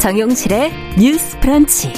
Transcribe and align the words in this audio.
정용실의 0.00 0.72
뉴스 0.98 1.38
프런치. 1.40 1.92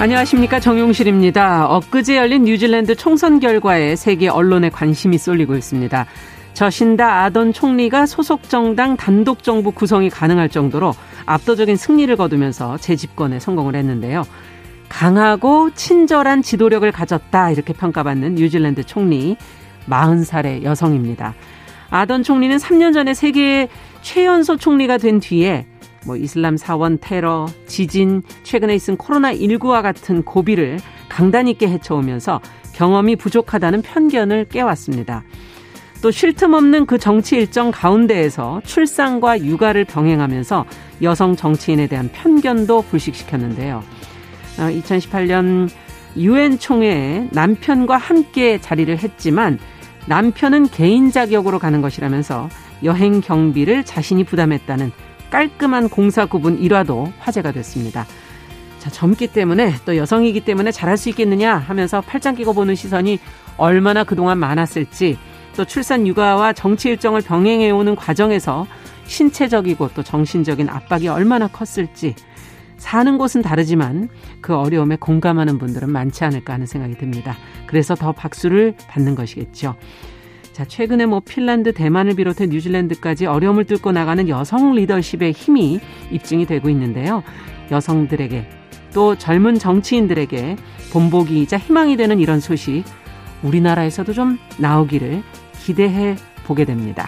안녕하십니까 0.00 0.58
정용실입니다. 0.58 1.68
엊그제 1.68 2.16
열린 2.16 2.42
뉴질랜드 2.42 2.96
총선 2.96 3.38
결과에 3.38 3.94
세계 3.94 4.26
언론의 4.26 4.72
관심이 4.72 5.18
쏠리고 5.18 5.54
있습니다. 5.54 6.06
저신다 6.54 7.22
아던 7.22 7.52
총리가 7.52 8.06
소속 8.06 8.48
정당 8.48 8.96
단독 8.96 9.44
정부 9.44 9.70
구성이 9.70 10.10
가능할 10.10 10.48
정도로 10.48 10.94
압도적인 11.26 11.76
승리를 11.76 12.16
거두면서 12.16 12.76
재집권에 12.78 13.38
성공을 13.38 13.76
했는데요. 13.76 14.24
강하고 14.88 15.70
친절한 15.74 16.42
지도력을 16.42 16.90
가졌다 16.90 17.52
이렇게 17.52 17.72
평가받는 17.72 18.34
뉴질랜드 18.34 18.82
총리 18.82 19.36
40살의 19.88 20.64
여성입니다. 20.64 21.34
아던 21.92 22.22
총리는 22.22 22.56
3년 22.56 22.94
전에 22.94 23.12
세계의 23.12 23.68
최연소 24.00 24.56
총리가 24.56 24.96
된 24.96 25.20
뒤에 25.20 25.66
뭐 26.06 26.16
이슬람 26.16 26.56
사원 26.56 26.98
테러, 26.98 27.46
지진, 27.66 28.22
최근에 28.42 28.74
있은 28.74 28.96
코로나19와 28.96 29.82
같은 29.82 30.22
고비를 30.22 30.78
강단 31.10 31.48
있게 31.48 31.68
헤쳐오면서 31.68 32.40
경험이 32.72 33.16
부족하다는 33.16 33.82
편견을 33.82 34.46
깨왔습니다. 34.46 35.22
또 36.00 36.10
쉴 36.10 36.32
틈 36.32 36.54
없는 36.54 36.86
그 36.86 36.98
정치 36.98 37.36
일정 37.36 37.70
가운데에서 37.70 38.62
출산과 38.64 39.44
육아를 39.44 39.84
병행하면서 39.84 40.64
여성 41.02 41.36
정치인에 41.36 41.86
대한 41.86 42.08
편견도 42.10 42.82
불식시켰는데요. 42.90 43.84
2018년 44.56 45.68
어, 45.68 45.74
유엔 46.16 46.58
총회에 46.58 47.28
남편과 47.30 47.98
함께 47.98 48.58
자리를 48.58 48.98
했지만 48.98 49.58
남편은 50.06 50.68
개인 50.68 51.10
자격으로 51.10 51.58
가는 51.58 51.80
것이라면서 51.80 52.48
여행 52.84 53.20
경비를 53.20 53.84
자신이 53.84 54.24
부담했다는 54.24 54.92
깔끔한 55.30 55.88
공사 55.88 56.26
구분 56.26 56.58
일화도 56.58 57.12
화제가 57.18 57.52
됐습니다. 57.52 58.06
자, 58.78 58.90
젊기 58.90 59.28
때문에 59.28 59.74
또 59.84 59.96
여성이기 59.96 60.40
때문에 60.40 60.72
잘할 60.72 60.96
수 60.96 61.08
있겠느냐 61.08 61.56
하면서 61.56 62.00
팔짱 62.00 62.34
끼고 62.34 62.52
보는 62.52 62.74
시선이 62.74 63.18
얼마나 63.56 64.02
그동안 64.02 64.38
많았을지 64.38 65.16
또 65.56 65.64
출산 65.64 66.06
육아와 66.06 66.52
정치 66.52 66.88
일정을 66.88 67.20
병행해 67.20 67.70
오는 67.70 67.94
과정에서 67.94 68.66
신체적이고 69.06 69.90
또 69.94 70.02
정신적인 70.02 70.68
압박이 70.68 71.08
얼마나 71.08 71.46
컸을지 71.46 72.14
사는 72.82 73.16
곳은 73.16 73.42
다르지만 73.42 74.08
그 74.40 74.56
어려움에 74.56 74.96
공감하는 74.96 75.56
분들은 75.56 75.88
많지 75.88 76.24
않을까 76.24 76.54
하는 76.54 76.66
생각이 76.66 76.98
듭니다. 76.98 77.36
그래서 77.66 77.94
더 77.94 78.10
박수를 78.10 78.74
받는 78.88 79.14
것이겠죠. 79.14 79.76
자, 80.52 80.64
최근에 80.64 81.06
뭐 81.06 81.20
핀란드, 81.20 81.74
대만을 81.74 82.16
비롯해 82.16 82.48
뉴질랜드까지 82.48 83.26
어려움을 83.26 83.66
뚫고 83.66 83.92
나가는 83.92 84.28
여성 84.28 84.74
리더십의 84.74 85.30
힘이 85.30 85.80
입증이 86.10 86.44
되고 86.44 86.68
있는데요. 86.70 87.22
여성들에게 87.70 88.48
또 88.92 89.16
젊은 89.16 89.60
정치인들에게 89.60 90.56
본보기이자 90.92 91.58
희망이 91.58 91.96
되는 91.96 92.18
이런 92.18 92.40
소식 92.40 92.82
우리나라에서도 93.44 94.12
좀 94.12 94.38
나오기를 94.58 95.22
기대해 95.60 96.16
보게 96.44 96.64
됩니다. 96.64 97.06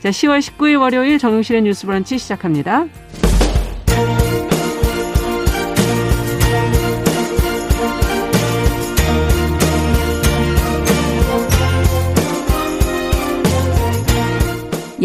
자, 0.00 0.10
10월 0.10 0.40
19일 0.40 0.80
월요일 0.80 1.18
정용실의 1.18 1.62
뉴스 1.62 1.86
브런치 1.86 2.18
시작합니다. 2.18 2.86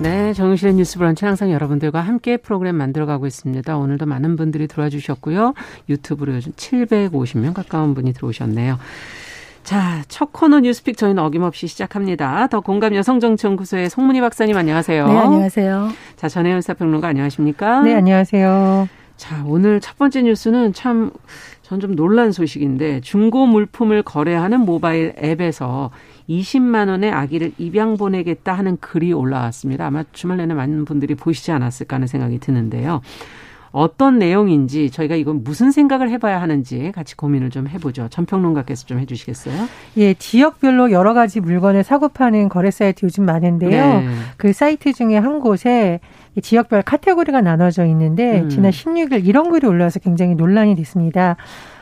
네, 0.00 0.34
정유실의 0.34 0.74
뉴스 0.74 0.98
브런치 0.98 1.24
항상 1.24 1.50
여러분들과 1.50 2.00
함께 2.00 2.36
프로그램 2.36 2.76
만들어가고 2.76 3.26
있습니다. 3.26 3.76
오늘도 3.76 4.04
많은 4.06 4.36
분들이 4.36 4.66
들어와 4.68 4.90
주셨고요. 4.90 5.54
유튜브로 5.88 6.34
요즘 6.34 6.52
750명 6.52 7.54
가까운 7.54 7.94
분이 7.94 8.12
들어오셨네요. 8.12 8.78
자, 9.64 10.02
첫 10.08 10.32
코너 10.32 10.60
뉴스픽 10.60 10.96
저희는 10.98 11.20
어김없이 11.22 11.66
시작합니다. 11.66 12.46
더 12.48 12.60
공감 12.60 12.94
여성정치연구소의 12.94 13.88
송문희 13.90 14.20
박사님 14.20 14.56
안녕하세요. 14.56 15.08
네, 15.08 15.16
안녕하세요. 15.16 15.88
자, 16.16 16.28
전혜연 16.28 16.60
사평론가 16.60 17.08
안녕하십니까? 17.08 17.80
네, 17.80 17.94
안녕하세요. 17.94 18.88
자, 19.16 19.42
오늘 19.46 19.80
첫 19.80 19.96
번째 19.98 20.22
뉴스는 20.22 20.72
참 20.74 21.10
전 21.62 21.80
좀 21.80 21.96
놀란 21.96 22.30
소식인데 22.30 23.00
중고 23.00 23.44
물품을 23.44 24.04
거래하는 24.04 24.60
모바일 24.60 25.14
앱에서 25.20 25.90
20만 26.28 26.88
원의 26.88 27.10
아기를 27.12 27.52
입양 27.58 27.96
보내겠다 27.96 28.52
하는 28.52 28.76
글이 28.78 29.12
올라왔습니다. 29.12 29.86
아마 29.86 30.04
주말 30.12 30.38
내내 30.38 30.54
많은 30.54 30.84
분들이 30.84 31.14
보시지 31.14 31.52
않았을까 31.52 31.96
하는 31.96 32.06
생각이 32.06 32.38
드는데요. 32.38 33.00
어떤 33.76 34.18
내용인지 34.18 34.90
저희가 34.90 35.16
이건 35.16 35.44
무슨 35.44 35.70
생각을 35.70 36.08
해봐야 36.10 36.40
하는지 36.40 36.92
같이 36.94 37.14
고민을 37.14 37.50
좀 37.50 37.68
해보죠. 37.68 38.08
전평론가께서 38.08 38.86
좀 38.86 38.98
해주시겠어요? 39.00 39.68
예, 39.98 40.14
지역별로 40.14 40.92
여러 40.92 41.12
가지 41.12 41.40
물건을 41.40 41.84
사고 41.84 42.08
파는 42.08 42.48
거래 42.48 42.70
사이트 42.70 43.04
요즘 43.04 43.26
많은데요. 43.26 43.70
네. 43.70 44.08
그 44.38 44.54
사이트 44.54 44.94
중에 44.94 45.18
한 45.18 45.40
곳에 45.40 46.00
지역별 46.40 46.84
카테고리가 46.84 47.42
나눠져 47.42 47.84
있는데 47.84 48.40
음. 48.40 48.48
지난 48.48 48.70
16일 48.70 49.26
이런 49.26 49.50
글이 49.50 49.66
올라와서 49.66 50.00
굉장히 50.00 50.34
논란이 50.36 50.74
됐습니다. 50.76 51.36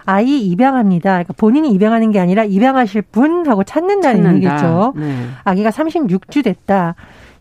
아이 0.06 0.46
입양합니다. 0.46 1.10
그러니까 1.10 1.34
본인이 1.36 1.70
입양하는 1.72 2.10
게 2.10 2.20
아니라 2.20 2.44
입양하실 2.44 3.02
분 3.02 3.46
하고 3.48 3.64
찾는다는 3.64 4.22
찾는다. 4.22 4.36
얘기겠죠. 4.36 4.92
네. 4.96 5.14
아기가 5.44 5.70
36주 5.70 6.44
됐다. 6.44 6.94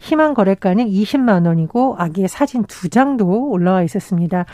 희망 0.04 0.34
거래가는 0.34 0.86
20만 0.86 1.48
원이고 1.48 1.96
아기의 1.98 2.28
사진 2.28 2.66
두 2.66 2.90
장도 2.90 3.50
올라와 3.50 3.84
있었습니다. 3.84 4.46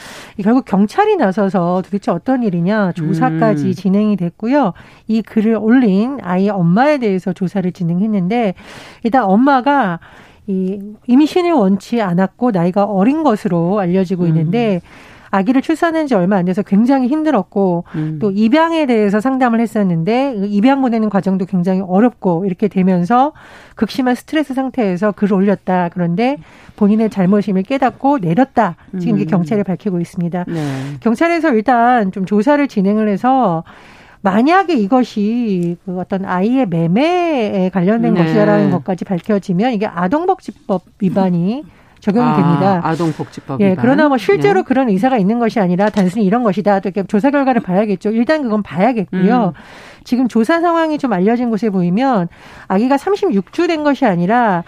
결국 0.44 0.66
경찰이 0.66 1.16
나서서 1.16 1.82
도대체 1.84 2.12
어떤 2.12 2.44
일이냐 2.44 2.92
조사까지 2.92 3.66
음. 3.66 3.74
진행이 3.74 4.16
됐고요. 4.16 4.74
이 5.08 5.24
글을 5.24 5.58
올린 5.60 6.20
아이 6.22 6.50
엄마에 6.50 7.00
대해서 7.00 7.34
조사를 7.34 7.72
진행했는데 7.72 8.54
일단 9.04 9.24
엄마가 9.24 10.00
이 10.46 10.80
임신을 11.08 11.52
원치 11.52 12.00
않았고 12.00 12.52
나이가 12.52 12.84
어린 12.84 13.24
것으로 13.24 13.80
알려지고 13.80 14.28
있는데 14.28 14.76
음. 14.76 15.09
아기를 15.32 15.62
출산한 15.62 16.08
지 16.08 16.16
얼마 16.16 16.38
안 16.38 16.46
돼서 16.46 16.62
굉장히 16.62 17.08
힘들었고 17.08 17.84
음. 17.96 18.20
또 18.22 18.32
입양에 18.32 18.86
대해서 18.86 19.20
상담을 19.20 19.60
했었는데 19.60 20.36
그 20.40 20.46
입양 20.48 20.82
보내는 20.82 21.10
과정도 21.10 21.46
굉장히 21.46 21.82
어렵고 21.82 22.46
이렇게 22.46 22.68
되면서 22.68 23.34
극심한 23.76 24.16
스트레스 24.16 24.54
상태에서 24.54 25.12
글을 25.12 25.34
올렸다. 25.34 25.90
그런데 25.94 26.38
본인의 26.76 27.10
잘못임을 27.10 27.64
깨닫고 27.64 28.20
내렸다. 28.20 28.76
지금 29.00 29.18
이게 29.18 29.26
음. 29.26 29.28
경찰에 29.28 29.64
밝히고 29.64 30.00
있습니다. 30.00 30.46
네. 30.48 30.74
경찰에서 31.02 31.54
일단 31.54 32.12
좀 32.12 32.26
조사를 32.26 32.68
진행을 32.68 33.08
해서 33.08 33.64
만약에 34.22 34.74
이것이 34.74 35.78
그 35.86 35.98
어떤 36.00 36.26
아이의 36.26 36.68
매매에 36.68 37.70
관련된 37.70 38.14
네. 38.14 38.24
것이라는 38.24 38.72
것까지 38.72 39.06
밝혀지면 39.06 39.74
이게 39.74 39.86
아동복지법 39.86 40.84
위반이 41.00 41.64
적용이 42.00 42.28
아, 42.28 42.36
됩니다. 42.36 42.82
아 42.84 42.96
동복지법. 42.96 43.62
예, 43.62 43.76
그러나 43.80 44.08
뭐 44.08 44.18
실제로 44.18 44.62
네. 44.62 44.66
그런 44.66 44.90
의사가 44.90 45.18
있는 45.18 45.40
것이 45.40 45.60
아니라 45.60 45.90
단순히 45.90 46.26
이런 46.26 46.44
것이다. 46.44 46.80
또 46.80 46.90
이렇게 46.90 47.04
조사 47.08 47.32
결과를 47.32 47.62
봐야겠죠. 47.62 48.12
일단 48.12 48.44
그건 48.44 48.64
봐야겠고요. 48.64 49.54
음. 49.56 49.62
지금 50.06 50.28
조사 50.28 50.62
상황이 50.62 50.98
좀 50.98 51.14
알려진 51.14 51.50
곳에 51.50 51.70
보이면 51.70 52.30
아기가 52.68 52.96
36주 52.96 53.68
된 53.68 53.84
것이 53.84 54.06
아니라 54.06 54.64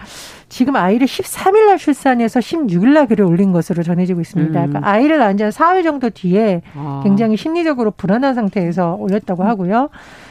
지금 0.48 0.76
아이를 0.76 1.06
13일 1.06 1.66
날 1.66 1.78
출산해서 1.78 2.40
16일 2.40 2.88
날 2.90 3.06
글을 3.06 3.24
올린 3.24 3.52
것으로 3.52 3.82
전해지고 3.82 4.20
있습니다. 4.20 4.60
음. 4.60 4.68
그러니까 4.68 4.90
아이를 4.90 5.18
낳은 5.18 5.38
지 5.38 5.42
한 5.42 5.50
4일 5.50 5.82
정도 5.84 6.10
뒤에 6.10 6.62
아. 6.74 7.00
굉장히 7.02 7.36
심리적으로 7.36 7.90
불안한 7.90 8.34
상태에서 8.34 8.94
올렸다고 8.94 9.44
하고요. 9.44 9.88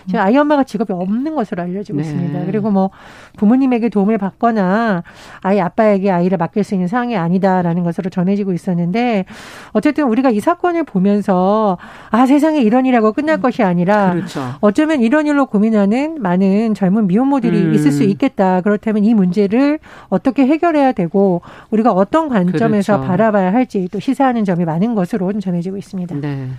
지금 0.07 0.19
아이 0.19 0.37
엄마가 0.37 0.63
직업이 0.63 0.93
없는 0.93 1.35
것으로 1.35 1.63
알려지고 1.63 1.97
네. 1.97 2.03
있습니다. 2.03 2.45
그리고 2.45 2.71
뭐 2.71 2.89
부모님에게 3.37 3.89
도움을 3.89 4.17
받거나 4.17 5.03
아이 5.41 5.59
아빠에게 5.59 6.11
아이를 6.11 6.37
맡길 6.37 6.63
수 6.63 6.75
있는 6.75 6.87
상황이 6.87 7.17
아니다라는 7.17 7.83
것으로 7.83 8.09
전해지고 8.09 8.53
있었는데 8.53 9.25
어쨌든 9.71 10.05
우리가 10.05 10.29
이 10.29 10.39
사건을 10.39 10.83
보면서 10.83 11.77
아 12.09 12.25
세상에 12.25 12.61
이런 12.61 12.85
일하고 12.85 13.13
끝날 13.13 13.37
음. 13.37 13.41
것이 13.41 13.63
아니라 13.63 14.13
그렇죠. 14.13 14.41
어쩌면 14.61 15.01
이런 15.01 15.27
일로 15.27 15.45
고민하는 15.45 16.21
많은 16.21 16.73
젊은 16.73 17.07
미혼모들이 17.07 17.57
음. 17.57 17.73
있을 17.73 17.91
수 17.91 18.03
있겠다. 18.03 18.61
그렇다면 18.61 19.03
이 19.03 19.13
문제를 19.13 19.79
어떻게 20.09 20.45
해결해야 20.45 20.91
되고 20.91 21.41
우리가 21.69 21.91
어떤 21.91 22.29
관점에서 22.29 22.97
그렇죠. 22.97 23.07
바라봐야 23.07 23.53
할지 23.53 23.87
또 23.91 23.99
시사하는 23.99 24.45
점이 24.45 24.65
많은 24.65 24.95
것으로 24.95 25.31
전해지고 25.39 25.77
있습니다. 25.77 26.15
네. 26.15 26.49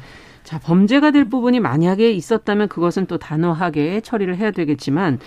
자, 0.44 0.58
범죄가 0.58 1.12
될 1.12 1.24
부분이 1.26 1.60
만약에 1.60 2.10
있었다면 2.10 2.68
그것은 2.68 3.06
또 3.06 3.18
단호하게 3.18 4.00
처리를 4.00 4.36
해야 4.36 4.50
되겠지만 4.50 5.18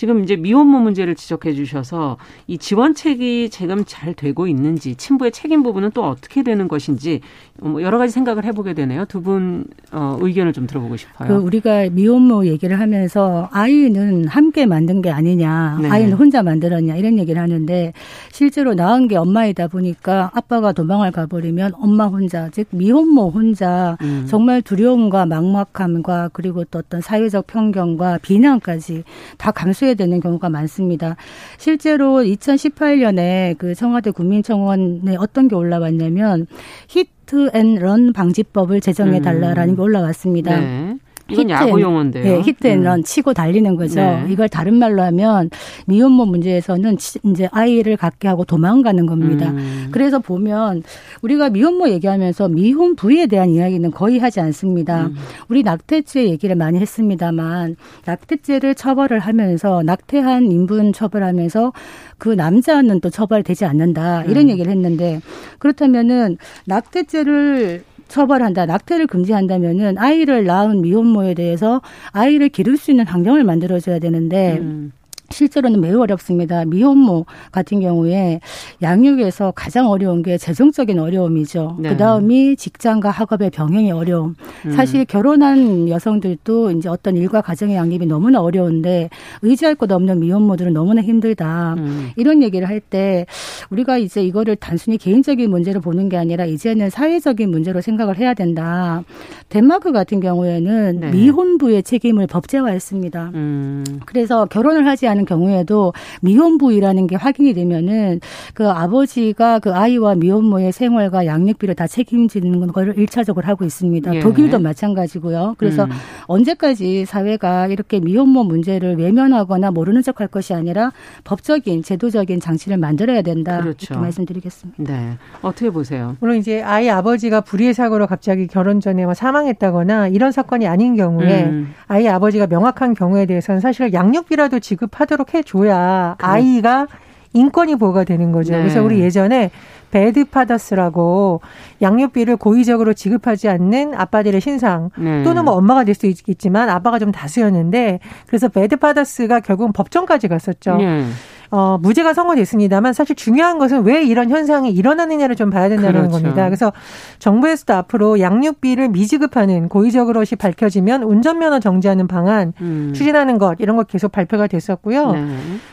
지금 0.00 0.24
이제 0.24 0.34
미혼모 0.34 0.78
문제를 0.78 1.14
지적해 1.14 1.52
주셔서 1.52 2.16
이 2.46 2.56
지원책이 2.56 3.50
지금 3.50 3.84
잘 3.86 4.14
되고 4.14 4.46
있는지 4.46 4.94
친부의 4.94 5.30
책임 5.30 5.62
부분은 5.62 5.90
또 5.92 6.08
어떻게 6.08 6.42
되는 6.42 6.68
것인지 6.68 7.20
뭐 7.60 7.82
여러 7.82 7.98
가지 7.98 8.10
생각을 8.14 8.46
해보게 8.46 8.72
되네요. 8.72 9.04
두 9.04 9.20
분 9.20 9.66
어, 9.92 10.16
의견을 10.18 10.54
좀 10.54 10.66
들어보고 10.66 10.96
싶어요. 10.96 11.28
그 11.28 11.34
우리가 11.34 11.90
미혼모 11.90 12.46
얘기를 12.46 12.80
하면서 12.80 13.50
아이는 13.52 14.26
함께 14.28 14.64
만든 14.64 15.02
게 15.02 15.10
아니냐, 15.10 15.80
네. 15.82 15.90
아이는 15.90 16.14
혼자 16.14 16.42
만들었냐 16.42 16.96
이런 16.96 17.18
얘기를 17.18 17.42
하는데 17.42 17.92
실제로 18.32 18.72
낳은 18.72 19.06
게 19.08 19.16
엄마이다 19.16 19.68
보니까 19.68 20.30
아빠가 20.32 20.72
도망을 20.72 21.12
가버리면 21.12 21.72
엄마 21.74 22.06
혼자 22.06 22.48
즉 22.48 22.68
미혼모 22.70 23.28
혼자 23.28 23.98
음. 24.00 24.24
정말 24.26 24.62
두려움과 24.62 25.26
막막함과 25.26 26.30
그리고 26.32 26.64
또 26.64 26.78
어떤 26.78 27.02
사회적 27.02 27.46
편견과 27.48 28.20
비난까지 28.22 29.04
다 29.36 29.50
감수해 29.50 29.89
하게 29.90 29.94
되는 29.94 30.20
경우가 30.20 30.48
많습니다. 30.48 31.16
실제로 31.58 32.22
2018년에 32.22 33.58
그 33.58 33.74
청와대 33.74 34.10
국민청원에 34.10 35.16
어떤 35.18 35.48
게 35.48 35.56
올라왔냐면 35.56 36.46
히트 36.88 37.50
앤 37.54 37.76
런 37.80 38.12
방지법을 38.12 38.80
제정해 38.80 39.20
달라라는 39.20 39.74
음. 39.74 39.76
게 39.76 39.82
올라왔습니다. 39.82 40.60
네. 40.60 40.96
이건 41.30 41.44
히트 41.44 41.52
야구 41.52 41.80
용어인데요. 41.80 42.24
네, 42.24 42.40
히트앤런 42.42 43.00
음. 43.00 43.02
치고 43.02 43.34
달리는 43.34 43.76
거죠. 43.76 44.00
네. 44.00 44.26
이걸 44.28 44.48
다른 44.48 44.74
말로 44.74 45.02
하면 45.02 45.50
미혼모 45.86 46.26
문제에서는 46.26 46.96
이제 47.24 47.48
아이를 47.52 47.96
갖게 47.96 48.28
하고 48.28 48.44
도망가는 48.44 49.06
겁니다. 49.06 49.50
음. 49.50 49.88
그래서 49.90 50.18
보면 50.18 50.82
우리가 51.22 51.50
미혼모 51.50 51.88
얘기하면서 51.90 52.48
미혼부에 52.48 53.26
대한 53.26 53.50
이야기는 53.50 53.90
거의 53.90 54.18
하지 54.18 54.40
않습니다. 54.40 55.06
음. 55.06 55.16
우리 55.48 55.62
낙태죄 55.62 56.28
얘기를 56.28 56.56
많이 56.56 56.78
했습니다만 56.78 57.76
낙태죄를 58.06 58.74
처벌을 58.74 59.18
하면서 59.18 59.82
낙태한 59.82 60.50
임부 60.50 60.92
처벌하면서 60.92 61.72
그 62.18 62.28
남자는 62.28 63.00
또 63.00 63.10
처벌되지 63.10 63.64
않는다 63.64 64.24
이런 64.24 64.44
음. 64.44 64.50
얘기를 64.50 64.70
했는데 64.70 65.20
그렇다면은 65.58 66.36
낙태죄를 66.66 67.84
처벌한다, 68.10 68.66
낙태를 68.66 69.06
금지한다면은 69.06 69.96
아이를 69.96 70.44
낳은 70.44 70.82
미혼모에 70.82 71.34
대해서 71.34 71.80
아이를 72.10 72.50
기를 72.50 72.76
수 72.76 72.90
있는 72.90 73.06
환경을 73.06 73.44
만들어줘야 73.44 73.98
되는데 73.98 74.58
음. 74.60 74.92
실제로는 75.40 75.80
매우 75.80 76.00
어렵습니다. 76.02 76.64
미혼모 76.64 77.24
같은 77.52 77.80
경우에 77.80 78.40
양육에서 78.82 79.52
가장 79.54 79.88
어려운 79.88 80.22
게 80.22 80.36
재정적인 80.36 80.98
어려움이죠. 80.98 81.76
네. 81.78 81.90
그 81.90 81.96
다음이 81.96 82.56
직장과 82.56 83.10
학업의 83.10 83.50
병행의 83.50 83.92
어려움. 83.92 84.34
음. 84.66 84.72
사실 84.72 85.04
결혼한 85.04 85.88
여성들도 85.88 86.72
이제 86.72 86.88
어떤 86.88 87.16
일과 87.16 87.40
가정의 87.40 87.76
양립이 87.76 88.06
너무나 88.06 88.40
어려운데 88.40 89.08
의지할 89.42 89.76
것 89.76 89.90
없는 89.92 90.18
미혼모들은 90.20 90.72
너무나 90.72 91.00
힘들다. 91.00 91.74
음. 91.78 92.10
이런 92.16 92.42
얘기를 92.42 92.68
할 92.68 92.80
때 92.80 93.26
우리가 93.68 93.98
이제 93.98 94.24
이거를 94.24 94.56
단순히 94.56 94.96
개인적인 94.96 95.50
문제로 95.50 95.82
보는 95.82 96.08
게 96.08 96.16
아니라 96.16 96.46
이제는 96.46 96.88
사회적인 96.88 97.50
문제로 97.50 97.82
생각을 97.82 98.16
해야 98.18 98.32
된다. 98.32 99.04
덴마크 99.50 99.92
같은 99.92 100.18
경우에는 100.20 100.98
네. 101.00 101.10
미혼부의 101.10 101.82
책임을 101.82 102.26
법제화했습니다. 102.26 103.30
음. 103.34 103.84
그래서 104.06 104.46
결혼을 104.46 104.86
하지 104.86 105.06
않은 105.08 105.19
하는 105.20 105.24
경우에도 105.24 105.92
미혼부이라는 106.22 107.06
게 107.06 107.16
확인이 107.16 107.52
되면은 107.54 108.20
그 108.54 108.68
아버지가 108.68 109.58
그 109.58 109.72
아이와 109.72 110.14
미혼모의 110.16 110.72
생활과 110.72 111.26
양육비를 111.26 111.74
다 111.74 111.86
책임지는 111.86 112.68
걸 112.68 112.94
일차적으로 112.96 113.46
하고 113.46 113.64
있습니다. 113.64 114.14
예. 114.14 114.20
독일도 114.20 114.58
마찬가지고요. 114.58 115.54
그래서 115.58 115.84
음. 115.84 115.90
언제까지 116.26 117.04
사회가 117.04 117.68
이렇게 117.68 118.00
미혼모 118.00 118.44
문제를 118.44 118.96
외면하거나 118.98 119.70
모르는 119.70 120.02
척할 120.02 120.28
것이 120.28 120.54
아니라 120.54 120.92
법적인 121.24 121.82
제도적인 121.82 122.40
장치를 122.40 122.76
만들어야 122.78 123.22
된다. 123.22 123.60
그렇죠. 123.60 123.86
이렇게 123.90 124.00
말씀드리겠습니다. 124.00 124.82
네. 124.82 125.18
어떻게 125.42 125.70
보세요? 125.70 126.16
물론 126.20 126.36
이제 126.36 126.62
아이 126.62 126.88
아버지가 126.88 127.42
불의의 127.42 127.74
사고로 127.74 128.06
갑자기 128.06 128.46
결혼 128.46 128.80
전에 128.80 129.04
뭐 129.04 129.14
사망했다거나 129.14 130.08
이런 130.08 130.32
사건이 130.32 130.66
아닌 130.66 130.96
경우에 130.96 131.44
음. 131.44 131.74
아이 131.86 132.08
아버지가 132.08 132.46
명확한 132.46 132.94
경우에 132.94 133.26
대해서는 133.26 133.60
사실 133.60 133.92
양육비라도 133.92 134.60
지급하 134.60 135.04
하도록 135.10 135.34
해줘야 135.34 136.16
그 136.18 136.26
아이가 136.26 136.86
인권이 137.32 137.76
보호가 137.76 138.04
되는 138.04 138.32
거죠. 138.32 138.52
네. 138.52 138.58
그래서 138.60 138.82
우리 138.82 139.00
예전에 139.00 139.50
배드 139.90 140.24
파더스라고 140.24 141.40
양육비를 141.82 142.36
고의적으로 142.36 142.92
지급하지 142.92 143.48
않는 143.48 143.94
아빠들의 143.94 144.40
신상 144.40 144.90
네. 144.96 145.22
또는 145.24 145.44
뭐 145.44 145.54
엄마가 145.54 145.84
될 145.84 145.94
수 145.94 146.06
있겠지만 146.06 146.70
아빠가 146.70 146.98
좀 146.98 147.12
다수였는데 147.12 147.98
그래서 148.26 148.48
배드 148.48 148.76
파더스가 148.76 149.40
결국은 149.40 149.72
법정까지 149.72 150.28
갔었죠. 150.28 150.76
네. 150.76 151.04
어, 151.50 151.78
무죄가 151.78 152.14
선고됐습니다만 152.14 152.92
사실 152.92 153.14
중요한 153.14 153.58
것은 153.58 153.82
왜 153.84 154.02
이런 154.02 154.30
현상이 154.30 154.70
일어나느냐를 154.70 155.36
좀 155.36 155.50
봐야 155.50 155.68
된다는 155.68 156.08
그렇죠. 156.08 156.10
겁니다. 156.10 156.44
그래서 156.46 156.72
정부에서도 157.18 157.74
앞으로 157.74 158.20
양육비를 158.20 158.88
미지급하는 158.88 159.68
고의적 159.68 160.08
으로시 160.08 160.36
밝혀지면 160.36 161.02
운전면허 161.02 161.60
정지하는 161.60 162.06
방안 162.06 162.52
음. 162.60 162.92
추진하는 162.94 163.38
것 163.38 163.56
이런 163.58 163.76
것 163.76 163.86
계속 163.86 164.12
발표가 164.12 164.46
됐었고요. 164.46 165.12
네. 165.12 165.26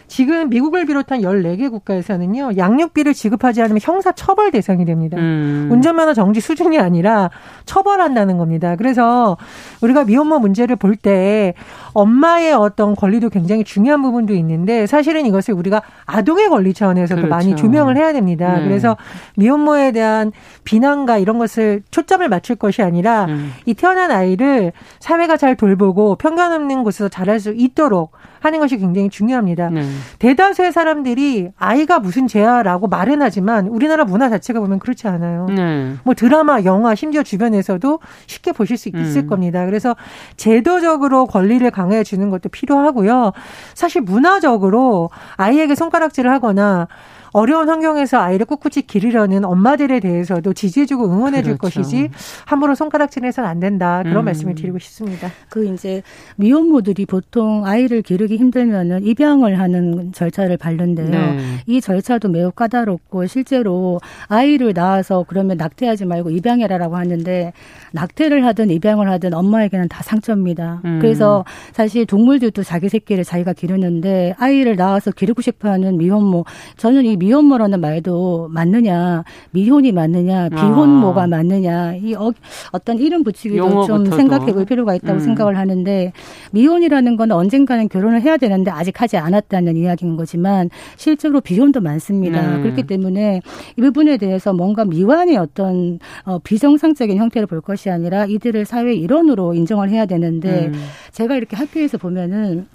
지금 0.08 0.50
미국을 0.50 0.86
비롯한 0.86 1.22
14개 1.22 1.70
국가에서는요. 1.70 2.58
양육비를 2.58 3.14
지급하지 3.14 3.62
않으면 3.62 3.80
형사 3.82 4.12
처벌 4.12 4.52
대상이 4.52 4.84
됩니다. 4.86 5.18
음. 5.18 5.70
운전면허 5.72 6.14
정지 6.14 6.42
수준이 6.42 6.80
아니라 6.80 7.30
처벌한다는 7.66 8.38
겁니다. 8.38 8.76
그래서 8.76 9.38
우리가 9.82 10.04
미혼모 10.04 10.40
문제를 10.40 10.76
볼 10.76 10.98
때 10.98 11.54
엄마의 11.94 12.54
어떤 12.54 12.96
권리도 12.96 13.30
굉장히 13.30 13.64
중요한 13.64 14.02
부분도 14.02 14.34
있는데 14.34 14.88
사실은 14.88 15.28
이것을 15.28 15.54
우리 15.54 15.67
우리가 15.68 15.82
아동의 16.06 16.50
권리 16.50 16.74
차원에서도 16.74 17.22
그렇죠. 17.22 17.30
많이 17.30 17.56
조명을 17.56 17.98
해야 17.98 18.14
됩니다. 18.14 18.58
네. 18.58 18.64
그래서 18.64 18.98
미혼모에 19.36 19.92
대한 19.92 20.32
비난과 20.64 21.18
이런 21.18 21.38
것을 21.38 21.84
초점을 21.92 22.28
맞출 22.28 22.56
것이 22.56 22.82
아니라 22.82 23.26
음. 23.26 23.54
이 23.66 23.74
태어난 23.74 24.12
아이를 24.12 24.72
사회가 25.00 25.38
잘 25.38 25.56
돌보고 25.56 26.16
편견 26.16 26.52
없는 26.54 26.84
곳에서 26.84 27.10
자랄 27.10 27.40
수 27.40 27.54
있도록 27.56 28.12
하는 28.40 28.60
것이 28.60 28.78
굉장히 28.78 29.10
중요합니다. 29.10 29.70
네. 29.70 29.84
대다수의 30.20 30.72
사람들이 30.72 31.50
아이가 31.58 32.00
무슨 32.00 32.28
죄야라고 32.28 32.88
말은 32.88 33.22
하지만 33.22 33.68
우리나라 33.68 34.06
문화 34.06 34.30
자체가 34.30 34.60
보면 34.60 34.80
그렇지 34.80 35.08
않아요. 35.08 35.48
네. 35.50 35.94
뭐 36.04 36.14
드라마, 36.14 36.62
영화, 36.64 36.96
심지어 36.96 37.24
주변에서도 37.24 38.00
쉽게 38.26 38.52
보실 38.52 38.78
수 38.78 38.90
있을 38.90 39.24
음. 39.24 39.28
겁니다. 39.28 39.66
그래서 39.66 39.96
제도적으로 40.36 41.26
권리를 41.26 41.70
강화해 41.72 42.04
주는 42.04 42.30
것도 42.30 42.50
필요하고요. 42.50 43.34
사실 43.74 44.02
문화적으로 44.02 45.10
아이에게 45.36 45.76
손가락질을 45.76 46.32
하거나 46.32 46.88
어려운 47.38 47.70
환경에서 47.70 48.18
아이를 48.18 48.48
꿋꿋이 48.48 48.88
기르려는 48.88 49.46
엄마들에 49.46 50.00
대해서도 50.00 50.54
지지해주고 50.54 51.06
응원해줄 51.06 51.60
그렇죠. 51.60 51.82
것이지 51.82 52.10
함부로 52.48 52.74
손가락질해서는 52.74 53.48
안 53.48 53.60
된다 53.60 54.02
그런 54.02 54.24
음. 54.24 54.26
말씀을 54.26 54.56
드리고 54.56 54.80
싶습니다. 54.80 55.30
그 55.48 55.64
이제 55.72 56.02
미혼모들이 56.38 57.06
보통 57.06 57.64
아이를 57.64 58.02
기르기 58.02 58.38
힘들면은 58.38 59.06
입양을 59.06 59.60
하는 59.60 60.12
절차를 60.14 60.58
밟는데요. 60.58 61.10
네. 61.12 61.38
이 61.68 61.80
절차도 61.80 62.30
매우 62.30 62.50
까다롭고 62.52 63.28
실제로 63.28 64.00
아이를 64.30 64.74
낳아서 64.74 65.24
그러면 65.28 65.58
낙태하지 65.58 66.06
말고 66.06 66.32
입양해라라고 66.32 66.98
하는데 66.98 67.54
낙태를 67.92 68.48
하든 68.48 68.72
입양을 68.72 69.12
하든 69.12 69.36
엄마에게는 69.36 69.90
다 69.90 70.02
상처입니다. 70.02 70.82
음. 70.86 70.98
그래서 71.00 71.46
사실 71.72 72.08
동물들도 72.08 72.64
자기 72.64 72.90
새끼를 72.90 73.24
자기가 73.24 73.54
기르는데 73.54 74.34
아이를 74.40 74.76
낳아서 74.76 75.12
기르고 75.12 75.44
싶어하는 75.44 76.00
미혼모 76.00 76.44
저는 76.78 77.06
이 77.06 77.16
미 77.16 77.27
혼모라는 77.32 77.82
말도 77.82 78.50
맞느냐, 78.52 79.24
미혼이 79.52 79.92
맞느냐, 79.92 80.50
비혼모가 80.50 81.24
아. 81.24 81.28
맞느냐, 81.28 81.96
이 81.96 82.14
어, 82.16 82.32
떤 82.86 82.98
이름 83.00 83.24
붙이기도 83.24 83.86
좀 83.86 84.06
생각해 84.06 84.54
볼 84.54 84.66
필요가 84.66 84.96
있다고 84.96 85.14
음. 85.14 85.20
생각을 85.20 85.58
하는데 85.58 86.12
미혼이라는 86.52 87.18
건 87.18 87.32
언젠가는 87.32 87.90
결혼을 87.90 88.22
해야 88.22 88.38
되는데 88.38 88.72
아직 88.72 89.02
하지 89.02 89.18
않았다는 89.18 89.76
이야기인 89.78 90.16
거지만 90.16 90.70
실제로 90.96 91.42
비혼도 91.42 91.82
많습니다. 91.82 92.58
음. 92.58 92.64
그렇기 92.64 92.84
때문에 92.84 93.42
이 93.78 93.82
부분에 93.82 94.18
대해서 94.18 94.54
뭔가 94.54 94.86
미완의 94.86 95.38
어떤 95.38 96.00
어, 96.24 96.40
비정상적인 96.40 97.18
형태를 97.18 97.48
볼 97.48 97.62
것이 97.62 97.90
아니라 97.90 98.26
이들을 98.26 98.66
사회 98.66 98.94
일원으로 98.94 99.54
인정을 99.54 99.90
해야 99.90 100.06
되는데 100.06 100.68
음. 100.68 100.74
제가 101.12 101.36
이렇게 101.36 101.56
학교에서 101.56 101.98
보면은 101.98 102.68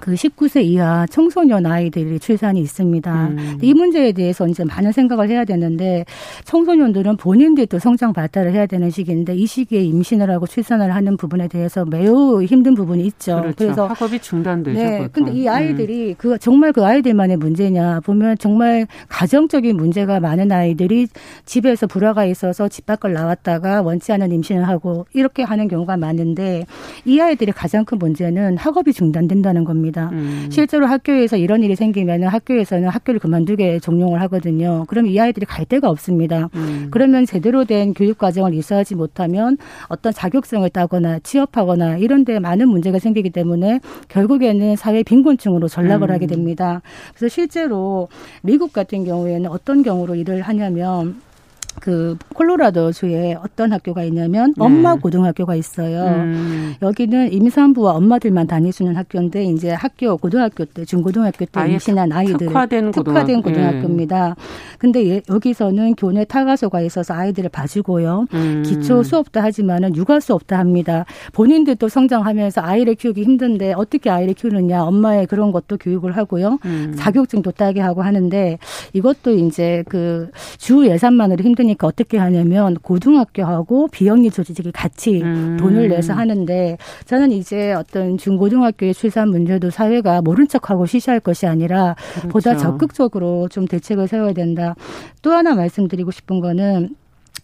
그 0.00 0.14
19세 0.14 0.62
이하 0.64 1.06
청소년 1.06 1.66
아이들이 1.66 2.18
출산이 2.18 2.60
있습니다. 2.60 3.26
음. 3.28 3.58
이 3.62 3.74
문제에 3.74 4.12
대해서 4.12 4.46
이제 4.46 4.64
많은 4.64 4.92
생각을 4.92 5.28
해야 5.28 5.44
되는데 5.44 6.04
청소년들은 6.44 7.16
본인들도 7.16 7.78
성장 7.78 8.12
발달을 8.12 8.52
해야 8.52 8.66
되는 8.66 8.90
시기인데 8.90 9.34
이 9.34 9.46
시기에 9.46 9.82
임신을 9.82 10.30
하고 10.30 10.46
출산을 10.46 10.94
하는 10.94 11.16
부분에 11.16 11.48
대해서 11.48 11.84
매우 11.84 12.42
힘든 12.42 12.74
부분이 12.74 13.04
있죠. 13.06 13.40
그렇죠. 13.40 13.56
그래서 13.56 13.86
학업이 13.86 14.18
중단되죠. 14.20 14.78
네. 14.78 14.98
보통. 14.98 15.10
근데 15.12 15.32
이 15.32 15.48
아이들이 15.48 16.10
음. 16.10 16.14
그 16.18 16.38
정말 16.38 16.72
그 16.72 16.84
아이들만의 16.84 17.38
문제냐 17.38 18.00
보면 18.00 18.36
정말 18.38 18.86
가정적인 19.08 19.76
문제가 19.76 20.20
많은 20.20 20.52
아이들이 20.52 21.08
집에서 21.44 21.86
불화가 21.86 22.24
있어서 22.26 22.68
집 22.68 22.86
밖을 22.86 23.12
나왔다가 23.12 23.82
원치 23.82 24.12
않은 24.12 24.30
임신을 24.32 24.68
하고 24.68 25.06
이렇게 25.14 25.42
하는 25.42 25.68
경우가 25.68 25.96
많은데 25.96 26.64
이 27.04 27.18
아이들의 27.20 27.54
가장 27.54 27.84
큰 27.84 27.98
문제는 27.98 28.56
학업이 28.58 28.92
중단된다는 28.92 29.64
겁니다. 29.64 29.85
음. 30.12 30.48
실제로 30.50 30.86
학교에서 30.86 31.36
이런 31.36 31.62
일이 31.62 31.76
생기면 31.76 32.24
학교에서는 32.24 32.88
학교를 32.88 33.20
그만두게 33.20 33.80
종용을 33.80 34.20
하거든요. 34.22 34.84
그럼 34.88 35.06
이 35.06 35.18
아이들이 35.20 35.46
갈 35.46 35.64
데가 35.64 35.88
없습니다. 35.90 36.48
음. 36.54 36.88
그러면 36.90 37.26
제대로 37.26 37.64
된 37.64 37.94
교육 37.94 38.18
과정을 38.18 38.54
이수하지 38.54 38.94
못하면 38.94 39.58
어떤 39.88 40.12
자격증을 40.12 40.70
따거나 40.70 41.18
취업하거나 41.20 41.98
이런 41.98 42.24
데 42.24 42.38
많은 42.38 42.68
문제가 42.68 42.98
생기기 42.98 43.30
때문에 43.30 43.80
결국에는 44.08 44.76
사회 44.76 45.02
빈곤층으로 45.02 45.68
전락을 45.68 46.10
음. 46.10 46.14
하게 46.14 46.26
됩니다. 46.26 46.82
그래서 47.14 47.32
실제로 47.32 48.08
미국 48.42 48.72
같은 48.72 49.04
경우에는 49.04 49.50
어떤 49.50 49.82
경우로 49.82 50.14
일을 50.14 50.42
하냐면 50.42 51.20
그 51.80 52.16
콜로라도 52.34 52.92
주에 52.92 53.34
어떤 53.34 53.72
학교가 53.72 54.02
있냐면 54.04 54.54
네. 54.56 54.64
엄마 54.64 54.94
고등학교가 54.94 55.54
있어요. 55.54 56.04
음. 56.04 56.74
여기는 56.82 57.32
임산부와 57.32 57.92
엄마들만 57.94 58.46
다니시는 58.46 58.96
학교인데 58.96 59.44
이제 59.44 59.70
학교 59.70 60.16
고등학교 60.16 60.64
때 60.64 60.84
중고등학교 60.84 61.44
때 61.44 61.70
임신한 61.70 62.12
아이들 62.12 62.48
특화된, 62.48 62.90
특화된 62.92 63.42
고등학교입니다. 63.42 64.28
네. 64.28 64.34
근데 64.78 65.22
여기서는 65.28 65.94
교내 65.94 66.24
타가소가 66.24 66.80
있어서 66.82 67.14
아이들을 67.14 67.50
봐주고요. 67.50 68.26
음. 68.32 68.62
기초 68.64 69.02
수업도 69.02 69.40
하지만은 69.40 69.94
육아 69.96 70.20
수업도 70.20 70.56
합니다. 70.56 71.04
본인들도 71.32 71.88
성장하면서 71.88 72.60
아이를 72.62 72.94
키우기 72.94 73.22
힘든데 73.22 73.74
어떻게 73.74 74.10
아이를 74.10 74.34
키우느냐 74.34 74.82
엄마의 74.84 75.26
그런 75.26 75.52
것도 75.52 75.76
교육을 75.78 76.16
하고요. 76.16 76.58
음. 76.64 76.94
자격증도 76.96 77.52
따게 77.52 77.80
하고 77.80 78.02
하는데 78.02 78.58
이것도 78.92 79.32
이제 79.32 79.84
그 79.88 80.30
주 80.58 80.86
예산만으로 80.86 81.44
힘든 81.44 81.65
그러니까 81.66 81.86
어떻게 81.86 82.18
하냐면 82.18 82.74
고등학교하고 82.74 83.88
비영리 83.88 84.30
조직이 84.30 84.70
같이 84.72 85.22
음. 85.22 85.56
돈을 85.58 85.88
내서 85.88 86.12
하는데 86.12 86.78
저는 87.04 87.32
이제 87.32 87.72
어떤 87.72 88.16
중고등학교의 88.18 88.94
출산 88.94 89.28
문제도 89.28 89.70
사회가 89.70 90.22
모른 90.22 90.46
척하고 90.48 90.86
시시할 90.86 91.20
것이 91.20 91.46
아니라 91.46 91.96
그렇죠. 92.12 92.28
보다 92.28 92.56
적극적으로 92.56 93.48
좀 93.48 93.66
대책을 93.66 94.08
세워야 94.08 94.32
된다. 94.32 94.74
또 95.22 95.32
하나 95.32 95.54
말씀드리고 95.54 96.10
싶은 96.10 96.40
거는 96.40 96.94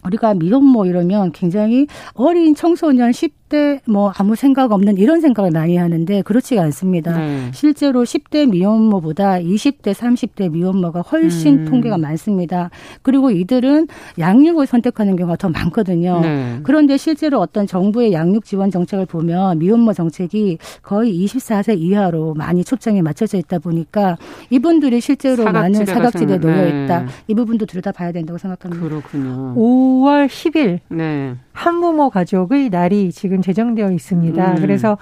우리가 0.04 0.34
미혼모 0.34 0.86
이러면 0.86 1.32
굉장히 1.32 1.86
어린 2.14 2.54
청소년 2.54 3.12
10 3.12 3.41
10 3.41 3.41
대뭐 3.52 4.12
아무 4.16 4.34
생각 4.34 4.72
없는 4.72 4.96
이런 4.96 5.20
생각을 5.20 5.50
많이 5.50 5.76
하는데 5.76 6.22
그렇지가 6.22 6.62
않습니다. 6.62 7.18
네. 7.18 7.50
실제로 7.52 8.02
10대 8.02 8.48
미혼모보다 8.48 9.40
20대, 9.40 9.92
30대 9.92 10.50
미혼모가 10.50 11.02
훨씬 11.02 11.58
음. 11.58 11.64
통계가 11.66 11.98
많습니다. 11.98 12.70
그리고 13.02 13.30
이들은 13.30 13.88
양육을 14.18 14.66
선택하는 14.66 15.16
경우가 15.16 15.36
더 15.36 15.50
많거든요. 15.50 16.20
네. 16.20 16.60
그런데 16.62 16.96
실제로 16.96 17.40
어떤 17.40 17.66
정부의 17.66 18.14
양육 18.14 18.46
지원 18.46 18.70
정책을 18.70 19.04
보면 19.04 19.58
미혼모 19.58 19.92
정책이 19.92 20.56
거의 20.82 21.24
24세 21.24 21.78
이하로 21.78 22.32
많이 22.34 22.64
초점이 22.64 23.02
맞춰져 23.02 23.36
있다 23.36 23.58
보니까 23.58 24.16
이분들이 24.48 25.02
실제로 25.02 25.44
많은 25.44 25.84
사각지대에 25.84 26.38
놓여 26.38 26.68
있다. 26.68 27.00
네. 27.00 27.06
이 27.28 27.34
부분도 27.34 27.66
들여다봐야 27.66 28.12
된다고 28.12 28.38
생각합니다. 28.38 28.82
그렇군요. 28.82 29.54
5월 29.56 30.26
10일 30.28 30.78
네. 30.88 31.34
한부모 31.52 32.08
가족의 32.08 32.70
날이 32.70 33.12
지금 33.12 33.41
제정되어 33.42 33.90
있습니다. 33.90 34.52
음. 34.52 34.60
그래서 34.60 34.96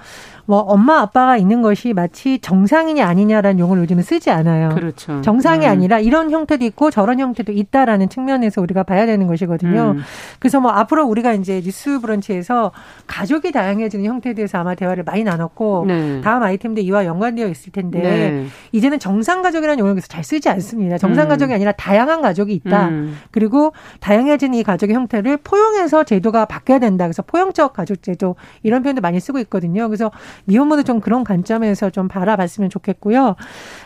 뭐 0.45 0.59
엄마 0.59 0.99
아빠가 0.99 1.37
있는 1.37 1.61
것이 1.61 1.93
마치 1.93 2.39
정상이냐 2.39 3.05
아니냐라는 3.05 3.59
용어를 3.59 3.83
요즘은 3.83 4.03
쓰지 4.03 4.31
않아요. 4.31 4.69
그렇죠. 4.69 5.21
정상이 5.21 5.65
음. 5.65 5.71
아니라 5.71 5.99
이런 5.99 6.31
형태도 6.31 6.65
있고 6.65 6.91
저런 6.91 7.19
형태도 7.19 7.51
있다라는 7.51 8.09
측면에서 8.09 8.61
우리가 8.61 8.83
봐야 8.83 9.05
되는 9.05 9.27
것이거든요. 9.27 9.95
음. 9.97 10.01
그래서 10.39 10.59
뭐 10.59 10.71
앞으로 10.71 11.05
우리가 11.05 11.33
이제 11.33 11.61
뉴스 11.61 11.99
브런치에서 11.99 12.71
가족이 13.07 13.51
다양해지는 13.51 14.05
형태에 14.05 14.33
대해서 14.33 14.57
아마 14.57 14.75
대화를 14.75 15.03
많이 15.03 15.23
나눴고 15.23 15.85
네. 15.87 16.21
다음 16.21 16.43
아이템도 16.43 16.81
이와 16.81 17.05
연관되어 17.05 17.47
있을 17.47 17.71
텐데 17.71 18.01
네. 18.01 18.45
이제는 18.71 18.99
정상 18.99 19.41
가족이라는 19.41 19.79
용어를 19.79 19.95
그래서 19.95 20.07
잘 20.07 20.23
쓰지 20.23 20.49
않습니다. 20.49 20.97
정상 20.97 21.27
음. 21.27 21.29
가족이 21.29 21.53
아니라 21.53 21.71
다양한 21.73 22.21
가족이 22.21 22.53
있다. 22.53 22.89
음. 22.89 23.17
그리고 23.31 23.73
다양해진 23.99 24.53
이 24.53 24.63
가족의 24.63 24.95
형태를 24.95 25.37
포용해서 25.37 26.03
제도가 26.03 26.45
바뀌어야 26.45 26.79
된다. 26.79 27.05
그래서 27.05 27.21
포용적 27.21 27.73
가족 27.73 28.03
제도 28.03 28.35
이런 28.63 28.83
표현도 28.83 29.01
많이 29.01 29.19
쓰고 29.19 29.39
있거든요. 29.39 29.87
그래서 29.87 30.11
미혼모도 30.45 30.83
좀 30.83 30.99
그런 30.99 31.23
관점에서 31.23 31.89
좀 31.89 32.07
바라봤으면 32.07 32.69
좋겠고요. 32.69 33.35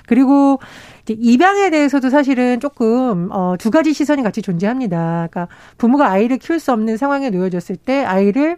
그리고 0.07 0.59
입양에 1.07 1.69
대해서도 1.69 2.09
사실은 2.09 2.59
조금 2.59 3.29
어, 3.31 3.55
두 3.57 3.71
가지 3.71 3.93
시선이 3.93 4.23
같이 4.23 4.41
존재합니다. 4.41 5.27
그러니까 5.29 5.47
부모가 5.77 6.09
아이를 6.09 6.37
키울 6.37 6.59
수 6.59 6.71
없는 6.71 6.97
상황에 6.97 7.29
놓여졌을 7.29 7.75
때 7.75 8.03
아이를 8.03 8.57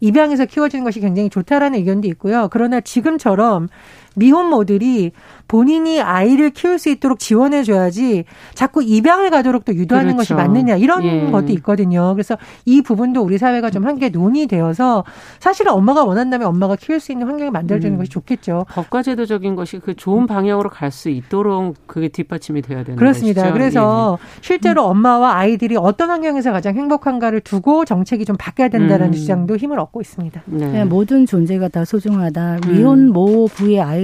입양해서 0.00 0.44
키워주는 0.44 0.84
것이 0.84 1.00
굉장히 1.00 1.30
좋다라는 1.30 1.78
의견도 1.78 2.08
있고요. 2.08 2.48
그러나 2.50 2.80
지금처럼 2.80 3.68
미혼모들이 4.16 5.12
본인이 5.46 6.00
아이를 6.00 6.50
키울 6.50 6.78
수 6.78 6.88
있도록 6.88 7.18
지원해 7.18 7.62
줘야지 7.64 8.24
자꾸 8.54 8.82
입양을 8.82 9.30
가도록 9.30 9.64
또 9.64 9.74
유도하는 9.74 10.12
그렇죠. 10.16 10.34
것이 10.34 10.34
맞느냐 10.34 10.76
이런 10.76 11.04
예. 11.04 11.30
것도 11.30 11.52
있거든요. 11.54 12.14
그래서 12.14 12.36
이 12.64 12.80
부분도 12.80 13.20
우리 13.22 13.36
사회가 13.36 13.70
좀 13.70 13.84
함께 13.86 14.08
논의되어서 14.08 15.04
사실은 15.40 15.72
엄마가 15.72 16.04
원한다면 16.04 16.48
엄마가 16.48 16.76
키울 16.76 16.98
수 16.98 17.12
있는 17.12 17.26
환경을 17.26 17.50
만들어주는 17.52 17.94
음. 17.96 17.98
것이 17.98 18.10
좋겠죠. 18.10 18.64
법과 18.70 19.02
제도적인 19.02 19.54
것이 19.54 19.78
그 19.78 19.94
좋은 19.94 20.26
방향으로 20.26 20.70
갈 20.70 20.94
수 20.94 21.08
있도록 21.10 21.74
그게 21.88 22.06
뒷받침이 22.08 22.62
돼야 22.62 22.84
되는 22.84 22.96
그렇습니다. 22.96 23.42
것이죠. 23.42 23.52
그래서 23.52 24.18
예. 24.20 24.38
실제로 24.42 24.84
엄마와 24.84 25.34
아이들이 25.38 25.76
어떤 25.76 26.08
환경에서 26.10 26.52
가장 26.52 26.76
행복한가를 26.76 27.40
두고 27.40 27.84
정책이 27.84 28.24
좀 28.24 28.36
바뀌어야 28.38 28.68
된다는 28.68 29.08
음. 29.08 29.12
주장도 29.12 29.56
힘을 29.56 29.80
얻고 29.80 30.00
있습니다. 30.00 30.42
네. 30.46 30.66
네, 30.68 30.84
모든 30.84 31.26
존재가 31.26 31.68
다 31.68 31.84
소중하다. 31.84 32.60
미혼 32.68 33.08
모 33.12 33.48
부의 33.48 33.80
아이들도 33.80 34.03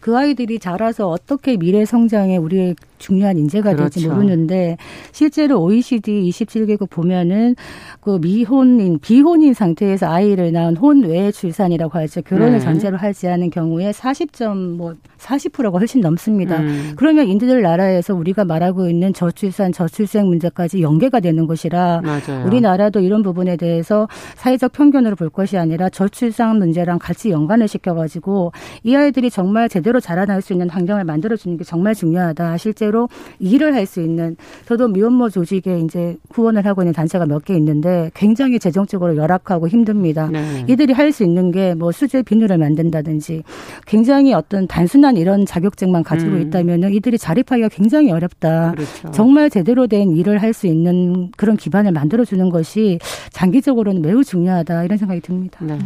아이들이 0.00 0.16
아이들이 0.16 0.58
자라서 0.58 1.08
어떻게 1.08 1.56
미래 1.56 1.84
성장에 1.84 2.36
우리의 2.36 2.76
중요한 3.02 3.36
인재가 3.36 3.74
그렇죠. 3.74 3.90
될지 3.90 4.08
모르는데 4.08 4.76
실제로 5.10 5.60
OECD 5.60 6.22
27개국 6.30 6.88
보면은 6.88 7.56
그 8.00 8.18
미혼인 8.20 8.98
비혼인 9.00 9.54
상태에서 9.54 10.06
아이를 10.06 10.52
낳은 10.52 10.76
혼외 10.76 11.32
출산이라고 11.32 11.98
하죠. 11.98 12.22
결혼을 12.22 12.52
네. 12.54 12.60
전제로 12.60 12.96
하지 12.96 13.26
않은 13.28 13.50
경우에 13.50 13.90
40점 13.90 14.76
뭐 14.76 14.94
40%가 15.18 15.78
훨씬 15.78 16.00
넘습니다. 16.00 16.58
음. 16.58 16.92
그러면 16.96 17.26
인도들 17.26 17.62
나라에서 17.62 18.14
우리가 18.14 18.44
말하고 18.44 18.88
있는 18.88 19.12
저출산 19.12 19.72
저출생 19.72 20.26
문제까지 20.26 20.82
연계가 20.82 21.20
되는 21.20 21.46
것이라 21.46 22.02
맞아요. 22.02 22.46
우리나라도 22.46 23.00
이런 23.00 23.22
부분에 23.22 23.56
대해서 23.56 24.08
사회적 24.36 24.72
편견으로 24.72 25.16
볼 25.16 25.28
것이 25.28 25.58
아니라 25.58 25.88
저출산 25.88 26.58
문제랑 26.58 26.98
같이 26.98 27.30
연관을 27.30 27.66
시켜가지고 27.68 28.52
이 28.84 28.94
아이들이 28.94 29.30
정말 29.30 29.68
제대로 29.68 29.98
자라날 29.98 30.40
수 30.40 30.52
있는 30.52 30.70
환경을 30.70 31.04
만들어주는 31.04 31.56
게 31.56 31.64
정말 31.64 31.94
중요하다. 31.94 32.56
실제로 32.58 32.91
제대로 32.92 33.08
일을 33.40 33.74
할 33.74 33.86
수 33.86 34.00
있는 34.00 34.36
저도 34.66 34.86
미혼모 34.88 35.30
조직에 35.30 35.80
이제 35.80 36.16
후원을 36.30 36.64
하고 36.66 36.82
있는 36.82 36.92
단체가 36.92 37.26
몇 37.26 37.42
개 37.44 37.54
있는데 37.56 38.10
굉장히 38.14 38.60
재정적으로 38.60 39.16
열악하고 39.16 39.66
힘듭니다. 39.66 40.28
네. 40.30 40.64
이들이 40.68 40.92
할 40.92 41.10
수 41.10 41.24
있는 41.24 41.50
게 41.50 41.72
뭐 41.74 41.90
수제 41.90 42.22
비누를 42.22 42.58
만든다든지 42.58 43.42
굉장히 43.86 44.34
어떤 44.34 44.66
단순한 44.68 45.16
이런 45.16 45.46
자격증만 45.46 46.02
가지고 46.02 46.32
음. 46.32 46.42
있다면 46.42 46.92
이들이 46.92 47.16
자립하기가 47.18 47.68
굉장히 47.68 48.12
어렵다. 48.12 48.72
그렇죠. 48.72 49.10
정말 49.10 49.48
제대로 49.50 49.86
된 49.86 50.10
일을 50.14 50.40
할 50.42 50.52
수 50.52 50.66
있는 50.66 51.30
그런 51.38 51.56
기반을 51.56 51.92
만들어주는 51.92 52.50
것이 52.50 52.98
장기적으로는 53.30 54.02
매우 54.02 54.22
중요하다 54.22 54.84
이런 54.84 54.98
생각이 54.98 55.20
듭니다. 55.22 55.58
네. 55.64 55.78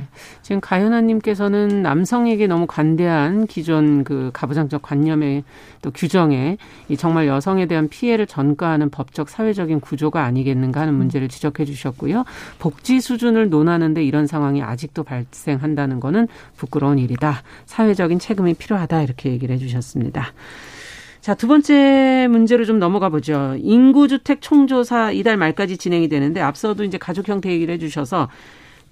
지금 0.42 0.60
가연아님께서는 0.60 1.82
남성에게 1.82 2.48
너무 2.48 2.66
관대한 2.66 3.46
기존 3.46 4.02
그 4.02 4.30
가부장적 4.32 4.82
관념의 4.82 5.44
또 5.82 5.92
규정에 5.92 6.56
이 6.88 6.95
정말 6.96 7.26
여성에 7.26 7.66
대한 7.66 7.88
피해를 7.88 8.26
전가하는 8.26 8.90
법적 8.90 9.28
사회적인 9.28 9.80
구조가 9.80 10.24
아니겠는가 10.24 10.80
하는 10.80 10.94
문제를 10.94 11.28
지적해 11.28 11.64
주셨고요. 11.64 12.24
복지 12.58 13.00
수준을 13.00 13.50
논하는데 13.50 14.02
이런 14.02 14.26
상황이 14.26 14.62
아직도 14.62 15.04
발생한다는 15.04 16.00
거는 16.00 16.28
부끄러운 16.56 16.98
일이다. 16.98 17.42
사회적인 17.66 18.18
책임이 18.18 18.54
필요하다 18.54 19.02
이렇게 19.02 19.30
얘기를 19.30 19.54
해 19.54 19.58
주셨습니다. 19.58 20.32
자, 21.20 21.34
두 21.34 21.48
번째 21.48 22.28
문제로 22.30 22.64
좀 22.64 22.78
넘어가 22.78 23.08
보죠. 23.08 23.56
인구주택 23.58 24.40
총조사 24.40 25.10
이달 25.10 25.36
말까지 25.36 25.76
진행이 25.76 26.08
되는데 26.08 26.40
앞서도 26.40 26.84
이제 26.84 26.98
가족 26.98 27.28
형태 27.28 27.50
얘기를 27.50 27.74
해 27.74 27.78
주셔서 27.78 28.28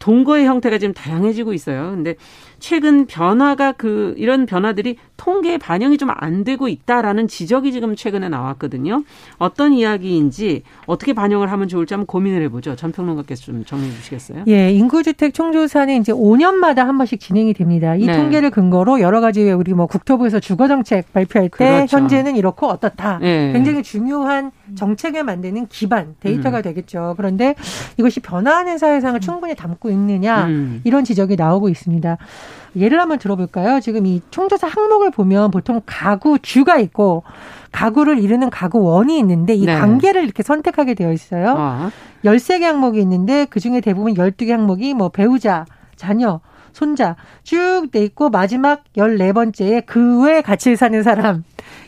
동거의 0.00 0.44
형태가 0.44 0.78
지금 0.78 0.92
다양해지고 0.94 1.52
있어요. 1.52 1.92
근데 1.92 2.16
최근 2.64 3.04
변화가 3.04 3.72
그 3.72 4.14
이런 4.16 4.46
변화들이 4.46 4.96
통계에 5.18 5.58
반영이 5.58 5.98
좀 5.98 6.08
안 6.16 6.44
되고 6.44 6.68
있다라는 6.68 7.28
지적이 7.28 7.72
지금 7.72 7.96
최근에 7.96 8.28
나왔거든요. 8.28 9.04
어떤 9.38 9.72
이야기인지 9.72 10.62
어떻게 10.86 11.12
반영을 11.12 11.50
하면 11.52 11.68
좋을지 11.68 11.92
한번 11.92 12.06
고민을 12.06 12.42
해보죠. 12.44 12.76
전 12.76 12.92
평론가께서 12.92 13.42
좀 13.42 13.64
정리해 13.64 13.90
주시겠어요? 13.92 14.44
예, 14.48 14.70
인구주택 14.72 15.34
총조사는 15.34 16.00
이제 16.00 16.12
5년마다 16.12 16.78
한 16.84 16.96
번씩 16.96 17.20
진행이 17.20 17.52
됩니다. 17.54 17.96
이 17.96 18.06
네. 18.06 18.16
통계를 18.16 18.50
근거로 18.50 19.00
여러 19.00 19.20
가지 19.20 19.50
우리 19.50 19.74
뭐 19.74 19.86
국토부에서 19.86 20.40
주거 20.40 20.68
정책 20.68 21.12
발표할 21.12 21.48
때 21.50 21.56
그렇죠. 21.56 21.96
현재는 21.96 22.36
이렇고 22.36 22.66
어떻다. 22.68 23.18
네. 23.18 23.52
굉장히 23.52 23.82
중요한 23.82 24.50
정책을 24.74 25.24
만드는 25.24 25.66
기반 25.66 26.14
데이터가 26.20 26.58
음. 26.58 26.62
되겠죠. 26.62 27.14
그런데 27.16 27.54
이것이 27.98 28.20
변화하는 28.20 28.78
사회상을 28.78 29.20
충분히 29.20 29.54
담고 29.54 29.90
있느냐 29.90 30.46
음. 30.46 30.80
이런 30.84 31.04
지적이 31.04 31.36
나오고 31.36 31.68
있습니다. 31.68 32.16
예를 32.76 33.00
한번 33.00 33.18
들어볼까요? 33.18 33.80
지금 33.80 34.06
이 34.06 34.20
총조사 34.30 34.66
항목을 34.66 35.10
보면 35.10 35.50
보통 35.50 35.80
가구 35.86 36.38
주가 36.40 36.78
있고 36.78 37.22
가구를 37.72 38.18
이루는 38.18 38.50
가구 38.50 38.82
원이 38.82 39.18
있는데 39.18 39.54
이 39.54 39.66
네. 39.66 39.78
관계를 39.78 40.24
이렇게 40.24 40.42
선택하게 40.42 40.94
되어 40.94 41.12
있어요. 41.12 41.54
어. 41.56 41.90
13개 42.24 42.62
항목이 42.62 43.00
있는데 43.00 43.44
그중에 43.46 43.80
대부분 43.80 44.14
12개 44.14 44.50
항목이 44.50 44.94
뭐 44.94 45.08
배우자, 45.08 45.66
자녀, 45.96 46.40
손자 46.72 47.16
쭉 47.42 47.90
돼 47.92 48.02
있고 48.04 48.30
마지막 48.30 48.82
14번째에 48.96 49.84
그 49.86 50.22
외에 50.24 50.42
같이 50.42 50.74
사는 50.76 51.02
사람 51.02 51.44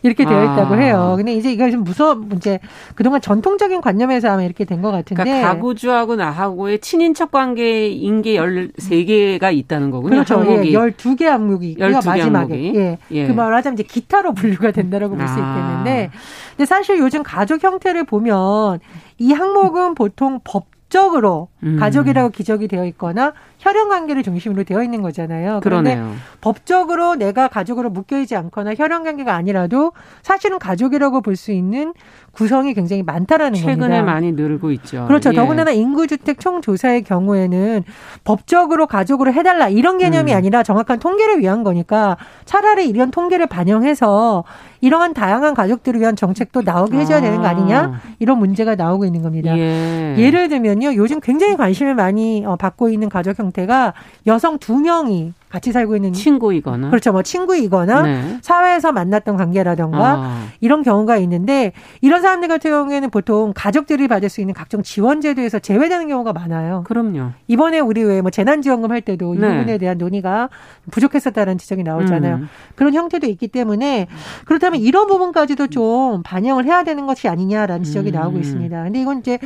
이렇게 0.07 0.25
되어 0.25 0.45
있다고 0.45 0.75
아. 0.75 0.79
해요. 0.79 1.15
근데 1.17 1.35
이제 1.35 1.53
이걸 1.53 1.71
좀 1.71 1.85
무서워 1.85 2.21
이제 2.37 2.59
그동안 2.95 3.21
전통적인 3.21 3.81
관념에서 3.81 4.29
아마 4.31 4.43
이렇게 4.45 4.65
된 4.65 4.77
것 4.81 4.91
같은데. 4.93 5.25
그러니까 5.25 5.49
가구주하고 5.49 6.17
나하고의 6.17 6.81
친인척 6.81 7.31
관계인 7.31 8.23
게 8.23 8.37
13개가 8.37 9.55
있다는 9.57 9.91
거군요. 9.91 10.11
그렇죠. 10.11 10.39
항목이. 10.39 10.69
예, 10.69 10.79
12개 10.79 11.25
항목이 11.25 11.71
있고요. 11.71 11.93
마지막에. 11.93 12.23
항목이. 12.23 12.73
예. 12.77 12.99
예. 13.11 13.27
그 13.27 13.33
말을 13.33 13.57
하자면 13.57 13.75
이제 13.75 13.83
기타로 13.83 14.35
분류가 14.35 14.71
된다라고 14.73 15.17
볼수 15.17 15.35
아. 15.35 15.37
있겠는데 15.39 16.11
근데 16.51 16.65
사실 16.67 16.99
요즘 16.99 17.23
가족 17.23 17.63
형태를 17.65 18.05
보면 18.05 18.81
이 19.19 19.33
항목은 19.33 19.95
보통 19.95 20.41
법 20.45 20.67
법적으로 20.89 21.49
음. 21.63 21.77
가족이라고 21.79 22.31
기적이 22.31 22.69
되어 22.69 22.85
있거나 22.87 23.33
혈연 23.59 23.89
관계를 23.89 24.23
중심으로 24.23 24.65
되어 24.65 24.83
있는 24.83 25.03
거잖아요. 25.03 25.61
그런데 25.63 25.95
그러네요. 25.97 26.15
법적으로 26.41 27.17
내가 27.17 27.49
가족으로 27.49 27.91
묶여 27.91 28.19
있지 28.21 28.37
않거나 28.37 28.75
혈연 28.77 29.03
관계가 29.05 29.35
아니라도 29.35 29.93
사실은 30.23 30.59
가족이라고 30.59 31.21
볼 31.23 31.37
수 31.37 31.53
있는 31.53 31.93
구성이 32.37 32.75
굉장히 32.75 33.03
많다라는 33.03 33.55
최근에 33.55 33.77
겁니다. 33.77 33.97
최근에 33.97 34.13
많이 34.13 34.33
늘고 34.33 34.71
있죠. 34.73 35.07
그렇죠. 35.07 35.31
예. 35.31 35.35
더군다나 35.35 35.71
인구주택 35.71 36.39
총조사의 36.39 37.03
경우에는 37.05 37.83
법적으로 38.25 38.87
가족으로 38.87 39.33
해달라 39.33 39.69
이런 39.69 39.97
개념이 39.97 40.33
음. 40.33 40.37
아니라 40.37 40.63
정확한 40.63 40.99
통계를 40.99 41.41
위한 41.41 41.65
거니까 41.65 42.19
차라리 42.45 42.89
이런 42.89 43.11
통계를 43.11 43.47
반영해서 43.47 44.45
이러한 44.83 45.15
다양한 45.15 45.55
가족들을 45.55 45.99
위한 45.99 46.15
정책도 46.15 46.63
나오게 46.63 46.99
해줘야 46.99 47.23
되는 47.23 47.41
거 47.41 47.47
아니냐 47.47 47.81
아. 47.81 48.01
이런 48.19 48.39
문제가 48.39 48.75
나오고 48.75 49.07
있는 49.07 49.23
겁니다. 49.23 49.57
예. 49.57 50.31
를 50.31 50.49
들면요, 50.49 50.95
요즘 50.95 51.21
굉장히 51.21 51.57
관심을 51.57 51.95
많이 51.95 52.45
어, 52.45 52.57
받고 52.57 52.91
있는 52.91 53.09
가족 53.09 53.39
형태가 53.39 53.95
여성 54.27 54.59
두 54.59 54.79
명이 54.79 55.33
같이 55.57 55.73
살고 55.73 55.97
있는 55.97 56.13
친구이거나 56.13 56.91
그렇죠 56.91 57.13
뭐 57.13 57.23
친구이거나 57.23 58.03
네. 58.03 58.39
사회에서 58.43 58.93
만났던 58.93 59.39
관계라던가 59.39 60.15
아. 60.19 60.47
이런 60.61 60.83
경우가 60.83 61.17
있는데 61.17 61.73
이런 62.03 62.21
사람들 62.21 62.49
같은 62.49 62.71
경우에는 62.71 63.09
보통 63.09 63.55
가족들이 63.57 64.07
받을 64.07 64.29
수 64.29 64.43
있는 64.43 64.53
각종 64.53 64.83
지원 64.83 65.23
제도에서 65.23 65.59
제외되는 65.59 66.09
경우가 66.09 66.35
많아요. 66.35 66.85
그럼요. 66.87 67.31
이번에 67.49 67.81
우리 67.81 68.03
왜 68.05 68.27
뭐 68.27 68.31
재난지원금 68.31 68.91
할 68.91 69.01
때도 69.03 69.35
네. 69.35 69.39
이 69.39 69.53
부분에 69.53 69.79
대한 69.79 69.99
논의가 69.99 70.49
부족했었다는 70.91 71.59
지적이 71.59 71.85
나오잖아요. 71.85 72.37
음. 72.37 72.49
그런 72.75 72.93
형태도 72.93 73.29
있기 73.29 73.47
때문에 73.49 74.09
그렇다면 74.47 74.81
이런 74.81 75.07
부분까지도 75.07 75.69
좀 75.69 76.23
반영을 76.25 76.65
해야 76.65 76.83
되는 76.83 77.07
것이 77.07 77.29
아니냐라는 77.29 77.85
지적이 77.85 78.11
음. 78.11 78.15
나오고 78.15 78.39
있습니다. 78.39 78.83
근데 78.83 79.01
이건 79.01 79.21
이제 79.21 79.39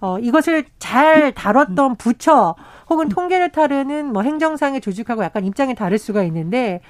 어, 0.00 0.18
이것을 0.18 0.64
잘 0.78 1.32
다뤘던 1.32 1.96
부처 1.96 2.54
혹은 2.90 3.08
통계를 3.08 3.50
따르는 3.50 4.12
뭐 4.12 4.22
행정상의 4.22 4.80
조직하고 4.80 5.22
약간 5.22 5.44
입장이 5.44 5.74
다를 5.74 5.96
수가 5.96 6.24
있는데 6.24 6.80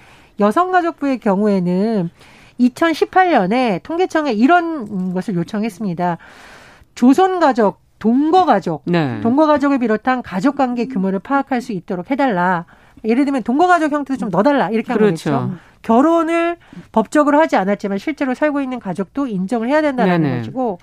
여성가족부의 0.40 1.18
경우에는 1.18 2.10
2018년에 2.58 3.82
통계청에 3.82 4.32
이런 4.32 5.12
것을 5.12 5.34
요청했습니다. 5.34 6.16
조선가족, 6.94 7.80
동거가족, 7.98 8.82
네. 8.86 9.20
동거가족을 9.20 9.78
비롯한 9.78 10.22
가족관계 10.22 10.86
규모를 10.86 11.18
파악할 11.18 11.60
수 11.60 11.72
있도록 11.72 12.10
해달라. 12.10 12.64
예를 13.04 13.24
들면 13.24 13.42
동거가족 13.42 13.92
형태도 13.92 14.18
좀 14.18 14.30
넣어달라 14.30 14.70
이렇게 14.70 14.92
하는 14.92 15.06
그렇죠. 15.06 15.30
거죠. 15.30 15.52
결혼을 15.82 16.58
법적으로 16.92 17.38
하지 17.38 17.56
않았지만 17.56 17.98
실제로 17.98 18.34
살고 18.34 18.60
있는 18.60 18.78
가족도 18.78 19.26
인정을 19.26 19.68
해야 19.68 19.80
된다는 19.80 20.22
네네. 20.22 20.38
것이고 20.38 20.78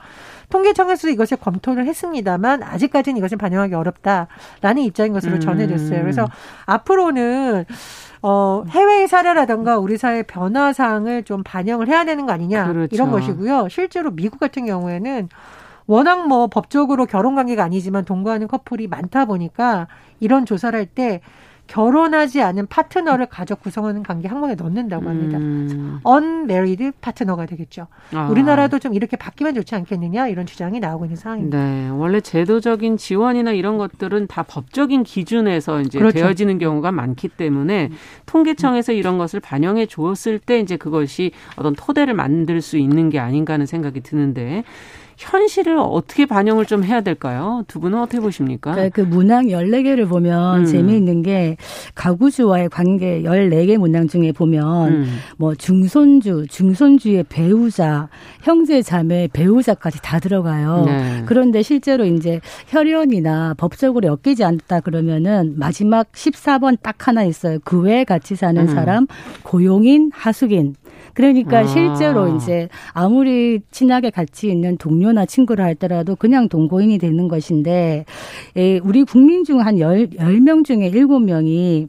통계청에서도 0.50 1.12
이것을 1.12 1.38
검토를 1.38 1.86
했습니다만 1.88 2.64
아직까지는 2.64 3.18
이것을 3.18 3.38
반영하기 3.38 3.74
어렵다라는 3.74 4.84
입장인 4.84 5.14
것으로 5.14 5.36
음. 5.36 5.40
전해졌어요. 5.40 6.02
그래서 6.02 6.28
앞으로는 6.66 7.66
어, 8.22 8.64
해외의 8.70 9.08
사례라든가 9.08 9.78
우리 9.78 9.98
사회 9.98 10.24
변화 10.24 10.74
사항을 10.74 11.24
좀 11.24 11.44
반영을 11.44 11.88
해야 11.88 12.04
되는 12.06 12.26
거 12.26 12.32
아니냐 12.32 12.68
그렇죠. 12.68 12.96
이런 12.96 13.12
것이고요. 13.12 13.70
실제로 13.70 14.12
미국 14.12 14.40
같은 14.40 14.66
경우에는 14.66 15.30
워낙 15.86 16.28
뭐 16.28 16.48
법적으로 16.48 17.06
결혼 17.06 17.36
관계가 17.36 17.64
아니지만 17.64 18.06
동거하는 18.06 18.48
커플이 18.48 18.88
많다 18.88 19.26
보니까 19.26 19.88
이런 20.20 20.46
조사를 20.46 20.78
할 20.78 20.88
때 20.88 21.22
결혼하지 21.68 22.42
않은 22.42 22.68
파트너를 22.68 23.28
가족 23.28 23.62
구성하는 23.62 24.04
관계 24.04 24.28
항목에 24.28 24.56
넣는다고 24.56 25.08
합니다. 25.08 25.38
음. 25.38 26.00
unmarried 26.06 26.92
파트너가 27.02 27.46
되겠죠. 27.46 27.88
아. 28.14 28.28
우리나라도 28.30 28.80
좀 28.80 28.94
이렇게 28.94 29.18
바뀌면 29.18 29.54
좋지 29.56 29.76
않겠느냐 29.76 30.28
이런 30.28 30.46
주장이 30.46 30.80
나오고 30.80 31.06
있는 31.06 31.16
상황입니다. 31.18 31.58
네, 31.58 31.90
원래 31.90 32.22
제도적인 32.22 32.98
지원이나 32.98 33.52
이런 33.52 33.78
것들은 33.78 34.28
다 34.28 34.44
법적인 34.44 35.04
기준에서 35.04 35.82
이제 35.82 36.00
그렇죠. 36.00 36.20
되어지는 36.20 36.58
경우가 36.58 36.92
많기 36.92 37.28
때문에 37.28 37.90
통계청에서 38.26 38.94
이런 38.94 39.18
것을 39.18 39.40
반영해 39.40 39.86
주었을 39.86 40.40
때 40.40 40.60
이제 40.60 40.78
그것이 40.78 41.32
어떤 41.56 41.76
토대를 41.76 42.14
만들 42.14 42.62
수 42.62 42.78
있는 42.78 43.10
게 43.10 43.20
아닌가 43.20 43.54
하는 43.54 43.66
생각이 43.66 44.02
드는데 44.02 44.64
현실을 45.18 45.78
어떻게 45.80 46.26
반영을 46.26 46.66
좀 46.66 46.84
해야 46.84 47.02
될까요? 47.02 47.64
두 47.68 47.80
분은 47.80 48.00
어떻게 48.00 48.20
보십니까? 48.20 48.72
그러니까 48.72 48.96
그 48.96 49.02
문항 49.02 49.48
14개를 49.48 50.08
보면 50.08 50.62
음. 50.62 50.66
재미있는 50.66 51.24
게 51.24 51.58
가구주와의 51.96 52.70
관계 52.70 53.24
14개 53.24 53.78
문항 53.78 54.08
중에 54.08 54.32
보면 54.32 54.88
음. 54.90 55.18
뭐 55.38 55.56
중손주, 55.56 56.46
중손주의 56.50 57.26
배우자, 57.28 58.10
형제 58.44 58.84
자매 58.84 59.28
배우자까지 59.34 60.02
다 60.04 60.20
들어가요. 60.20 60.84
네. 60.86 61.24
그런데 61.26 61.64
실제로 61.64 62.06
이제 62.06 62.40
혈연이나 62.68 63.56
법적으로 63.58 64.08
엮이지 64.24 64.44
않다 64.44 64.82
그러면은 64.82 65.56
마지막 65.58 66.12
14번 66.12 66.78
딱 66.82 67.08
하나 67.08 67.24
있어요. 67.24 67.58
그 67.64 67.82
외에 67.82 68.04
같이 68.04 68.36
사는 68.36 68.62
음. 68.62 68.68
사람 68.68 69.08
고용인, 69.42 70.12
하숙인 70.14 70.76
그러니까 71.18 71.60
아. 71.60 71.66
실제로 71.66 72.36
이제 72.36 72.70
아무리 72.94 73.60
친하게 73.72 74.12
같이 74.12 74.50
있는 74.50 74.78
동료 74.78 75.07
나 75.14 75.26
친구를 75.26 75.64
할때라도 75.66 76.16
그냥 76.16 76.50
동거인이 76.50 76.98
되는 76.98 77.28
것인데 77.28 78.06
예, 78.58 78.80
우리 78.80 79.04
국민 79.04 79.44
중 79.44 79.60
한 79.60 79.80
열열 79.80 80.42
명 80.42 80.64
중에 80.64 80.88
일곱 80.88 81.20
명이 81.20 81.88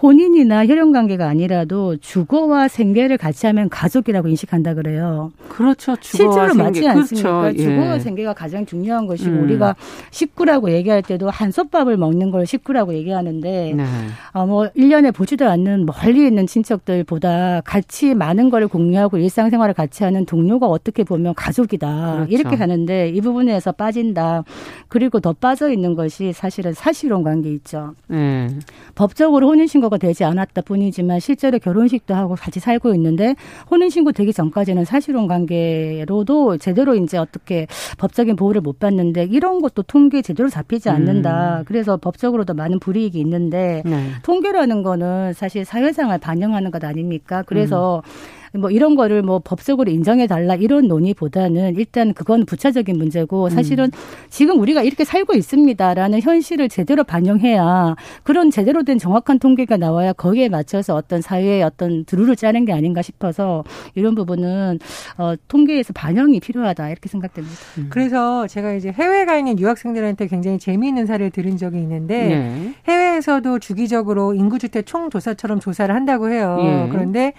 혼인이나 0.00 0.66
혈연 0.66 0.92
관계가 0.92 1.26
아니라도 1.26 1.96
주거와 1.96 2.68
생계를 2.68 3.18
같이 3.18 3.46
하면 3.46 3.68
가족이라고 3.68 4.28
인식한다 4.28 4.74
그래요. 4.74 5.32
그렇죠. 5.48 5.96
실제로 6.00 6.48
생계. 6.48 6.62
맞지 6.62 6.88
않습니까? 6.88 7.40
그렇죠. 7.40 7.58
예. 7.58 7.62
주거와 7.64 7.98
생계가 7.98 8.32
가장 8.32 8.64
중요한 8.64 9.06
것이고 9.06 9.30
음. 9.30 9.42
우리가 9.42 9.74
식구라고 10.10 10.70
얘기할 10.70 11.02
때도 11.02 11.30
한솥밥을 11.30 11.96
먹는 11.96 12.30
걸 12.30 12.46
식구라고 12.46 12.94
얘기하는데 12.94 13.74
네. 13.76 13.84
어, 14.32 14.46
뭐 14.46 14.68
1년에 14.76 15.12
보지도 15.12 15.48
않는 15.48 15.86
멀리 15.86 16.26
있는 16.26 16.46
친척들보다 16.46 17.62
같이 17.64 18.14
많은 18.14 18.50
걸 18.50 18.68
공유하고 18.68 19.18
일상생활을 19.18 19.74
같이 19.74 20.04
하는 20.04 20.24
동료가 20.24 20.66
어떻게 20.66 21.02
보면 21.02 21.34
가족이다. 21.34 22.26
그렇죠. 22.26 22.32
이렇게 22.32 22.56
하는데 22.56 23.08
이 23.08 23.20
부분에서 23.20 23.72
빠진다. 23.72 24.44
그리고 24.86 25.18
더 25.18 25.32
빠져 25.32 25.70
있는 25.70 25.94
것이 25.94 26.32
사실은 26.32 26.72
사실혼 26.72 27.22
관계 27.24 27.50
있죠. 27.54 27.94
네. 28.06 28.48
법적으로 28.94 29.48
혼인신고 29.48 29.87
신고가 29.88 29.96
되지 29.98 30.24
않았다 30.24 30.62
뿐이지만 30.62 31.20
실제로 31.20 31.58
결혼식도 31.58 32.14
하고 32.14 32.34
같이 32.36 32.60
살고 32.60 32.94
있는데 32.94 33.34
혼인 33.70 33.90
신고 33.90 34.12
되기 34.12 34.32
전까지는 34.32 34.84
사실혼 34.84 35.26
관계로도 35.26 36.58
제대로 36.58 36.94
이제 36.94 37.18
어떻게 37.18 37.66
법적인 37.98 38.36
보호를 38.36 38.60
못 38.60 38.78
받는데 38.78 39.24
이런 39.24 39.60
것도 39.60 39.82
통계 39.82 40.22
제대로 40.22 40.48
잡히지 40.48 40.90
않는다. 40.90 41.60
음. 41.60 41.64
그래서 41.66 41.96
법적으로도 41.96 42.54
많은 42.54 42.78
불이익이 42.78 43.18
있는데 43.20 43.82
네. 43.84 44.10
통계라는 44.22 44.82
거는 44.82 45.32
사실 45.32 45.64
사회생활 45.64 46.18
반영하는 46.18 46.70
것 46.70 46.84
아닙니까? 46.84 47.42
그래서 47.42 48.02
음. 48.04 48.47
뭐 48.54 48.70
이런 48.70 48.94
거를 48.94 49.22
뭐 49.22 49.40
법적으로 49.42 49.90
인정해 49.90 50.26
달라 50.26 50.54
이런 50.54 50.88
논의보다는 50.88 51.76
일단 51.76 52.12
그건 52.14 52.46
부차적인 52.46 52.96
문제고 52.96 53.48
사실은 53.48 53.86
음. 53.86 53.90
지금 54.30 54.60
우리가 54.60 54.82
이렇게 54.82 55.04
살고 55.04 55.34
있습니다라는 55.34 56.20
현실을 56.20 56.68
제대로 56.68 57.04
반영해야 57.04 57.96
그런 58.22 58.50
제대로 58.50 58.82
된 58.82 58.98
정확한 58.98 59.38
통계가 59.38 59.76
나와야 59.76 60.12
거기에 60.12 60.48
맞춰서 60.48 60.94
어떤 60.94 61.20
사회의 61.20 61.62
어떤 61.62 62.04
드루를 62.04 62.36
짜는 62.36 62.64
게 62.64 62.72
아닌가 62.72 63.02
싶어서 63.02 63.64
이런 63.94 64.14
부분은 64.14 64.78
어 65.18 65.34
통계에서 65.48 65.92
반영이 65.92 66.40
필요하다 66.40 66.90
이렇게 66.90 67.08
생각됩니다. 67.08 67.56
음. 67.78 67.86
그래서 67.90 68.46
제가 68.46 68.72
이제 68.74 68.90
해외에 68.90 69.24
가 69.24 69.36
있는 69.36 69.58
유학생들한테 69.58 70.26
굉장히 70.28 70.58
재미있는 70.58 71.06
사례를 71.06 71.30
들은 71.30 71.56
적이 71.56 71.78
있는데 71.78 72.28
네. 72.28 72.74
해외에서도 72.86 73.58
주기적으로 73.58 74.34
인구주택 74.34 74.86
총조사처럼 74.86 75.60
조사를 75.60 75.94
한다고 75.94 76.30
해요. 76.30 76.58
예. 76.60 76.88
그런데 76.90 77.32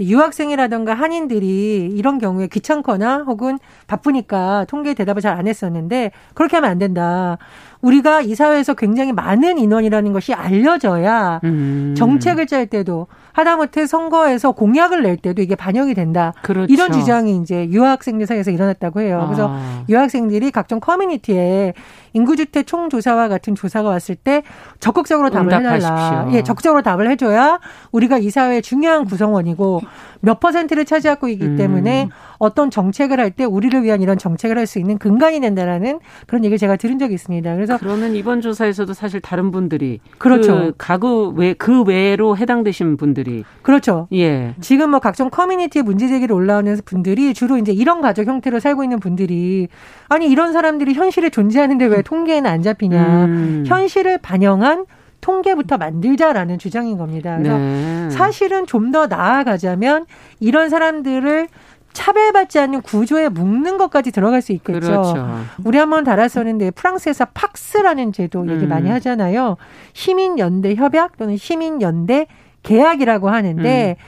유학생이라든가 0.00 0.94
한인들이 0.94 1.90
이런 1.94 2.18
경우에 2.18 2.46
귀찮거나 2.46 3.24
혹은 3.26 3.58
바쁘니까 3.86 4.66
통계 4.68 4.94
대답을 4.94 5.20
잘 5.20 5.32
안 5.32 5.46
했었는데 5.48 6.12
그렇게 6.34 6.56
하면 6.56 6.70
안 6.70 6.78
된다. 6.78 7.38
우리가 7.82 8.20
이 8.22 8.34
사회에서 8.34 8.74
굉장히 8.74 9.12
많은 9.12 9.58
인원이라는 9.58 10.12
것이 10.12 10.32
알려져야 10.32 11.40
음. 11.44 11.94
정책을 11.96 12.46
짤 12.46 12.66
때도 12.66 13.08
하다못해 13.32 13.86
선거에서 13.86 14.52
공약을 14.52 15.02
낼 15.02 15.16
때도 15.16 15.42
이게 15.42 15.54
반영이 15.54 15.94
된다. 15.94 16.32
그렇죠. 16.42 16.72
이런 16.72 16.92
주장이 16.92 17.36
이제 17.38 17.68
유학생들 17.70 18.26
사이에서 18.26 18.50
일어났다고 18.50 19.00
해요. 19.00 19.24
그래서 19.26 19.48
아. 19.50 19.84
유학생들이 19.88 20.50
각종 20.50 20.80
커뮤니티에 20.80 21.72
인구주택 22.12 22.66
총조사와 22.66 23.28
같은 23.28 23.54
조사가 23.54 23.88
왔을 23.88 24.14
때 24.16 24.42
적극적으로 24.80 25.30
답을 25.30 25.46
응답하십시오. 25.46 25.94
해달라. 25.94 26.28
예, 26.32 26.42
적극적으로 26.42 26.82
답을 26.82 27.10
해줘야 27.10 27.58
우리가 27.90 28.18
이 28.18 28.28
사회의 28.28 28.60
중요한 28.60 29.06
구성원이고 29.06 29.80
몇 30.20 30.38
퍼센트를 30.38 30.84
차지하고 30.84 31.28
있기 31.28 31.44
음. 31.46 31.56
때문에 31.56 32.10
어떤 32.38 32.70
정책을 32.70 33.18
할 33.18 33.32
때 33.32 33.44
우리를 33.44 33.82
위한 33.82 34.02
이런 34.02 34.18
정책을 34.18 34.58
할 34.58 34.66
수 34.66 34.78
있는 34.78 34.98
근간이 34.98 35.40
된다라는 35.40 36.00
그런 36.26 36.44
얘기를 36.44 36.58
제가 36.58 36.76
들은 36.76 36.98
적이 36.98 37.14
있습니다. 37.14 37.54
그래서 37.54 37.71
그러면 37.78 38.14
이번 38.14 38.40
조사에서도 38.40 38.92
사실 38.94 39.20
다른 39.20 39.50
분들이 39.50 40.00
그렇죠. 40.18 40.54
그 40.54 40.72
가구 40.78 41.32
외 41.36 41.54
그 41.54 41.82
외로 41.82 42.36
해당되신 42.36 42.96
분들이 42.96 43.44
그렇죠. 43.62 44.08
예. 44.12 44.54
지금 44.60 44.90
뭐 44.90 45.00
각종 45.00 45.30
커뮤니티에 45.30 45.82
문제 45.82 46.08
제기를 46.08 46.34
올라오는 46.34 46.78
분들이 46.84 47.34
주로 47.34 47.58
이제 47.58 47.72
이런 47.72 48.00
가족 48.00 48.26
형태로 48.26 48.58
살고 48.60 48.82
있는 48.82 49.00
분들이 49.00 49.68
아니 50.08 50.28
이런 50.28 50.52
사람들이 50.52 50.94
현실에 50.94 51.30
존재하는데 51.30 51.84
왜 51.86 52.02
통계에는 52.02 52.50
안 52.50 52.62
잡히냐. 52.62 53.24
음. 53.26 53.64
현실을 53.66 54.18
반영한 54.18 54.86
통계부터 55.20 55.78
만들자라는 55.78 56.58
주장인 56.58 56.98
겁니다. 56.98 57.36
그래서 57.38 57.56
네. 57.56 58.10
사실은 58.10 58.66
좀 58.66 58.90
더 58.92 59.06
나아가자면 59.06 60.06
이런 60.40 60.68
사람들을 60.68 61.46
차별받지 61.92 62.58
않는 62.58 62.82
구조에 62.82 63.28
묶는 63.28 63.78
것까지 63.78 64.10
들어갈 64.10 64.42
수 64.42 64.52
있겠죠. 64.52 64.80
그렇죠. 64.80 65.28
우리 65.64 65.78
한번 65.78 66.04
달았었는데 66.04 66.72
프랑스에서 66.72 67.26
팍스라는 67.34 68.12
제도 68.12 68.46
얘기 68.48 68.64
음. 68.64 68.68
많이 68.68 68.88
하잖아요. 68.90 69.56
시민 69.92 70.38
연대 70.38 70.74
협약 70.74 71.16
또는 71.16 71.36
시민 71.36 71.82
연대 71.82 72.26
계약이라고 72.62 73.28
하는데 73.28 73.96
음. 73.98 74.02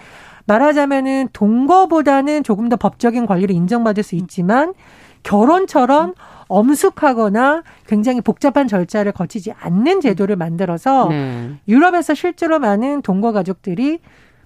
말하자면은 0.47 1.29
동거보다는 1.33 2.43
조금 2.43 2.69
더 2.69 2.77
법적인 2.77 3.27
권리를 3.27 3.55
인정받을 3.55 4.03
수 4.03 4.15
있지만 4.15 4.75
결혼처럼 5.23 6.15
엄숙하거나 6.49 7.63
굉장히 7.87 8.21
복잡한 8.21 8.69
절차를 8.69 9.13
거치지 9.13 9.53
않는 9.59 10.01
제도를 10.01 10.37
만들어서 10.37 11.09
네. 11.09 11.53
유럽에서 11.67 12.15
실제로 12.15 12.59
많은 12.59 13.03
동거 13.03 13.33
가족들이 13.33 14.01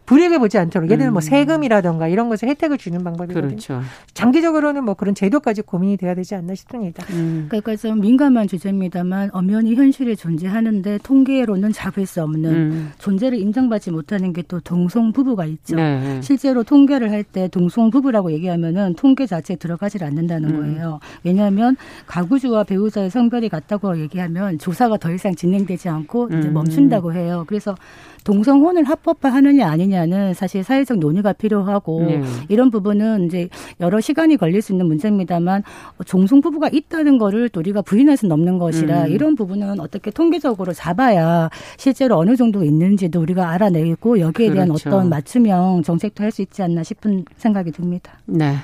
불이익을 0.09 0.39
보지 0.41 0.59
않도록 0.59 0.89
예를 0.89 0.99
들면 0.99 1.13
뭐 1.13 1.21
음. 1.21 1.23
세금이라던가 1.23 2.09
이런 2.09 2.29
것에 2.29 2.47
혜택을 2.49 2.79
주는 2.79 3.05
방법이거든요. 3.05 3.49
그렇죠. 3.49 3.83
장기적으로는 4.15 4.85
뭐 4.85 4.95
그런 4.95 5.15
제도까지 5.15 5.63
고민이 5.63 5.99
돼야 5.99 6.15
되지 6.15 6.35
않나 6.35 6.55
싶습니다. 6.55 7.05
음. 7.11 7.47
그러니까 7.49 7.77
좀 7.77 8.01
민감한 8.01 8.49
주제입니다만 8.49 9.31
엄연히 9.33 9.75
현실에 9.75 10.15
존재하는데 10.15 10.99
통계로는 11.03 11.73
잡을 11.73 12.07
수 12.07 12.23
없는 12.23 12.51
음. 12.51 12.91
존재를 12.99 13.39
인정받지 13.39 13.91
못하는 13.93 14.33
게 14.33 14.43
또 14.49 14.61
동성 14.61 15.13
부부가 15.13 15.45
있죠. 15.45 15.77
네. 15.77 16.21
실제로 16.23 16.63
통계를 16.65 17.11
할 17.11 17.23
때 17.23 17.49
동성 17.49 17.91
부부라고 17.91 18.33
얘기하면은 18.33 18.95
통계 18.95 19.27
자체에 19.27 19.57
들어가질 19.57 20.03
않는다는 20.05 20.49
음. 20.51 20.57
거예요. 20.61 21.01
왜냐하면 21.25 21.77
가구주와 22.07 22.65
배우자의 22.65 23.11
성별이 23.11 23.51
같다고 23.51 23.99
얘기하면 23.99 24.59
조사가 24.59 24.97
더 24.97 25.13
이상 25.13 25.35
진행되지 25.35 25.91
않고 25.91 26.29
이제 26.29 26.49
음. 26.49 26.55
멈춘다고 26.55 27.13
해요. 27.13 27.45
그래서 27.47 27.75
동성혼을 28.25 28.85
합법화하느냐 28.85 29.69
아니냐는 29.69 30.35
사실 30.35 30.65
사회적 30.65 30.99
논의가 30.99 31.33
필요하고 31.35 32.03
네. 32.03 32.23
이런 32.49 32.71
부분은 32.71 33.27
이제 33.27 33.49
여러 33.81 34.01
시간이 34.01 34.37
걸릴 34.37 34.63
수 34.63 34.73
있는 34.73 34.87
문제입니다만 34.87 35.63
종성 36.07 36.41
부부가 36.41 36.69
있다는 36.73 37.19
거를 37.19 37.49
또 37.49 37.61
우리가 37.61 37.83
부인할 37.83 38.17
수는 38.17 38.33
없는 38.33 38.59
것이라 38.59 39.05
음. 39.05 39.11
이런 39.11 39.35
부분은 39.35 39.81
어떻게 39.81 40.11
통계적으로 40.11 40.73
잡아야 40.73 41.51
실제로 41.77 42.17
어느 42.17 42.37
정도 42.37 42.65
있는지도 42.65 43.21
우리가 43.21 43.51
알아내고 43.51 44.21
여기에 44.21 44.53
대한 44.53 44.69
그렇죠. 44.69 44.89
어떤 44.89 45.09
맞춤형 45.09 45.83
정책도 45.83 46.25
할 46.25 46.29
수 46.29 46.43
있지 46.43 46.63
않나 46.63 46.83
싶은 46.83 47.25
생각이 47.39 47.73
듭니다. 47.73 48.13
네. 48.27 48.55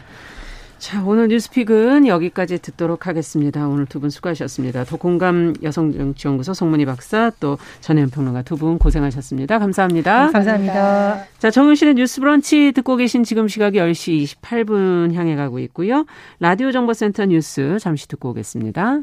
자, 0.79 1.03
오늘 1.03 1.29
뉴스픽은 1.29 2.07
여기까지 2.07 2.59
듣도록 2.61 3.07
하겠습니다. 3.07 3.67
오늘 3.67 3.87
두 3.87 4.01
분 4.01 4.11
수고하셨습니다. 4.11 4.85
도공감 4.85 5.55
여성정치연구소 5.63 6.53
송문희 6.53 6.85
박사 6.85 7.31
또 7.41 7.57
전혜연 7.81 8.11
평론가 8.11 8.43
두 8.43 8.57
분 8.57 8.79
고생하셨습니다. 8.79 9.59
감사합니다. 9.59 10.31
감사합니다. 10.31 11.25
자, 11.39 11.51
정윤실의 11.51 11.95
뉴스 11.95 12.21
브런치 12.21 12.73
듣고 12.73 12.97
계신 12.97 13.25
지금 13.25 13.49
시각이 13.49 13.79
10시 13.79 14.41
28분 14.43 15.15
향해 15.15 15.37
가고 15.37 15.59
있고요. 15.61 16.05
라디오 16.39 16.71
정보센터 16.71 17.27
뉴스 17.27 17.79
잠시 17.81 18.07
듣고 18.07 18.31
오겠습니다. 18.31 19.01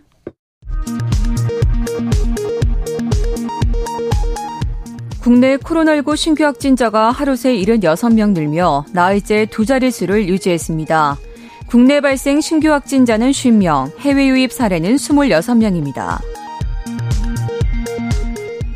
국내 5.21 5.57
코로나19 5.57 6.15
신규 6.15 6.43
확진자가 6.43 7.11
하루 7.11 7.35
새 7.35 7.53
76명 7.55 8.31
늘며 8.33 8.85
나흘째 8.93 9.45
두 9.51 9.65
자릿수를 9.65 10.27
유지했습니다. 10.27 11.17
국내 11.71 12.01
발생 12.01 12.41
신규 12.41 12.69
확진자는 12.69 13.31
50명, 13.31 13.97
해외 13.99 14.27
유입 14.27 14.51
사례는 14.51 14.97
26명입니다. 14.97 16.19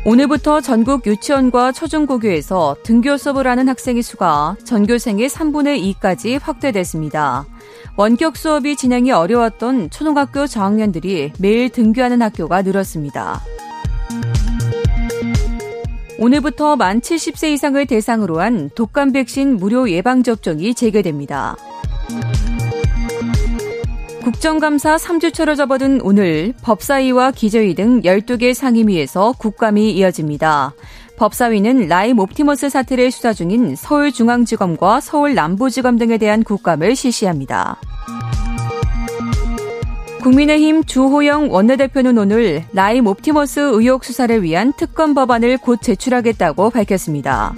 오늘부터 0.06 0.62
전국 0.62 1.06
유치원과 1.06 1.72
초중고교에서 1.72 2.76
등교 2.84 3.18
수업을 3.18 3.46
하는 3.46 3.68
학생의 3.68 4.02
수가 4.02 4.56
전교생의 4.64 5.28
3분의 5.28 6.00
2까지 6.00 6.40
확대됐습니다. 6.40 7.44
원격 7.96 8.38
수업이 8.38 8.76
진행이 8.76 9.12
어려웠던 9.12 9.90
초등학교 9.90 10.46
저학년들이 10.46 11.32
매일 11.38 11.68
등교하는 11.68 12.22
학교가 12.22 12.62
늘었습니다. 12.62 13.42
오늘부터 16.18 16.76
만 16.76 17.02
70세 17.02 17.52
이상을 17.52 17.84
대상으로 17.84 18.40
한 18.40 18.70
독감 18.74 19.12
백신 19.12 19.58
무료 19.58 19.90
예방접종이 19.90 20.74
재개됩니다. 20.74 21.58
국정감사 24.26 24.96
3주차로 24.96 25.56
접어든 25.56 26.00
오늘 26.02 26.52
법사위와 26.62 27.30
기재위 27.30 27.76
등 27.76 28.02
12개 28.02 28.54
상임위에서 28.54 29.34
국감이 29.38 29.92
이어집니다. 29.92 30.74
법사위는 31.16 31.86
라임 31.86 32.18
옵티머스 32.18 32.68
사태를 32.68 33.12
수사 33.12 33.32
중인 33.32 33.76
서울중앙지검과 33.76 35.00
서울남부지검 35.00 35.98
등에 35.98 36.18
대한 36.18 36.42
국감을 36.42 36.96
실시합니다. 36.96 37.76
국민의힘 40.22 40.82
주호영 40.82 41.52
원내대표는 41.52 42.18
오늘 42.18 42.64
라임 42.72 43.06
옵티머스 43.06 43.60
의혹 43.74 44.04
수사를 44.04 44.42
위한 44.42 44.72
특검 44.76 45.14
법안을 45.14 45.58
곧 45.58 45.80
제출하겠다고 45.80 46.70
밝혔습니다. 46.70 47.54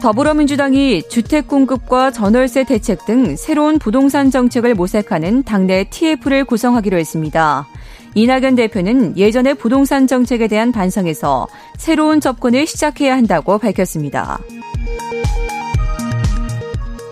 더불어민주당이 0.00 1.02
주택 1.08 1.46
공급과 1.46 2.10
전월세 2.10 2.64
대책 2.64 3.04
등 3.04 3.36
새로운 3.36 3.78
부동산 3.78 4.30
정책을 4.30 4.74
모색하는 4.74 5.42
당내 5.42 5.84
TF를 5.90 6.44
구성하기로 6.44 6.96
했습니다. 6.96 7.66
이낙연 8.14 8.56
대표는 8.56 9.18
예전의 9.18 9.54
부동산 9.54 10.06
정책에 10.06 10.48
대한 10.48 10.72
반성에서 10.72 11.46
새로운 11.76 12.20
접근을 12.20 12.66
시작해야 12.66 13.16
한다고 13.16 13.58
밝혔습니다. 13.58 14.40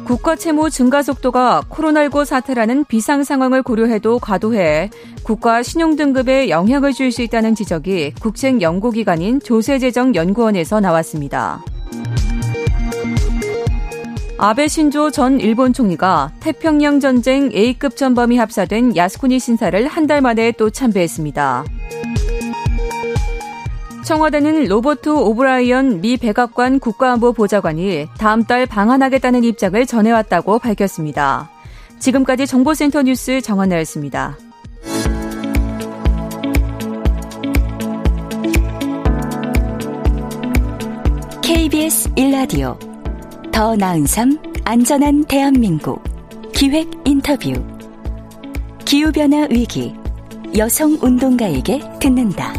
국가 0.06 0.34
채무 0.34 0.70
증가 0.70 1.02
속도가 1.02 1.64
코로나19 1.68 2.24
사태라는 2.24 2.86
비상 2.86 3.22
상황을 3.22 3.62
고려해도 3.62 4.18
과도해 4.18 4.88
국가 5.22 5.62
신용 5.62 5.96
등급에 5.96 6.48
영향을 6.48 6.94
줄 6.94 7.12
수 7.12 7.20
있다는 7.20 7.54
지적이 7.54 8.14
국책 8.18 8.62
연구기관인 8.62 9.40
조세재정연구원에서 9.40 10.80
나왔습니다. 10.80 11.62
아베 14.40 14.68
신조 14.68 15.10
전 15.10 15.40
일본 15.40 15.72
총리가 15.72 16.30
태평양 16.38 17.00
전쟁 17.00 17.50
A급 17.52 17.96
전범이 17.96 18.36
합사된 18.38 18.96
야스쿠니 18.96 19.40
신사를 19.40 19.86
한 19.88 20.06
달 20.06 20.20
만에 20.22 20.52
또 20.52 20.70
참배했습니다. 20.70 21.64
청와대는 24.04 24.68
로버트 24.68 25.10
오브라이언 25.10 26.00
미 26.00 26.16
백악관 26.16 26.78
국가안보 26.78 27.34
보좌관이 27.34 28.06
다음 28.16 28.44
달 28.44 28.64
방한하겠다는 28.64 29.44
입장을 29.44 29.84
전해왔다고 29.84 30.60
밝혔습니다. 30.60 31.50
지금까지 31.98 32.46
정보센터 32.46 33.02
뉴스 33.02 33.42
정한나였습니다. 33.42 34.38
KBS 41.42 42.10
1라디오 42.16 42.78
더 43.58 43.74
나은 43.74 44.06
삶 44.06 44.38
안전한 44.64 45.24
대한민국 45.24 46.00
기획 46.54 46.88
인터뷰 47.04 47.52
기후변화 48.84 49.48
위기 49.50 49.92
여성 50.56 50.96
운동가에게 51.02 51.80
듣는다. 51.98 52.52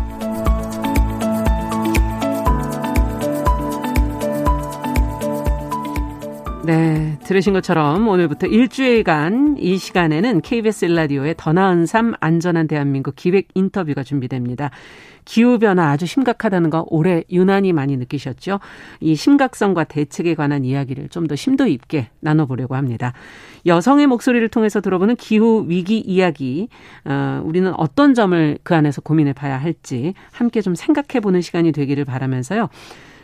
네, 6.65 7.17
들으신 7.23 7.53
것처럼 7.53 8.05
오늘부터 8.05 8.47
일주일간 8.47 9.55
이 9.57 9.77
시간에는 9.77 10.41
KBS 10.41 10.83
일라디오의 10.83 11.35
더 11.37 11.53
나은 11.53 11.85
삶 11.85 12.13
안전한 12.19 12.67
대한민국 12.67 13.15
기획 13.15 13.47
인터뷰가 13.55 14.03
준비됩니다. 14.03 14.69
기후변화 15.25 15.89
아주 15.89 16.05
심각하다는 16.05 16.69
거 16.69 16.85
올해 16.89 17.23
유난히 17.31 17.71
많이 17.73 17.95
느끼셨죠? 17.97 18.59
이 18.99 19.15
심각성과 19.15 19.85
대책에 19.85 20.35
관한 20.35 20.65
이야기를 20.65 21.07
좀 21.09 21.29
더 21.29 21.35
심도 21.35 21.67
있게 21.67 22.09
나눠보려고 22.21 22.75
합니다. 22.75 23.13
여성의 23.65 24.07
목소리를 24.07 24.47
통해서 24.49 24.81
들어보는 24.81 25.15
기후 25.15 25.65
위기 25.67 25.99
이야기, 25.99 26.69
어, 27.05 27.41
우리는 27.45 27.71
어떤 27.77 28.13
점을 28.15 28.57
그 28.63 28.73
안에서 28.73 29.01
고민해 29.01 29.33
봐야 29.33 29.57
할지 29.57 30.15
함께 30.31 30.61
좀 30.61 30.73
생각해 30.73 31.19
보는 31.21 31.41
시간이 31.41 31.71
되기를 31.71 32.05
바라면서요. 32.05 32.69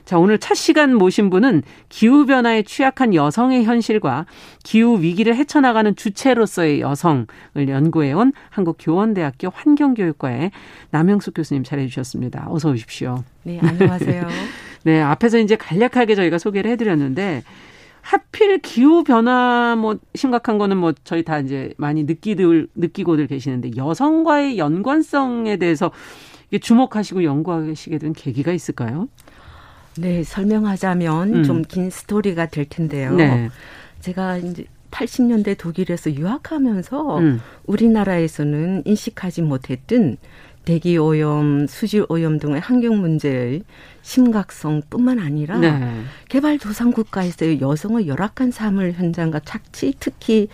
자, 0.05 0.19
오늘 0.19 0.37
첫 0.37 0.53
시간 0.53 0.95
모신 0.95 1.31
분은 1.31 1.63
기후변화에 1.89 2.61
취약한 2.61 3.15
여성의 3.15 3.65
현실과 3.65 4.27
기후 4.63 5.01
위기를 5.01 5.35
헤쳐나가는 5.35 5.95
주체로서의 5.95 6.79
여성을 6.79 7.25
연구해온 7.57 8.31
한국교원대학교 8.51 9.49
환경교육과의 9.51 10.51
남영숙 10.91 11.33
교수님 11.33 11.63
잘해주셨습니다. 11.63 12.45
어서 12.49 12.69
오십시오. 12.69 13.23
네, 13.43 13.59
안녕하세요. 13.59 14.27
네, 14.85 15.01
앞에서 15.01 15.39
이제 15.39 15.55
간략하게 15.55 16.13
저희가 16.13 16.37
소개를 16.37 16.69
해드렸는데, 16.71 17.43
하필 18.01 18.59
기후 18.59 19.03
변화 19.03 19.75
뭐 19.75 19.97
심각한 20.13 20.59
거는 20.59 20.77
뭐 20.77 20.93
저희 21.03 21.23
다 21.23 21.39
이제 21.39 21.73
많이 21.77 22.03
느끼들 22.03 22.67
느끼고들 22.75 23.25
계시는데 23.25 23.71
여성과의 23.75 24.59
연관성에 24.59 25.57
대해서 25.57 25.89
주목하시고 26.61 27.23
연구하시게 27.23 27.97
된 27.97 28.13
계기가 28.13 28.51
있을까요? 28.51 29.07
네, 29.97 30.23
설명하자면 30.23 31.36
음. 31.36 31.43
좀긴 31.43 31.89
스토리가 31.89 32.47
될 32.47 32.65
텐데요. 32.65 33.15
네. 33.15 33.49
제가 34.01 34.38
이제 34.38 34.65
80년대 34.91 35.58
독일에서 35.58 36.13
유학하면서 36.13 37.17
음. 37.19 37.41
우리나라에서는 37.65 38.84
인식하지 38.86 39.41
못했던 39.41 40.17
대기 40.63 40.97
오염, 40.97 41.67
수질 41.67 42.05
오염 42.10 42.39
등의 42.39 42.60
환경 42.60 42.99
문제의 42.99 43.63
심각성뿐만 44.01 45.19
아니라 45.19 45.58
네. 45.60 46.01
개발도상 46.29 46.91
국가에서의 46.91 47.62
여성의 47.62 48.08
열악한 48.08 48.51
삶을 48.51 48.93
현장과 48.93 49.41
착취, 49.41 49.93
특히 49.99 50.47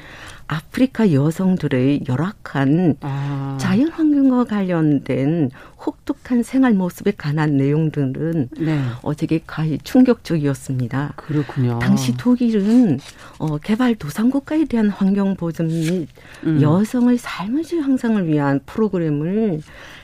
아프리카 0.52 1.14
여성들의 1.14 2.02
열악한 2.10 2.98
아. 3.00 3.58
자연 3.58 3.88
환경과 3.88 4.44
관련된 4.44 5.50
혹독한 5.86 6.44
생활 6.44 6.74
모습에 6.74 7.14
관한 7.18 7.56
내용들은 7.56 8.50
네. 8.60 8.82
어 9.02 9.16
되게 9.16 9.40
가히 9.48 9.78
충격적이었습니다. 9.86 11.14
그렇군요. 11.16 11.80
당시 11.80 12.18
독일은 12.18 13.00
어 13.40 13.58
개발 13.60 13.96
도상국가에 13.96 14.66
대한 14.66 14.90
환경 14.90 15.36
보전 15.38 15.68
및 15.68 16.10
음. 16.44 16.62
여성의 16.62 17.18
삶의 17.18 17.64
질 17.64 17.82
향상을 17.82 18.28
위한 18.28 18.60
프로그램을 18.66 19.62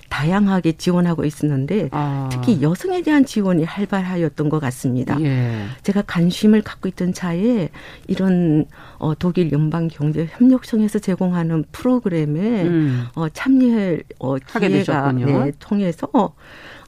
다양하게 0.09 0.73
지원하고 0.73 1.25
있었는데 1.25 1.89
아. 1.91 2.29
특히 2.31 2.61
여성에 2.61 3.01
대한 3.01 3.25
지원이 3.25 3.63
활발하였던 3.63 4.49
것 4.49 4.59
같습니다. 4.59 5.19
예. 5.21 5.65
제가 5.83 6.03
관심을 6.03 6.61
갖고 6.61 6.87
있던 6.89 7.13
차에 7.13 7.69
이런 8.07 8.65
어, 8.97 9.13
독일 9.15 9.51
연방 9.51 9.87
경제 9.87 10.27
협력청에서 10.31 10.99
제공하는 10.99 11.65
프로그램에 11.71 12.63
음. 12.63 13.05
어, 13.15 13.29
참여할 13.29 14.03
어, 14.19 14.37
기회가 14.37 15.11
네, 15.11 15.51
통해서 15.59 16.07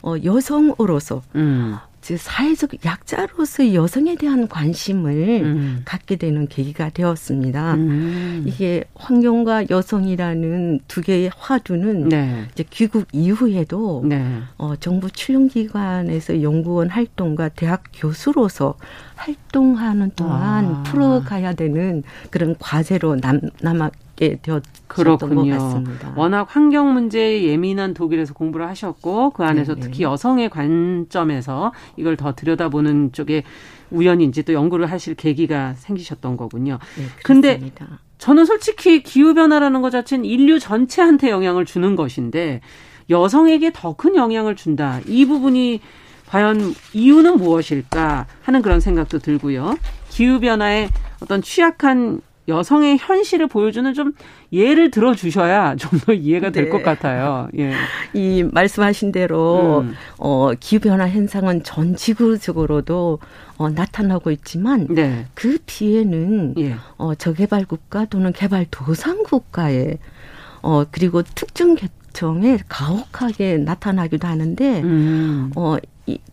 어, 0.02 0.14
여성으로서 0.24 1.22
음. 1.34 1.76
즉 2.00 2.18
사회적 2.18 2.84
약자로서 2.84 3.74
여성에 3.74 4.16
대한 4.16 4.48
관심을 4.48 5.42
음. 5.42 5.82
갖게 5.84 6.16
되는 6.16 6.48
계기가 6.48 6.90
되었습니다. 6.90 7.74
음. 7.74 8.44
이게 8.46 8.84
환경과 8.94 9.66
여성이라는 9.68 10.80
두 10.88 11.02
개의 11.02 11.30
화두는 11.36 12.08
네. 12.08 12.46
이제 12.52 12.64
귀국 12.70 13.06
이후에도 13.12 14.02
네. 14.04 14.40
어, 14.56 14.74
정부 14.76 15.10
출연기관에서 15.10 16.42
연구원 16.42 16.88
활동과 16.88 17.50
대학 17.50 17.82
교수로서 17.92 18.76
활동하는 19.16 20.10
동안 20.16 20.64
아. 20.64 20.82
풀어가야 20.84 21.52
되는 21.52 22.02
그런 22.30 22.56
과제로 22.58 23.16
남, 23.16 23.40
남아 23.60 23.90
있게 24.20 24.38
되었던 24.42 25.34
것 25.34 25.46
같습니다. 25.48 26.12
워낙 26.16 26.46
환경 26.50 26.92
문제에 26.92 27.44
예민한 27.44 27.94
독일에서 27.94 28.34
공부를 28.34 28.68
하셨고 28.68 29.30
그 29.30 29.44
안에서 29.44 29.74
네네. 29.74 29.86
특히 29.86 30.02
여성의 30.04 30.50
관점에서 30.50 31.72
이걸 31.96 32.16
더 32.16 32.34
들여다보는 32.34 33.12
쪽에 33.12 33.44
우연인지 33.90 34.44
또 34.44 34.52
연구를 34.52 34.90
하실 34.90 35.14
계기가 35.14 35.74
생기셨던 35.74 36.36
거군요. 36.36 36.78
네, 36.96 37.04
근데 37.24 37.60
저는 38.18 38.44
솔직히 38.44 39.02
기후 39.02 39.34
변화라는 39.34 39.82
것 39.82 39.90
자체는 39.90 40.24
인류 40.24 40.58
전체한테 40.58 41.30
영향을 41.30 41.64
주는 41.64 41.96
것인데 41.96 42.60
여성에게 43.08 43.72
더 43.74 43.94
큰 43.94 44.14
영향을 44.16 44.54
준다. 44.54 45.00
이 45.06 45.26
부분이 45.26 45.80
과연 46.28 46.74
이유는 46.92 47.38
무엇일까 47.38 48.26
하는 48.42 48.62
그런 48.62 48.78
생각도 48.78 49.18
들고요. 49.18 49.76
기후 50.10 50.38
변화에 50.38 50.88
어떤 51.20 51.42
취약한 51.42 52.20
여성의 52.50 52.98
현실을 52.98 53.46
보여주는 53.46 53.94
좀 53.94 54.12
예를 54.52 54.90
들어 54.90 55.14
주셔야 55.14 55.76
좀 55.76 56.00
더 56.00 56.12
이해가 56.12 56.50
될것 56.50 56.78
네. 56.78 56.82
같아요. 56.84 57.48
예. 57.58 57.72
이 58.14 58.42
말씀하신 58.42 59.12
대로 59.12 59.80
음. 59.80 59.94
어 60.18 60.52
기후 60.58 60.80
변화 60.80 61.08
현상은 61.08 61.62
전 61.62 61.94
지구적으로도 61.96 63.18
어 63.58 63.70
나타나고 63.70 64.30
있지만 64.30 64.86
네. 64.88 65.26
그 65.34 65.58
피해는 65.66 66.54
예. 66.58 66.76
어 66.96 67.14
저개발 67.14 67.66
국가 67.66 68.04
또는 68.06 68.32
개발 68.32 68.66
도상 68.70 69.22
국가에 69.22 69.98
어 70.62 70.84
그리고 70.90 71.22
특정 71.22 71.74
계층에 71.74 72.58
가혹하게 72.68 73.58
나타나기도 73.58 74.26
하는데 74.26 74.80
음. 74.82 75.52
어 75.56 75.76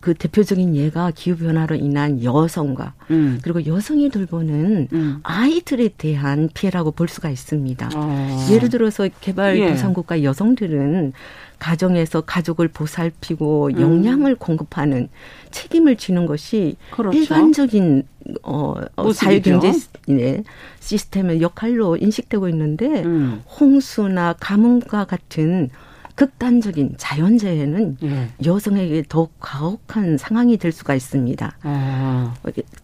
그 0.00 0.14
대표적인 0.14 0.76
예가 0.76 1.12
기후 1.14 1.36
변화로 1.36 1.76
인한 1.76 2.22
여성과 2.22 2.94
음. 3.10 3.38
그리고 3.42 3.64
여성이 3.66 4.10
돌보는 4.10 4.88
음. 4.92 5.20
아이들에 5.22 5.90
대한 5.96 6.48
피해라고 6.52 6.92
볼 6.92 7.08
수가 7.08 7.30
있습니다. 7.30 7.90
어. 7.94 8.46
예를 8.50 8.68
들어서 8.68 9.08
개발도상국가 9.20 10.20
예. 10.20 10.24
여성들은 10.24 11.12
가정에서 11.58 12.20
가족을 12.22 12.68
보살피고 12.68 13.70
음. 13.74 13.80
영양을 13.80 14.36
공급하는 14.36 15.08
책임을 15.50 15.96
지는 15.96 16.26
것이 16.26 16.76
그렇죠. 16.90 17.18
일반적인 17.18 18.04
어, 18.42 18.74
어 18.96 19.12
사회경제 19.12 19.72
네, 20.06 20.42
시스템의 20.80 21.40
역할로 21.40 21.96
인식되고 21.96 22.48
있는데 22.48 23.02
음. 23.04 23.42
홍수나 23.58 24.34
가뭄과 24.38 25.04
같은 25.04 25.70
극단적인 26.18 26.94
자연재해는 26.98 27.98
예. 28.02 28.28
여성에게 28.44 29.04
더욱 29.08 29.30
가혹한 29.38 30.18
상황이 30.18 30.56
될 30.56 30.72
수가 30.72 30.96
있습니다. 30.96 31.58
아. 31.62 32.34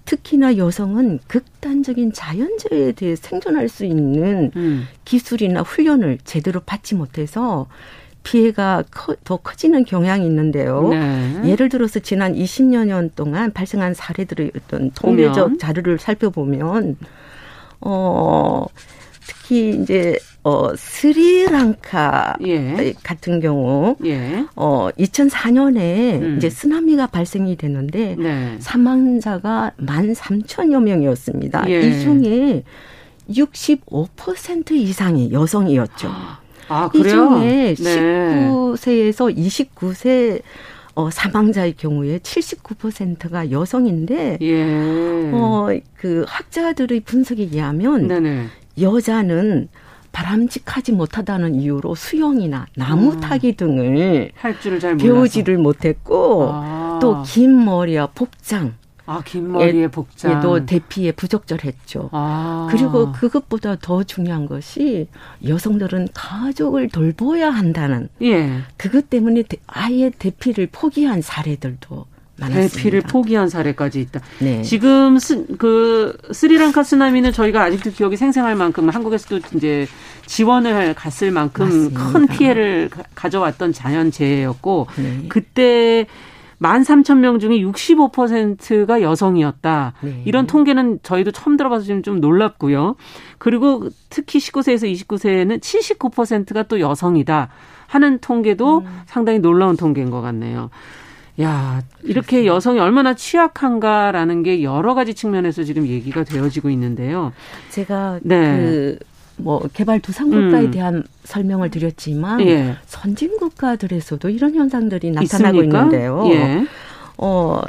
특히나 0.05 0.57
여성은 0.57 1.19
극단적인 1.27 2.13
자연재해에 2.13 2.93
대해 2.93 3.17
생존할 3.17 3.69
수 3.69 3.85
있는 3.85 4.53
음. 4.55 4.87
기술이나 5.05 5.63
훈련을 5.63 6.19
제대로 6.23 6.61
받지 6.61 6.95
못해서 6.95 7.67
피해가 8.23 8.85
커, 8.93 9.17
더 9.25 9.39
커지는 9.39 9.85
경향이 9.85 10.25
있는데요. 10.25 10.91
네. 10.91 11.41
예를 11.47 11.69
들어서 11.69 11.99
지난 11.99 12.35
20여 12.35 12.87
년 12.87 13.11
동안 13.17 13.53
발생한 13.53 13.95
사례들의 13.95 14.53
어떤 14.57 14.93
통계적 14.93 15.59
자료를 15.59 15.99
살펴보면 15.99 16.97
어 17.81 18.65
특히 19.27 19.71
이제 19.71 20.21
어 20.45 20.77
스리랑카 20.77 22.37
예. 22.47 22.95
같은 23.03 23.41
경우 23.41 23.97
예. 24.05 24.45
어 24.55 24.91
2004년에 24.99 26.21
음. 26.21 26.35
이제 26.37 26.51
쓰나미가 26.51 27.07
발생이 27.07 27.57
됐는데 27.57 28.17
네. 28.19 28.57
사망자가 28.59 29.73
13,000여 29.79 30.83
명이었습니다. 30.83 31.71
예. 31.71 31.81
이 31.81 32.01
중에 32.01 32.63
65% 33.31 34.73
이상이 34.73 35.33
여성이었죠. 35.33 36.11
아, 36.69 36.89
그래요? 36.91 37.41
이 37.41 37.75
중에 37.75 37.75
네. 37.79 38.49
19세에서 38.51 39.35
29세 39.35 40.43
어, 40.95 41.11
사망자의 41.11 41.73
경우에 41.73 42.19
79%가 42.19 43.51
여성인데, 43.51 44.39
예. 44.41 45.31
어, 45.33 45.69
그 45.97 46.25
학자들의 46.29 47.01
분석에 47.01 47.43
의하면, 47.53 48.07
네네. 48.07 48.47
여자는 48.81 49.69
바람직하지 50.15 50.93
못하다는 50.93 51.57
이유로 51.57 51.97
수영이나 51.97 52.67
나무 52.77 53.13
아. 53.17 53.21
타기 53.21 53.57
등을 53.57 54.31
할 54.37 54.59
줄을 54.61 54.81
잘 54.81 54.97
배우지를 54.97 55.59
못했고, 55.59 56.49
아. 56.53 56.99
또긴 57.03 57.65
머리와 57.65 58.07
복장, 58.15 58.75
아, 59.07 59.21
긴 59.25 59.53
머리에 59.53 59.89
복장. 59.89 60.41
도 60.41 60.65
대피에 60.65 61.13
부적절했죠. 61.13 62.11
아. 62.13 62.69
그리고 62.71 63.13
그것보다 63.13 63.77
더 63.77 64.05
중요한 64.05 64.47
것이 64.47 65.09
여성들은 65.45 66.09
가족을 66.15 66.89
돌보아야 66.89 67.51
한다는. 67.51 68.09
예. 68.23 68.61
그것 68.77 69.11
때문에 69.11 69.43
아예 69.67 70.11
대피를 70.11 70.69
포기한 70.73 71.21
사례들도 71.21 72.07
많았습니다. 72.39 72.75
대피를 72.75 73.01
포기한 73.03 73.49
사례까지 73.49 74.01
있다. 74.01 74.21
네. 74.41 74.63
지금 74.63 75.19
스, 75.19 75.47
그 75.59 76.17
스리랑카 76.33 76.83
쓰나미는 76.83 77.33
저희가 77.33 77.63
아직도 77.63 77.91
기억이 77.91 78.17
생생할 78.17 78.57
만큼 78.57 78.89
한국에서도 78.89 79.41
이제 79.57 79.87
지원을 80.27 80.95
갔을 80.95 81.31
만큼 81.31 81.67
맞습니다. 81.67 82.13
큰 82.13 82.27
피해를 82.27 82.91
가져왔던 83.15 83.73
자연재해였고 83.73 84.87
네. 84.97 85.25
그때 85.29 86.07
만 86.59 86.83
삼천 86.83 87.21
명 87.21 87.39
중에 87.39 87.59
65%가 87.59 89.03
여성이었다. 89.03 89.93
네. 90.01 90.23
이런 90.25 90.47
통계는 90.47 91.01
저희도 91.03 91.33
처음 91.33 91.57
들어봐서 91.57 91.85
지금 91.85 92.03
좀 92.03 92.21
놀랍고요. 92.21 92.97
그리고 93.39 93.89
특히 94.09 94.39
19세에서 94.39 94.91
29세에는 94.91 95.61
79%가 95.61 96.63
또 96.65 96.81
여성이다 96.81 97.49
하는 97.87 98.19
통계도 98.19 98.79
음. 98.79 99.01
상당히 99.07 99.41
놀라운 99.41 99.77
통계인 99.77 100.11
것 100.11 100.21
같네요. 100.21 100.71
야, 101.41 101.83
이렇게 102.03 102.47
여성이 102.47 102.79
얼마나 102.79 103.15
취약한가라는 103.15 104.43
게 104.45 104.63
여러 104.63 104.95
가지 104.95 105.15
측면에서 105.15 105.65
지금 105.65 105.87
얘기가 105.87 106.25
되어지고 106.25 106.71
있는데요. 106.71 107.33
제가 107.71 108.21
네. 108.23 108.57
그 108.57 108.99
뭐 109.37 109.61
개발도상국가에 109.73 110.67
음. 110.67 110.71
대한 110.71 111.05
설명을 111.25 111.71
드렸지만 111.71 112.41
예. 112.43 112.77
선진 112.87 113.37
국가들에서도 113.39 114.29
이런 114.29 114.55
현상들이 114.55 115.11
나타나고 115.11 115.57
있습니까? 115.59 115.79
있는데요. 115.83 116.25
예. 116.31 116.67
어, 117.19 117.61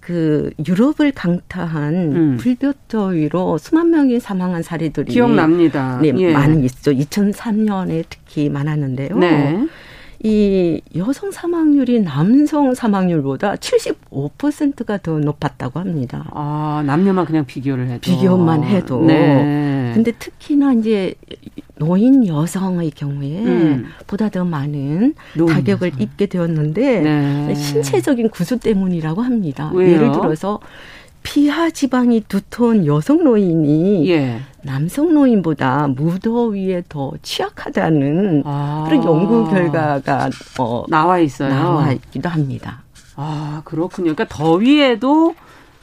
그 0.00 0.50
유럽을 0.66 1.12
강타한 1.12 1.94
음. 1.94 2.36
불볕더 2.38 3.06
위로 3.08 3.58
수만 3.58 3.90
명이 3.90 4.18
사망한 4.18 4.62
사례들이 4.62 5.12
기억납니다. 5.12 6.00
네, 6.02 6.12
예. 6.18 6.32
많이 6.32 6.64
있죠. 6.64 6.90
2003년에 6.90 8.04
특히 8.08 8.48
많았는데요. 8.48 9.16
네. 9.16 9.68
이 10.24 10.80
여성 10.94 11.32
사망률이 11.32 12.00
남성 12.02 12.74
사망률보다 12.74 13.56
75%가 13.56 14.98
더 14.98 15.18
높았다고 15.18 15.80
합니다. 15.80 16.26
아, 16.32 16.82
남녀만 16.86 17.24
그냥 17.24 17.44
비교를 17.44 17.88
해도. 17.88 18.00
비교만 18.02 18.62
해도. 18.62 19.04
네. 19.04 19.90
근데 19.94 20.12
특히나 20.12 20.74
이제 20.74 21.14
노인 21.76 22.24
여성의 22.24 22.92
경우에 22.92 23.44
음. 23.44 23.86
보다 24.06 24.28
더 24.28 24.44
많은 24.44 25.14
타격을 25.48 25.88
여성. 25.88 26.00
입게 26.02 26.26
되었는데 26.26 27.00
네. 27.00 27.54
신체적인 27.56 28.30
구조 28.30 28.56
때문이라고 28.58 29.22
합니다. 29.22 29.72
왜요? 29.74 29.92
예를 29.96 30.12
들어서 30.12 30.60
피하 31.22 31.70
지방이 31.70 32.22
두터운 32.28 32.86
여성 32.86 33.24
노인이 33.24 34.08
예. 34.10 34.40
남성 34.62 35.12
노인보다 35.14 35.88
무더위에 35.88 36.82
더 36.88 37.12
취약하다는 37.22 38.42
아. 38.44 38.84
그런 38.86 39.04
연구 39.04 39.48
결과가 39.48 40.30
어, 40.58 40.84
나와 40.88 41.18
있어요. 41.18 41.50
나와 41.50 41.92
있기도 41.92 42.28
합니다. 42.28 42.82
아 43.16 43.62
그렇군요. 43.64 44.14
그러니까 44.14 44.26
더위에도 44.34 45.34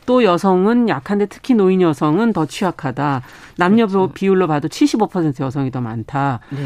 또 0.06 0.24
여성은 0.24 0.90
약한데 0.90 1.28
특히 1.28 1.54
노인 1.54 1.82
여성은 1.82 2.34
더 2.34 2.46
취약하다. 2.46 3.22
남녀 3.58 3.86
그렇죠. 3.86 4.12
비율로 4.12 4.48
봐도 4.48 4.68
75% 4.68 5.42
여성이 5.42 5.70
더 5.70 5.82
많다. 5.82 6.40
네. 6.50 6.60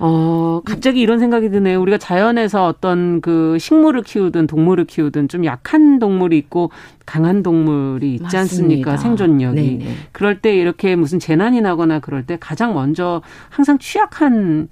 어, 0.00 0.60
갑자기 0.64 1.00
이런 1.00 1.18
생각이 1.18 1.50
드네요. 1.50 1.80
우리가 1.80 1.98
자연에서 1.98 2.66
어떤 2.66 3.20
그 3.20 3.58
식물을 3.58 4.02
키우든 4.02 4.46
동물을 4.46 4.84
키우든 4.84 5.28
좀 5.28 5.44
약한 5.44 5.98
동물이 5.98 6.38
있고 6.38 6.70
강한 7.04 7.42
동물이 7.42 8.12
있지 8.14 8.22
맞습니다. 8.22 8.40
않습니까? 8.40 8.96
생존력이. 8.96 9.78
네네. 9.78 9.94
그럴 10.12 10.40
때 10.40 10.54
이렇게 10.56 10.94
무슨 10.94 11.18
재난이 11.18 11.60
나거나 11.60 11.98
그럴 12.00 12.24
때 12.26 12.36
가장 12.38 12.74
먼저 12.74 13.22
항상 13.48 13.78
취약한 13.78 14.68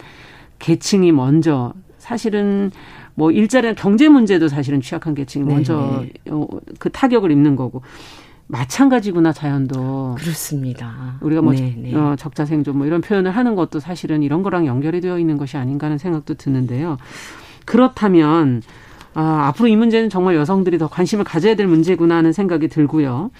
계층이 0.59 1.13
먼저 1.13 1.73
사실은 1.99 2.71
뭐 3.15 3.31
일자리나 3.31 3.75
경제 3.75 4.09
문제도 4.09 4.47
사실은 4.47 4.81
취약한 4.81 5.15
계층이 5.15 5.45
먼저 5.45 6.05
어, 6.31 6.47
그 6.79 6.91
타격을 6.91 7.31
입는 7.33 7.57
거고 7.57 7.83
마찬가지구나 8.49 9.33
자연도 9.33 10.17
그렇습니다. 10.19 11.17
우리가 11.21 11.43
뭐 11.43 11.53
네, 11.53 11.75
네. 11.77 11.95
어, 11.95 12.15
적자 12.17 12.45
생존 12.45 12.79
뭐 12.79 12.87
이런 12.87 13.01
표현을 13.01 13.31
하는 13.31 13.55
것도 13.55 13.81
사실은 13.81 14.23
이런 14.23 14.43
거랑 14.43 14.67
연결이 14.67 15.01
되어 15.01 15.19
있는 15.19 15.37
것이 15.37 15.57
아닌가 15.57 15.87
하는 15.87 15.99
생각도 15.99 16.35
드는데요. 16.35 16.97
그렇다면 17.65 18.63
아, 19.15 19.47
앞으로 19.49 19.69
이 19.69 19.77
문제는 19.77 20.11
정말 20.11 20.37
여성들이 20.37 20.79
더 20.79 20.89
관심을 20.89 21.25
가져야 21.25 21.57
될 21.57 21.67
문제구나 21.67 22.17
하는 22.17 22.33
생각이 22.33 22.69
들고요. 22.69 23.31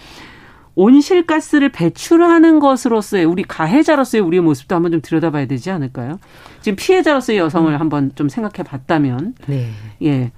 온실가스를 0.75 1.71
배출하는 1.71 2.61
것으로서의 2.61 3.25
우리 3.25 3.43
가해자로서의 3.43 4.23
우리의 4.23 4.43
모습도 4.43 4.75
한번 4.75 4.93
좀 4.93 5.01
들여다봐야 5.01 5.47
되지 5.47 5.71
않을까요? 5.71 6.19
지금 6.61 6.77
피해자로서의 6.77 7.39
여성을 7.39 7.73
음. 7.73 7.81
한번 7.81 8.13
좀 8.15 8.29
생각해 8.29 8.63
봤다면. 8.63 9.35
네. 9.47 9.71
예. 10.03 10.33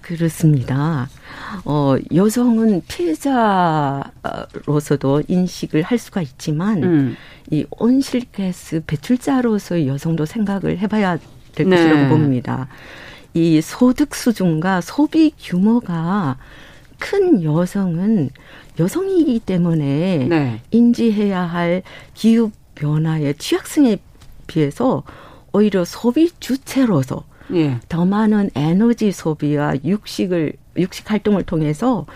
그렇습니다. 0.00 1.08
어, 1.64 1.96
여성은 2.14 2.82
피해자로서도 2.88 4.12
인식을 5.28 5.82
할 5.82 5.98
수가 5.98 6.22
있지만, 6.22 6.82
음. 6.82 7.16
이 7.50 7.66
온실가스 7.70 8.82
배출자로서의 8.86 9.88
여성도 9.88 10.24
생각을 10.24 10.78
해봐야 10.78 11.18
될 11.54 11.68
네. 11.68 11.76
것이라고 11.76 12.08
봅니다. 12.08 12.68
이 13.34 13.60
소득 13.60 14.14
수준과 14.14 14.80
소비 14.80 15.32
규모가 15.38 16.38
큰 16.98 17.42
여성은 17.42 18.30
여성이기 18.78 19.40
때문에 19.40 20.26
네. 20.28 20.60
인지해야 20.70 21.40
할 21.40 21.82
기후 22.14 22.50
변화의 22.74 23.34
취약성에 23.34 23.98
비해서 24.46 25.02
오히려 25.52 25.84
소비 25.84 26.30
주체로서 26.40 27.24
예. 27.52 27.78
더 27.88 28.04
많은 28.06 28.50
에너지 28.54 29.12
소비와 29.12 29.74
육식을 29.84 30.54
육식 30.76 31.10
활동을 31.10 31.42
통해서 31.44 32.06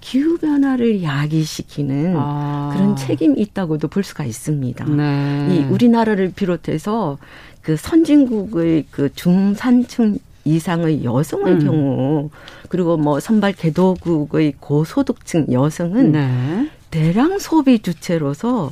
기후 0.00 0.36
변화를 0.36 1.02
야기시키는 1.02 2.14
아. 2.16 2.70
그런 2.74 2.94
책임이 2.94 3.40
있다고도 3.40 3.88
볼 3.88 4.04
수가 4.04 4.24
있습니다. 4.24 4.84
네. 4.84 5.48
이 5.50 5.64
우리나라를 5.64 6.32
비롯해서 6.36 7.16
그 7.62 7.76
선진국의 7.76 8.84
그 8.90 9.12
중산층 9.14 10.18
이상의 10.44 11.04
여성의 11.04 11.54
음. 11.54 11.58
경우 11.60 12.30
그리고 12.68 12.98
뭐 12.98 13.18
선발 13.18 13.54
개도국의 13.54 14.56
고소득층 14.60 15.46
여성은 15.50 16.12
네. 16.12 16.70
대량 16.90 17.38
소비 17.38 17.78
주체로서 17.78 18.70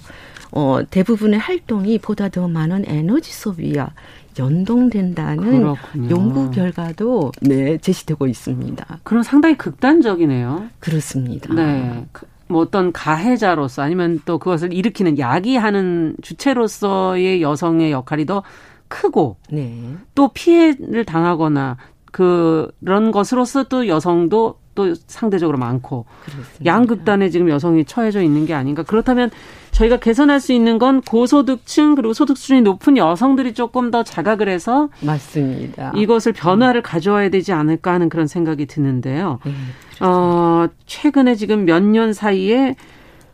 어 0.53 0.81
대부분의 0.89 1.41
활동이 1.41 1.99
보다 1.99 2.29
더 2.29 2.47
많은 2.47 2.85
에너지 2.87 3.33
소비와 3.33 3.91
연동된다는 4.39 5.45
그렇군요. 5.45 6.11
연구 6.11 6.51
결과도 6.51 7.33
네 7.41 7.79
제시되고 7.79 8.27
있습니다. 8.27 9.01
그럼 9.03 9.23
상당히 9.23 9.57
극단적이네요. 9.57 10.69
그렇습니다. 10.79 11.53
네. 11.55 12.07
그, 12.13 12.27
뭐 12.49 12.61
어떤 12.61 12.93
가해자로서 12.93 13.83
아니면 13.83 14.21
또 14.27 14.39
그것을 14.39 14.73
일으키는 14.73 15.19
야기하는 15.19 16.17
주체로서의 16.23 17.43
여성의 17.43 17.93
역할이 17.93 18.27
더 18.27 18.43
크고 18.89 19.39
네. 19.51 19.97
또 20.15 20.29
피해를 20.29 21.05
당하거나 21.05 21.79
그런 22.13 23.11
것으로서 23.11 23.65
또 23.65 23.89
여성도 23.89 24.62
또 24.75 24.95
상대적으로 25.07 25.59
많고 25.59 26.07
그렇습니다. 26.25 26.65
양극단에 26.65 27.29
지금 27.31 27.49
여성이 27.49 27.85
처해져 27.85 28.23
있는 28.23 28.47
게 28.47 28.55
아닌가. 28.55 28.83
그렇다면 28.83 29.31
저희가 29.71 29.99
개선할 29.99 30.41
수 30.41 30.53
있는 30.53 30.79
건 30.79 31.01
고소득층 31.03 31.95
그리고 31.95 32.13
소득 32.15 32.37
수준이 32.39 32.63
높은 32.63 32.97
여성들이 32.97 33.55
조금 33.55 33.91
더 33.91 34.03
자각을 34.03 34.49
해서 34.49 34.89
맞습니다. 35.01 35.93
이것을 35.97 36.33
변화를 36.33 36.83
가져와야 36.83 37.29
되지 37.31 37.53
않을까 37.53 37.93
하는 37.93 38.09
그런 38.09 38.27
생각이 38.27 38.67
드는데요. 38.67 39.39
네, 39.45 39.53
어, 40.01 40.69
최근에 40.87 41.35
지금 41.35 41.65
몇 41.65 41.83
년 41.83 42.13
사이에 42.13 42.77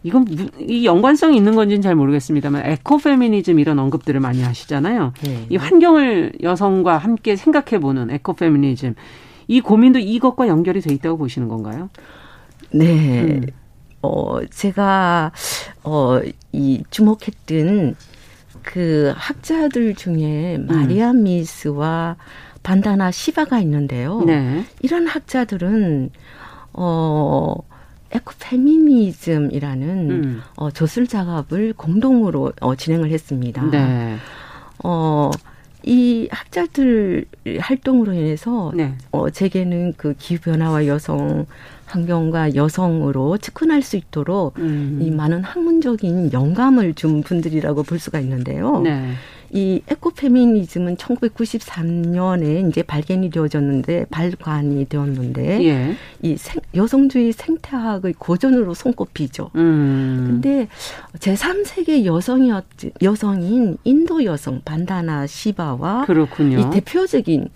이건 0.04 0.26
이 0.60 0.86
연관성이 0.86 1.36
있는 1.36 1.54
건지는 1.56 1.82
잘 1.82 1.94
모르겠습니다만 1.96 2.64
에코페미니즘 2.66 3.58
이런 3.58 3.78
언급들을 3.80 4.20
많이 4.20 4.42
하시잖아요. 4.42 5.12
네. 5.24 5.46
이 5.50 5.56
환경을 5.56 6.34
여성과 6.42 6.98
함께 6.98 7.34
생각해 7.36 7.80
보는 7.80 8.10
에코페미니즘 8.12 8.94
이 9.48 9.60
고민도 9.60 9.98
이것과 9.98 10.46
연결이 10.46 10.80
돼 10.80 10.94
있다고 10.94 11.18
보시는 11.18 11.48
건가요? 11.48 11.90
네. 12.70 13.22
음. 13.22 13.46
어, 14.02 14.38
제가, 14.48 15.32
어, 15.82 16.20
이 16.52 16.84
주목했던 16.90 17.96
그 18.62 19.12
학자들 19.16 19.94
중에 19.94 20.56
음. 20.56 20.66
마리아 20.68 21.12
미스와 21.12 22.16
반다나 22.62 23.10
시바가 23.10 23.60
있는데요. 23.60 24.20
네. 24.26 24.64
이런 24.82 25.06
학자들은 25.06 26.10
어 26.74 27.54
에코페미니즘이라는 28.10 30.10
음. 30.10 30.42
어, 30.56 30.70
저술 30.70 31.06
작업을 31.06 31.72
공동으로 31.74 32.52
어, 32.60 32.74
진행을 32.74 33.10
했습니다. 33.10 33.62
네. 33.70 34.16
어, 34.84 35.30
이 35.84 36.28
학자들 36.30 37.24
활동으로 37.60 38.12
인해서 38.12 38.72
네. 38.74 38.94
어, 39.10 39.30
제게는 39.30 39.94
그 39.96 40.14
기후 40.18 40.40
변화와 40.40 40.86
여성 40.86 41.46
환경과 41.86 42.54
여성으로 42.54 43.38
측근할 43.38 43.82
수 43.82 43.96
있도록 43.96 44.58
음. 44.58 44.98
이 45.00 45.10
많은 45.10 45.42
학문적인 45.42 46.32
영감을 46.32 46.94
준 46.94 47.22
분들이라고 47.22 47.82
볼 47.82 47.98
수가 47.98 48.20
있는데요. 48.20 48.80
네. 48.80 49.12
이 49.50 49.80
에코페미니즘은 49.88 50.96
1993년에 50.96 52.68
이제 52.68 52.82
발견이 52.82 53.30
되어졌는데 53.30 54.06
발관이 54.10 54.86
되었는데 54.86 55.64
예. 55.64 55.96
이 56.22 56.36
생, 56.36 56.60
여성주의 56.74 57.32
생태학의 57.32 58.14
고전으로 58.18 58.74
손꼽히죠. 58.74 59.50
음. 59.54 60.24
근데 60.26 60.68
제3세계 61.18 62.04
여성이었 62.04 62.64
여성인 63.02 63.78
인도 63.84 64.24
여성 64.24 64.60
반다나 64.64 65.26
시바와 65.26 66.04
그렇군요. 66.06 66.58
이 66.58 66.70
대표적인 66.70 67.48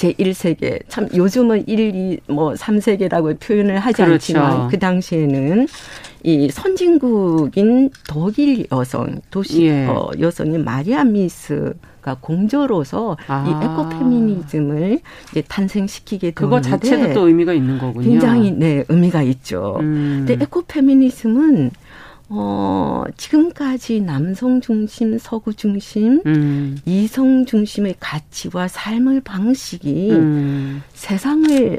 제1세계 0.00 0.80
참 0.88 1.08
요즘은 1.14 1.68
1, 1.68 1.94
2, 1.94 2.20
뭐 2.28 2.54
3세계라고 2.54 3.38
표현을 3.38 3.78
하지 3.78 4.02
그렇죠. 4.02 4.38
않지만 4.38 4.68
그 4.68 4.78
당시에는 4.78 5.66
이 6.22 6.50
선진국인 6.50 7.90
독일 8.08 8.66
여성 8.72 9.20
도시 9.30 9.66
예. 9.66 9.86
어, 9.86 10.10
여성인 10.18 10.64
마리아 10.64 11.04
미스 11.04 11.74
가 12.00 12.16
공저로서 12.18 13.18
아. 13.26 13.44
이 13.46 13.50
에코 13.50 13.90
페미니즘을 13.90 15.00
이제 15.32 15.42
탄생시키게 15.46 16.30
되는데 16.30 16.34
그거 16.34 16.58
자체도 16.62 17.12
또 17.12 17.28
의미가 17.28 17.52
있는 17.52 17.76
거군요. 17.76 18.08
굉장히 18.08 18.52
네 18.52 18.84
의미가 18.88 19.20
있죠. 19.22 19.76
음. 19.80 20.24
근데 20.26 20.42
에코 20.42 20.62
페미니즘은 20.62 21.70
어, 22.32 23.04
지금까지 23.16 24.00
남성 24.00 24.60
중심, 24.60 25.18
서구 25.18 25.52
중심, 25.52 26.22
음. 26.26 26.78
이성 26.86 27.44
중심의 27.44 27.96
가치와 27.98 28.68
삶의 28.68 29.22
방식이 29.22 30.10
음. 30.12 30.82
세상을 30.92 31.78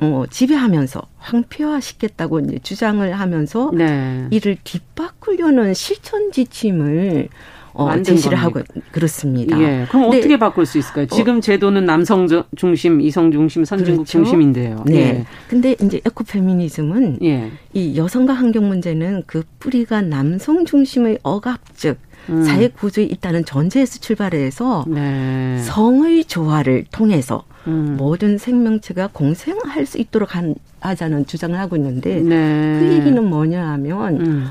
어, 0.00 0.24
지배하면서 0.28 1.00
황폐화시켰다고 1.18 2.40
이제 2.40 2.58
주장을 2.58 3.12
하면서 3.12 3.70
네. 3.72 4.26
이를 4.32 4.56
뒷바꾸려는 4.64 5.72
실천 5.74 6.32
지침을 6.32 7.28
어, 7.74 8.02
제시를 8.02 8.36
하고 8.36 8.60
그렇습니다. 8.90 9.58
예. 9.60 9.86
그럼 9.88 10.10
네. 10.10 10.18
어떻게 10.18 10.38
바꿀 10.38 10.66
수 10.66 10.78
있을까요? 10.78 11.06
지금 11.06 11.38
어, 11.38 11.40
제도는 11.40 11.84
남성 11.84 12.26
중심, 12.56 13.00
이성 13.00 13.30
중심, 13.32 13.64
선진국 13.64 14.06
그렇죠? 14.06 14.10
중심인데요. 14.10 14.84
네. 14.86 14.94
예. 14.96 15.26
근데 15.48 15.74
이제 15.82 16.00
에코페미니즘은 16.04 17.18
예. 17.22 17.50
이 17.72 17.96
여성과 17.96 18.34
환경 18.34 18.68
문제는 18.68 19.24
그 19.26 19.42
뿌리가 19.58 20.02
남성 20.02 20.64
중심의 20.64 21.18
억압적 21.22 21.96
음. 22.28 22.44
사회 22.44 22.68
구조에 22.68 23.04
있다는 23.04 23.44
전제에서 23.44 23.98
출발해서 23.98 24.84
네. 24.88 25.58
성의 25.62 26.24
조화를 26.24 26.84
통해서 26.92 27.44
음. 27.66 27.96
모든 27.96 28.38
생명체가 28.38 29.10
공생할 29.12 29.86
수 29.86 29.98
있도록 29.98 30.36
한, 30.36 30.54
하자는 30.80 31.26
주장을 31.26 31.58
하고 31.58 31.76
있는데 31.76 32.20
네. 32.20 32.78
그 32.78 32.92
얘기는 32.92 33.24
뭐냐 33.24 33.68
하면 33.70 34.20
음. 34.20 34.46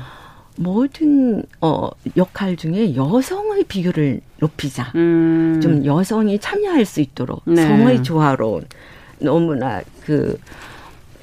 모든 0.56 1.42
어 1.60 1.88
역할 2.16 2.56
중에 2.56 2.94
여성의 2.94 3.64
비율을 3.64 4.20
높이자. 4.38 4.92
음. 4.94 5.60
좀 5.62 5.84
여성이 5.84 6.38
참여할 6.38 6.84
수 6.84 7.00
있도록 7.00 7.42
네. 7.46 7.62
성의 7.62 8.02
조화로 8.02 8.62
너무나 9.18 9.82
그 10.04 10.38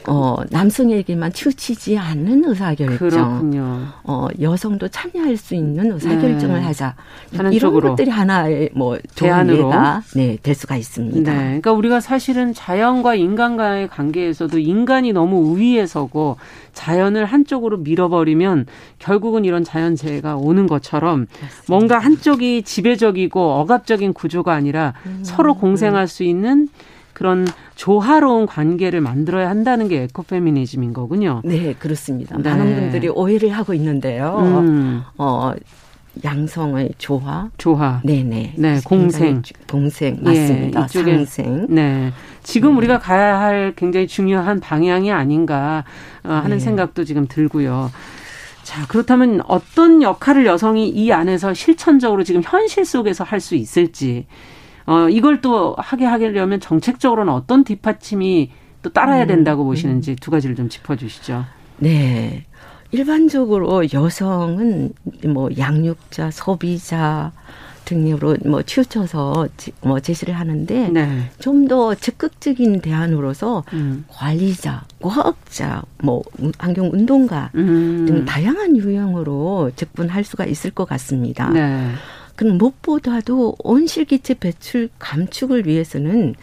어, 0.08 0.38
남성에게만 0.50 1.34
치우치지 1.34 1.98
않는 1.98 2.46
의사결정. 2.46 2.98
그렇군요. 2.98 3.88
어, 4.04 4.28
여성도 4.42 4.88
참여할 4.88 5.38
수 5.38 5.56
있는 5.56 5.92
의사결정을 5.92 6.60
네. 6.60 6.66
하자. 6.66 6.96
이런 7.34 7.52
쪽으로. 7.60 7.90
것들이 7.90 8.10
하나의 8.10 8.70
뭐 8.74 8.98
대안으로 9.16 9.72
네, 10.16 10.38
될 10.42 10.56
수가 10.56 10.78
있습니다. 10.78 11.32
네. 11.32 11.38
그러니까 11.38 11.72
우리가 11.74 12.00
사실은 12.00 12.54
자연과 12.54 13.16
인간과의 13.16 13.90
관계에서도 13.90 14.58
인간이 14.60 15.14
너무 15.14 15.38
우위에 15.38 15.86
서고 15.86 16.38
자연을 16.74 17.26
한쪽으로 17.26 17.78
밀어버리면 17.78 18.66
결국은 19.00 19.44
이런 19.46 19.64
자연재해가 19.64 20.38
오는 20.38 20.66
것처럼 20.68 21.28
맞습니다. 21.30 21.64
뭔가 21.68 22.00
한쪽이 22.00 22.64
지배적이고 22.64 23.40
억압적인 23.40 24.14
구조가 24.14 24.54
아니라 24.54 24.94
음, 25.06 25.20
서로 25.24 25.56
공생할 25.56 26.08
수 26.08 26.24
있는 26.24 26.70
그런 27.14 27.48
조화로운 27.76 28.46
관계를 28.46 29.02
만들어야 29.02 29.50
한다는 29.50 29.88
게 29.88 30.04
에코페미니즘인 30.04 30.94
거군요. 30.94 31.42
네, 31.44 31.74
그렇습니다. 31.78 32.38
네. 32.38 32.50
많은 32.50 32.76
분들이 32.76 33.10
오해를 33.10 33.50
하고 33.50 33.74
있는데요. 33.74 34.38
음. 34.40 35.02
어, 35.18 35.54
양성의 36.24 36.94
조화. 36.98 37.50
조화. 37.58 38.02
네네. 38.04 38.54
네, 38.58 38.80
공생. 38.84 39.42
공생. 39.70 40.20
맞습니다. 40.22 40.82
예, 40.82 40.86
이쪽에, 40.86 41.16
상생. 41.16 41.68
네. 41.70 42.12
지금 42.44 42.72
네. 42.72 42.78
우리가 42.78 43.00
가야 43.00 43.40
할 43.40 43.74
굉장히 43.76 44.08
중요한 44.08 44.60
방향이 44.60 45.12
아닌가 45.12 45.84
어, 46.24 46.30
하는 46.34 46.58
네. 46.58 46.60
생각도 46.60 47.04
지금 47.04 47.28
들고요. 47.28 47.92
자, 48.64 48.86
그렇다면 48.88 49.42
어떤 49.48 50.02
역할을 50.02 50.46
여성이 50.46 50.90
이 50.90 51.12
안에서 51.12 51.54
실천적으로 51.54 52.24
지금 52.24 52.42
현실 52.44 52.86
속에서 52.86 53.24
할 53.24 53.40
수 53.40 53.56
있을지 53.56 54.26
어, 54.90 55.08
이걸 55.08 55.40
또 55.40 55.76
하게 55.78 56.06
하려면 56.06 56.60
정책적으로는 56.60 57.32
어떤 57.32 57.64
뒷받침이 57.64 58.50
또 58.82 58.90
따라야 58.90 59.24
음, 59.24 59.28
된다고 59.28 59.64
음. 59.64 59.68
보시는지 59.68 60.16
두 60.16 60.32
가지를 60.32 60.56
좀 60.56 60.68
짚어주시죠. 60.68 61.46
네. 61.78 62.46
일반적으로 62.92 63.84
여성은 63.94 64.94
뭐 65.28 65.50
양육자, 65.56 66.32
소비자 66.32 67.32
등으로 67.86 68.36
뭐 68.46 68.64
치우쳐서 68.64 69.48
뭐 69.82 70.00
제시를 70.00 70.34
하는데 70.34 70.90
네. 70.90 71.30
좀더 71.38 71.94
적극적인 71.94 72.82
대안으로서 72.82 73.64
음. 73.74 74.06
관리자, 74.08 74.86
과학자, 75.00 75.84
뭐 76.02 76.24
환경 76.58 76.90
운동가 76.92 77.52
음. 77.54 78.06
등 78.08 78.26
다양한 78.26 78.76
유형으로 78.76 79.70
접근할 79.76 80.24
수가 80.24 80.46
있을 80.46 80.72
것 80.72 80.86
같습니다. 80.86 81.52
네. 81.52 81.92
그럼 82.40 82.58
무엇보다도 82.58 83.58
온실기체 83.60 84.36
배출 84.36 84.88
감축을 84.98 85.68
위해서는 85.68 86.36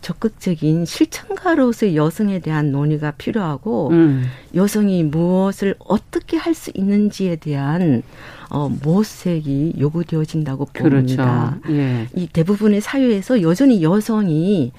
적극적인 0.00 0.86
실천가로서의 0.86 1.96
여성에 1.96 2.38
대한 2.38 2.72
논의가 2.72 3.10
필요하고 3.10 3.90
음. 3.90 4.24
여성이 4.54 5.02
무엇을 5.02 5.74
어떻게 5.80 6.38
할 6.38 6.54
수 6.54 6.70
있는지에 6.72 7.36
대한 7.36 8.02
어, 8.48 8.70
모색이 8.70 9.74
요구되어진다고 9.78 10.64
봅니다. 10.72 11.58
그렇죠. 11.60 11.74
예. 11.78 12.08
이 12.16 12.26
대부분의 12.26 12.80
사회에서 12.80 13.42
여전히 13.42 13.82
여성이 13.82 14.72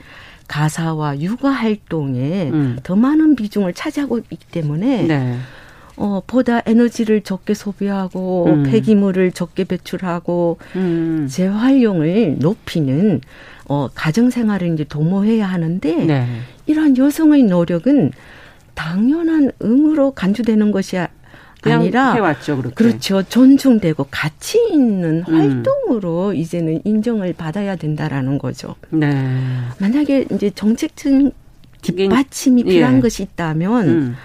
가사와 0.47 1.19
육아 1.19 1.49
활동에 1.49 2.49
음. 2.49 2.79
더 2.81 2.95
많은 2.95 3.35
비중을 3.35 3.75
차지하고 3.75 4.17
있기 4.31 4.47
때문에 4.51 5.03
네. 5.03 5.37
어, 5.97 6.21
보다 6.25 6.61
에너지를 6.65 7.21
적게 7.21 7.53
소비하고 7.53 8.45
음. 8.47 8.63
폐기물을 8.63 9.31
적게 9.31 9.63
배출하고 9.63 10.57
음. 10.75 11.27
재활용을 11.29 12.37
높이는 12.39 13.21
어, 13.67 13.89
가정 13.93 14.29
생활을 14.29 14.73
이제 14.73 14.83
도모해야 14.83 15.45
하는데 15.47 15.95
네. 16.05 16.27
이러한 16.67 16.97
여성의 16.97 17.43
노력은 17.43 18.11
당연한 18.73 19.51
의무로 19.59 20.11
간주되는 20.11 20.71
것이 20.71 20.97
아니라 21.63 22.13
해왔죠, 22.13 22.57
그렇게. 22.57 22.75
그렇죠. 22.75 23.23
존중되고 23.23 24.07
가치 24.11 24.59
있는 24.71 25.23
음. 25.27 25.33
활동으로 25.33 26.33
이제는 26.33 26.81
인정을 26.83 27.33
받아야 27.33 27.75
된다라는 27.75 28.37
거죠. 28.37 28.75
네. 28.91 29.09
만약에 29.79 30.27
이제 30.31 30.51
정책적 30.51 31.31
뒷받침이 31.81 32.63
필요한 32.63 32.97
예. 32.97 33.01
것이 33.01 33.23
있다면 33.23 33.87
음. 33.87 34.15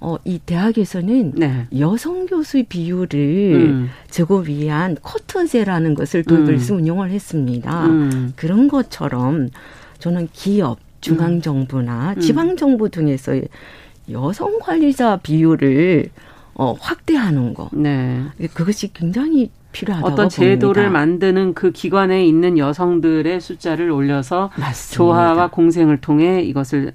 어, 0.00 0.16
이 0.24 0.38
대학에서는 0.38 1.32
네. 1.36 1.66
여성 1.78 2.26
교수의 2.26 2.64
비율을 2.64 3.54
음. 3.54 3.90
제고 4.10 4.38
위한 4.38 4.96
쿼터제라는 5.02 5.94
것을 5.94 6.22
도입해서 6.24 6.74
음. 6.74 6.80
운영을 6.80 7.10
했습니다. 7.10 7.86
음. 7.86 8.32
그런 8.36 8.68
것처럼 8.68 9.48
저는 9.98 10.28
기업, 10.32 10.78
중앙 11.00 11.40
정부나 11.40 12.14
음. 12.16 12.20
지방 12.20 12.56
정부 12.56 12.88
등에서 12.88 13.40
여성 14.10 14.58
관리자 14.58 15.18
비율을 15.18 16.10
어, 16.54 16.74
확대하는 16.78 17.54
거. 17.54 17.68
네. 17.72 18.22
그것이 18.54 18.92
굉장히 18.92 19.50
필요하다고 19.72 20.12
어떤 20.12 20.28
제도를 20.28 20.84
봅니다. 20.84 20.98
만드는 20.98 21.54
그 21.54 21.70
기관에 21.70 22.26
있는 22.26 22.58
여성들의 22.58 23.40
숫자를 23.40 23.90
올려서 23.90 24.50
맞습니다. 24.56 24.96
조화와 24.96 25.50
공생을 25.50 26.00
통해 26.00 26.42
이것을 26.42 26.92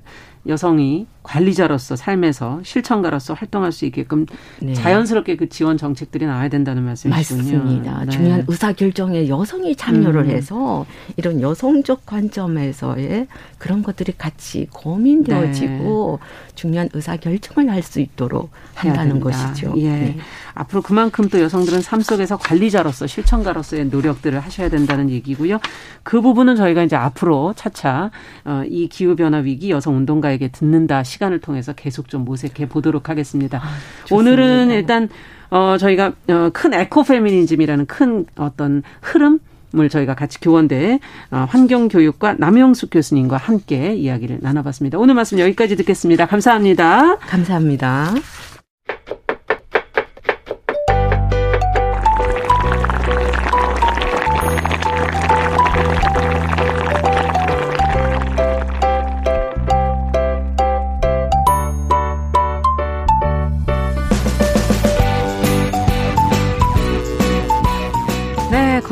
여성이 0.48 1.08
관리자로서 1.24 1.96
삶에서 1.96 2.60
실천가로서 2.64 3.34
활동할 3.34 3.72
수 3.72 3.86
있게끔 3.86 4.26
네. 4.60 4.74
자연스럽게 4.74 5.38
그 5.38 5.48
지원 5.48 5.78
정책들이 5.78 6.26
나와야 6.26 6.50
된다는 6.50 6.84
말씀이시군요. 6.84 7.58
맞습니다. 7.60 8.06
네. 8.06 8.12
중요한 8.12 8.46
의사 8.48 8.74
결정에 8.74 9.28
여성이 9.30 9.76
참여를 9.76 10.24
음. 10.24 10.30
해서 10.30 10.86
이런 11.16 11.42
여성적 11.42 12.06
관점에서의 12.06 13.28
그런 13.58 13.84
것들이 13.84 14.14
같이 14.18 14.68
고민되어지고 14.72 16.20
네. 16.22 16.54
중요한 16.56 16.90
의사 16.94 17.18
결정을 17.18 17.72
할 17.72 17.84
수 17.84 18.00
있도록 18.00 18.50
한다는 18.74 19.20
것이죠. 19.20 19.74
예. 19.78 19.90
네. 19.90 20.18
앞으로 20.54 20.82
그만큼 20.82 21.28
또 21.30 21.40
여성들은 21.42 21.82
삶 21.82 22.02
속에서 22.02 22.38
관리자로서 22.38 23.08
실천가로서의 23.08 23.86
노력들을 23.88 24.40
하셔야 24.40 24.70
된다는 24.70 25.10
얘기고요. 25.10 25.60
그 26.04 26.22
부분은 26.22 26.56
저희가 26.56 26.84
이제 26.84 26.96
앞으로 26.96 27.54
차차 27.56 28.12
어, 28.46 28.64
이 28.68 28.88
기후 28.88 29.16
변화 29.16 29.40
위기 29.40 29.70
여성 29.70 29.98
운동가에게 29.98 30.48
듣는다 30.50 31.04
시간을 31.14 31.40
통해서 31.40 31.74
계속 31.74 32.10
좀 32.10 32.26
모색해 32.26 32.68
보도록 32.68 33.10
하겠습니다. 33.10 33.60
아, 33.60 33.70
오늘은 34.12 34.72
일단 34.72 35.10
어 35.50 35.78
저희가 35.78 36.14
어, 36.30 36.50
큰 36.52 36.74
에코 36.74 37.04
페미니즘이라는 37.04 37.86
큰 37.86 38.26
어떤 38.36 38.84
흐름 39.02 39.40
을 39.76 39.90
저희가 39.90 40.14
같이 40.14 40.40
교원대 40.40 41.00
어, 41.32 41.48
환경교육과 41.50 42.36
남영숙 42.38 42.92
교수님과 42.92 43.38
함께 43.38 43.96
이야기를 43.96 44.38
나눠봤습니다. 44.42 45.00
오늘 45.00 45.16
말씀 45.16 45.40
여기까지 45.40 45.76
듣겠습니다. 45.78 46.28
감사합니다. 46.28 47.18
감사합니다. 47.18 48.14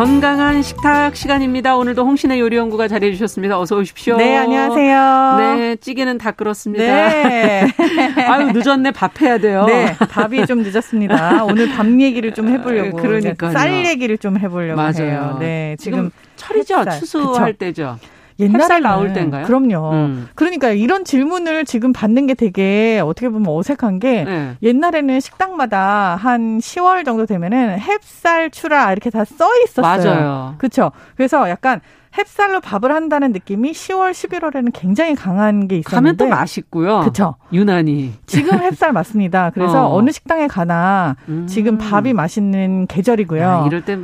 건강한 0.02 0.64
식탁 0.64 1.16
시간입니다. 1.16 1.76
오늘도 1.76 2.04
홍신의 2.04 2.40
요리연구가 2.40 2.88
자리해 2.88 3.14
주셨습니다. 3.14 3.60
어서 3.60 3.78
오십시오. 3.78 4.18
네, 4.18 4.36
안녕하세요. 4.36 5.38
네, 5.38 5.76
찌개는 5.76 6.18
다 6.18 6.32
끓었습니다. 6.32 6.84
네. 6.84 7.68
아유, 8.28 8.52
늦었네. 8.52 8.90
밥 8.94 9.22
해야 9.22 9.38
돼요. 9.38 9.66
네, 9.68 9.96
밥이 10.10 10.48
좀 10.48 10.64
늦었습니다. 10.64 11.44
오늘 11.46 11.70
밥 11.70 11.86
얘기를 12.02 12.34
좀 12.34 12.48
해보려고. 12.48 12.98
그러니까 12.98 13.52
쌀 13.52 13.86
얘기를 13.86 14.18
좀 14.18 14.40
해보려고 14.40 14.76
맞아요. 14.82 15.04
해요. 15.04 15.38
네, 15.40 15.76
지금, 15.78 16.10
지금 16.10 16.12
철이죠. 16.36 16.84
추수할 17.00 17.52
그쵸? 17.52 17.58
때죠. 17.60 18.00
옛날에 18.42 18.80
나올 18.80 19.14
때인가요? 19.14 19.46
그럼요. 19.46 19.92
음. 19.92 20.28
그러니까 20.36 20.70
이런 20.70 21.04
질문을 21.06 21.66
지금 21.66 21.94
받는 21.94 22.28
게 22.28 22.34
되게 22.34 23.02
어떻게 23.04 23.30
보면 23.30 23.48
어색한 23.48 24.00
게 24.00 24.24
네. 24.24 24.56
옛날에는 24.64 25.20
식당마다 25.20 26.16
한 26.16 26.58
10월 26.60 27.06
정도 27.06 27.26
되면은 27.26 27.78
햅쌀 27.80 28.52
추라 28.52 28.92
이렇게 28.92 29.10
다 29.10 29.24
써 29.24 29.46
있었어요. 29.64 30.14
맞아요. 30.14 30.56
그렇죠. 30.58 30.92
그래서 31.16 31.50
약간 31.50 31.80
햅쌀로 32.12 32.62
밥을 32.62 32.92
한다는 32.92 33.32
느낌이 33.32 33.72
10월, 33.72 34.12
11월에는 34.12 34.72
굉장히 34.74 35.16
강한 35.16 35.68
게 35.68 35.78
있었는데 35.78 35.96
가면 35.96 36.18
또 36.18 36.28
맛있고요. 36.28 37.00
그렇죠. 37.02 37.36
유난히 37.54 38.14
지금 38.26 38.60
햅쌀 38.60 38.92
맞습니다. 38.92 39.52
그래서 39.52 39.90
어. 39.90 40.02
느 40.02 40.12
식당에 40.12 40.48
가나 40.48 41.16
음. 41.30 41.48
지금 41.48 41.78
밥이 41.78 42.14
맛있는 42.14 42.88
계절이고요. 42.88 43.42
야, 43.42 43.64
이럴 43.66 43.86
때 43.86 43.98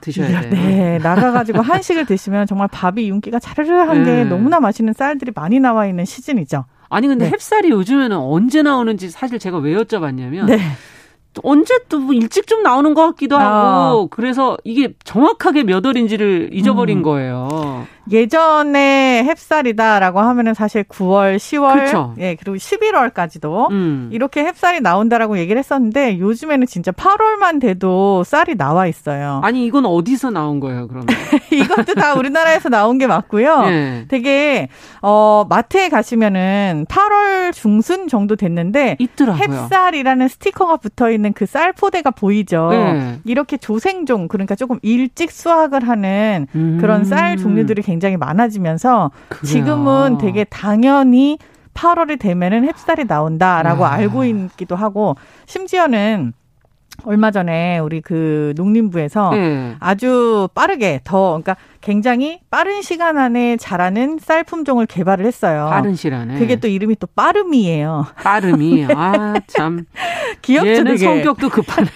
드셔야 0.00 0.40
돼요. 0.40 0.50
네, 0.50 0.98
나가가지고 0.98 1.62
한식을 1.62 2.06
드시면 2.06 2.46
정말 2.46 2.68
밥이 2.68 3.08
윤기가 3.08 3.38
차르르한 3.38 4.02
네. 4.02 4.16
게 4.16 4.24
너무나 4.24 4.58
맛있는 4.58 4.92
쌀들이 4.92 5.32
많이 5.34 5.60
나와 5.60 5.86
있는 5.86 6.04
시즌이죠. 6.04 6.64
아니 6.88 7.06
근데 7.06 7.30
네. 7.30 7.36
햅쌀이 7.36 7.70
요즘에는 7.70 8.16
언제 8.16 8.62
나오는지 8.62 9.10
사실 9.10 9.38
제가 9.38 9.58
왜 9.58 9.74
여쭤봤냐면 9.74 10.46
네. 10.46 10.58
언제 11.42 11.78
또뭐 11.88 12.12
일찍 12.12 12.46
좀 12.46 12.62
나오는 12.62 12.94
것 12.94 13.06
같기도 13.06 13.36
하고 13.36 14.04
아. 14.04 14.06
그래서 14.10 14.56
이게 14.64 14.92
정확하게 15.04 15.64
몇 15.64 15.84
월인지를 15.84 16.50
잊어버린 16.52 16.98
음. 16.98 17.02
거예요. 17.02 17.86
예전에 18.10 19.24
햅쌀이다라고 19.28 20.16
하면은 20.16 20.54
사실 20.54 20.82
9월, 20.82 21.36
10월, 21.36 21.84
그쵸. 21.84 22.14
예 22.18 22.34
그리고 22.34 22.56
11월까지도 22.56 23.70
음. 23.70 24.08
이렇게 24.12 24.44
햅쌀이 24.44 24.80
나온다라고 24.82 25.38
얘기를 25.38 25.58
했었는데 25.58 26.18
요즘에는 26.18 26.66
진짜 26.66 26.90
8월만 26.90 27.60
돼도 27.60 28.24
쌀이 28.24 28.56
나와 28.56 28.86
있어요. 28.88 29.40
아니 29.44 29.64
이건 29.64 29.86
어디서 29.86 30.30
나온 30.30 30.58
거예요, 30.58 30.88
그러면? 30.88 31.06
이것도 31.52 31.94
다 31.94 32.14
우리나라에서 32.14 32.68
나온 32.68 32.98
게 32.98 33.06
맞고요. 33.06 33.62
네. 33.66 34.04
되게 34.08 34.68
어 35.00 35.46
마트에 35.48 35.88
가시면은 35.88 36.86
8월 36.88 37.52
중순 37.52 38.08
정도 38.08 38.34
됐는데 38.36 38.96
있더라고요. 38.98 39.68
햅쌀이라는 39.68 40.28
스티커가 40.28 40.76
붙어 40.78 41.10
있는 41.10 41.32
그 41.32 41.52
쌀 41.52 41.74
포대가 41.74 42.10
보이죠. 42.10 42.70
네. 42.70 43.18
이렇게 43.26 43.58
조생종 43.58 44.26
그러니까 44.28 44.54
조금 44.54 44.78
일찍 44.80 45.30
수확을 45.30 45.86
하는 45.86 46.46
음. 46.54 46.78
그런 46.80 47.04
쌀 47.04 47.36
종류들이 47.36 47.82
굉장히 47.92 48.16
많아지면서 48.16 49.10
그래요. 49.28 49.44
지금은 49.44 50.18
되게 50.18 50.44
당연히 50.44 51.38
8월이 51.74 52.18
되면은 52.18 52.68
햅쌀이 52.68 53.06
나온다라고 53.06 53.84
아. 53.86 53.92
알고 53.92 54.24
있기도 54.24 54.76
하고 54.76 55.16
심지어는 55.46 56.32
얼마 57.04 57.30
전에 57.30 57.78
우리 57.78 58.00
그 58.00 58.52
농림부에서 58.56 59.30
네. 59.30 59.76
아주 59.80 60.48
빠르게 60.54 61.00
더 61.04 61.28
그러니까 61.30 61.56
굉장히 61.82 62.38
빠른 62.48 62.80
시간 62.80 63.18
안에 63.18 63.56
자라는 63.56 64.18
쌀 64.20 64.44
품종을 64.44 64.86
개발을 64.86 65.26
했어요. 65.26 65.66
빠른 65.68 65.94
시간에. 65.96 66.38
그게 66.38 66.56
또 66.56 66.68
이름이 66.68 66.96
또 67.00 67.08
빠름이에요. 67.08 68.06
빠름이. 68.22 68.86
아, 68.94 69.34
참. 69.48 69.84
귀엽죠, 70.42 70.68
얘는 70.68 70.84
되게. 70.84 70.98
성격도 70.98 71.48
급하네. 71.48 71.88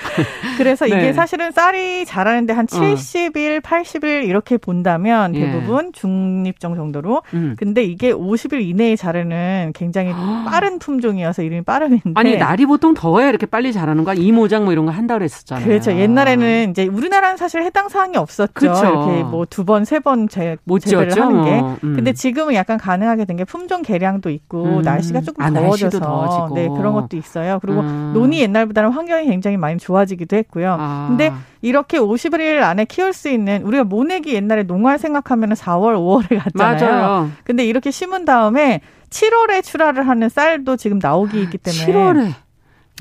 그래서 0.58 0.84
네. 0.84 0.96
이게 0.96 1.12
사실은 1.14 1.52
쌀이 1.52 2.04
자라는데 2.04 2.52
한 2.52 2.66
70일, 2.66 3.58
어. 3.58 3.60
80일 3.60 4.28
이렇게 4.28 4.58
본다면 4.58 5.34
예. 5.34 5.40
대부분 5.40 5.86
예. 5.86 5.90
중립종 5.92 6.76
정도로. 6.76 7.22
음. 7.32 7.56
근데 7.58 7.82
이게 7.82 8.12
50일 8.12 8.60
이내에 8.60 8.96
자르는 8.96 9.72
굉장히 9.74 10.12
빠른 10.44 10.78
품종이어서 10.78 11.42
이름이 11.42 11.62
빠름인데. 11.62 12.12
아니, 12.14 12.36
날이 12.36 12.66
보통 12.66 12.92
더워야 12.92 13.28
이렇게 13.28 13.46
빨리 13.46 13.72
자라는 13.72 14.04
거야? 14.04 14.14
이모작 14.14 14.64
뭐 14.64 14.72
이런 14.72 14.84
거 14.84 14.92
한다고 14.92 15.18
그랬었잖아요. 15.20 15.66
그렇죠. 15.66 15.92
옛날에는 15.92 16.70
이제 16.70 16.86
우리나라는 16.86 17.38
사실 17.38 17.62
해당 17.62 17.88
사항이 17.88 18.18
없었죠. 18.18 18.52
그렇죠. 18.52 18.84
이렇게 18.84 19.29
뭐 19.30 19.44
두 19.46 19.64
번, 19.64 19.84
세 19.84 19.98
번 20.00 20.28
재배를 20.28 21.12
하는 21.22 21.44
게. 21.44 21.60
음. 21.84 21.94
근데 21.96 22.12
지금은 22.12 22.54
약간 22.54 22.78
가능하게 22.78 23.24
된 23.24 23.36
게 23.36 23.44
품종 23.44 23.82
개량도 23.82 24.28
있고 24.30 24.62
음. 24.78 24.82
날씨가 24.82 25.20
조금 25.22 25.44
아, 25.44 25.50
더워져서 25.50 26.50
네, 26.54 26.68
그런 26.68 26.92
것도 26.94 27.16
있어요. 27.16 27.58
그리고 27.62 27.80
음. 27.80 28.12
논이 28.14 28.40
옛날보다는 28.40 28.90
환경이 28.90 29.26
굉장히 29.26 29.56
많이 29.56 29.78
좋아지기도 29.78 30.36
했고요. 30.36 30.76
아. 30.78 31.06
근데 31.08 31.32
이렇게 31.62 31.98
50일 31.98 32.60
안에 32.62 32.84
키울 32.86 33.12
수 33.12 33.28
있는 33.28 33.62
우리가 33.62 33.84
모내기 33.84 34.34
옛날에 34.34 34.62
농활 34.64 34.98
생각하면 34.98 35.50
4월, 35.54 35.94
5월에 35.96 36.38
갔잖아요. 36.42 36.90
맞아요. 37.00 37.30
근데 37.44 37.64
이렇게 37.64 37.90
심은 37.90 38.24
다음에 38.24 38.80
7월에 39.10 39.62
출하를 39.62 40.06
하는 40.08 40.28
쌀도 40.28 40.76
지금 40.76 40.98
나오기 41.02 41.40
있기 41.42 41.58
때문에 41.58 41.84
7월에 41.86 42.32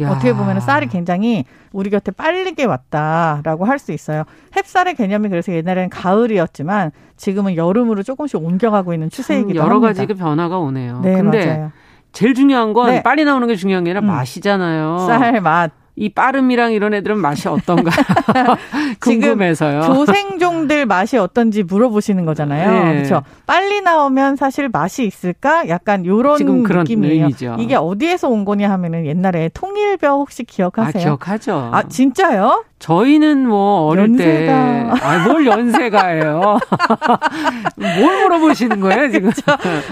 야. 0.02 0.12
어떻게 0.12 0.34
보면 0.34 0.60
쌀이 0.60 0.88
굉장히 0.88 1.46
우리 1.72 1.90
곁에 1.90 2.12
빨리게 2.12 2.66
왔다라고 2.66 3.66
할 3.66 3.80
수 3.80 3.92
있어요. 3.92 4.24
햅쌀의 4.52 4.98
개념이 4.98 5.30
그래서 5.30 5.54
옛날에는 5.54 5.90
가을이었지만 5.90 6.92
지금은 7.16 7.56
여름으로 7.56 8.04
조금씩 8.04 8.42
옮겨가고 8.44 8.94
있는 8.94 9.10
추세이기도 9.10 9.56
여러 9.56 9.76
합니다. 9.76 9.88
가지 9.88 10.06
그 10.06 10.16
변화가 10.16 10.58
오네요. 10.60 11.00
네, 11.02 11.14
근데 11.16 11.46
맞아요. 11.46 11.72
제일 12.12 12.34
중요한 12.34 12.74
건 12.74 12.90
네. 12.90 13.04
빨리 13.04 13.24
나오는 13.24 13.48
게 13.48 13.56
중요한 13.56 13.84
게 13.84 13.92
아니라 13.92 14.02
음. 14.02 14.08
맛이잖아요. 14.08 14.98
쌀 15.08 15.40
맛. 15.42 15.72
이 16.00 16.08
빠름이랑 16.08 16.72
이런 16.72 16.94
애들은 16.94 17.18
맛이 17.18 17.50
어떤가 17.50 17.92
궁금해서요. 19.02 19.82
조생종들 19.82 20.86
맛이 20.86 21.18
어떤지 21.18 21.62
물어보시는 21.64 22.24
거잖아요. 22.26 22.72
네. 22.86 22.94
그렇죠. 22.96 23.22
빨리 23.46 23.82
나오면 23.82 24.38
사실 24.38 24.70
맛이 24.70 25.06
있을까? 25.06 25.68
약간 25.68 26.06
요런 26.06 26.38
지금 26.38 26.64
그런 26.64 26.84
느낌이에요. 26.86 27.24
의미죠. 27.26 27.58
이게 27.60 27.76
어디에서 27.76 28.30
온 28.30 28.46
거냐 28.46 28.70
하면은 28.72 29.06
옛날에 29.06 29.50
통일벼 29.54 30.14
혹시 30.16 30.46
기억하세요? 30.46 31.02
아, 31.02 31.04
기억하죠. 31.04 31.70
아, 31.74 31.84
진짜요? 31.84 32.64
저희는 32.80 33.46
뭐 33.46 33.88
어릴 33.88 34.04
연세가. 34.06 34.94
때, 34.96 35.04
아, 35.04 35.28
뭘 35.28 35.46
연세가예요? 35.46 36.60
뭘 37.76 38.22
물어보시는 38.24 38.80
거예요, 38.80 39.12
지금? 39.12 39.32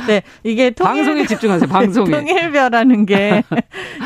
네, 0.07 0.21
이게 0.45 0.69
통일, 0.69 1.03
방송에 1.03 1.25
집중하세요, 1.25 1.67
방송에. 1.67 2.09
통일벼라는 2.15 3.05
게 3.05 3.43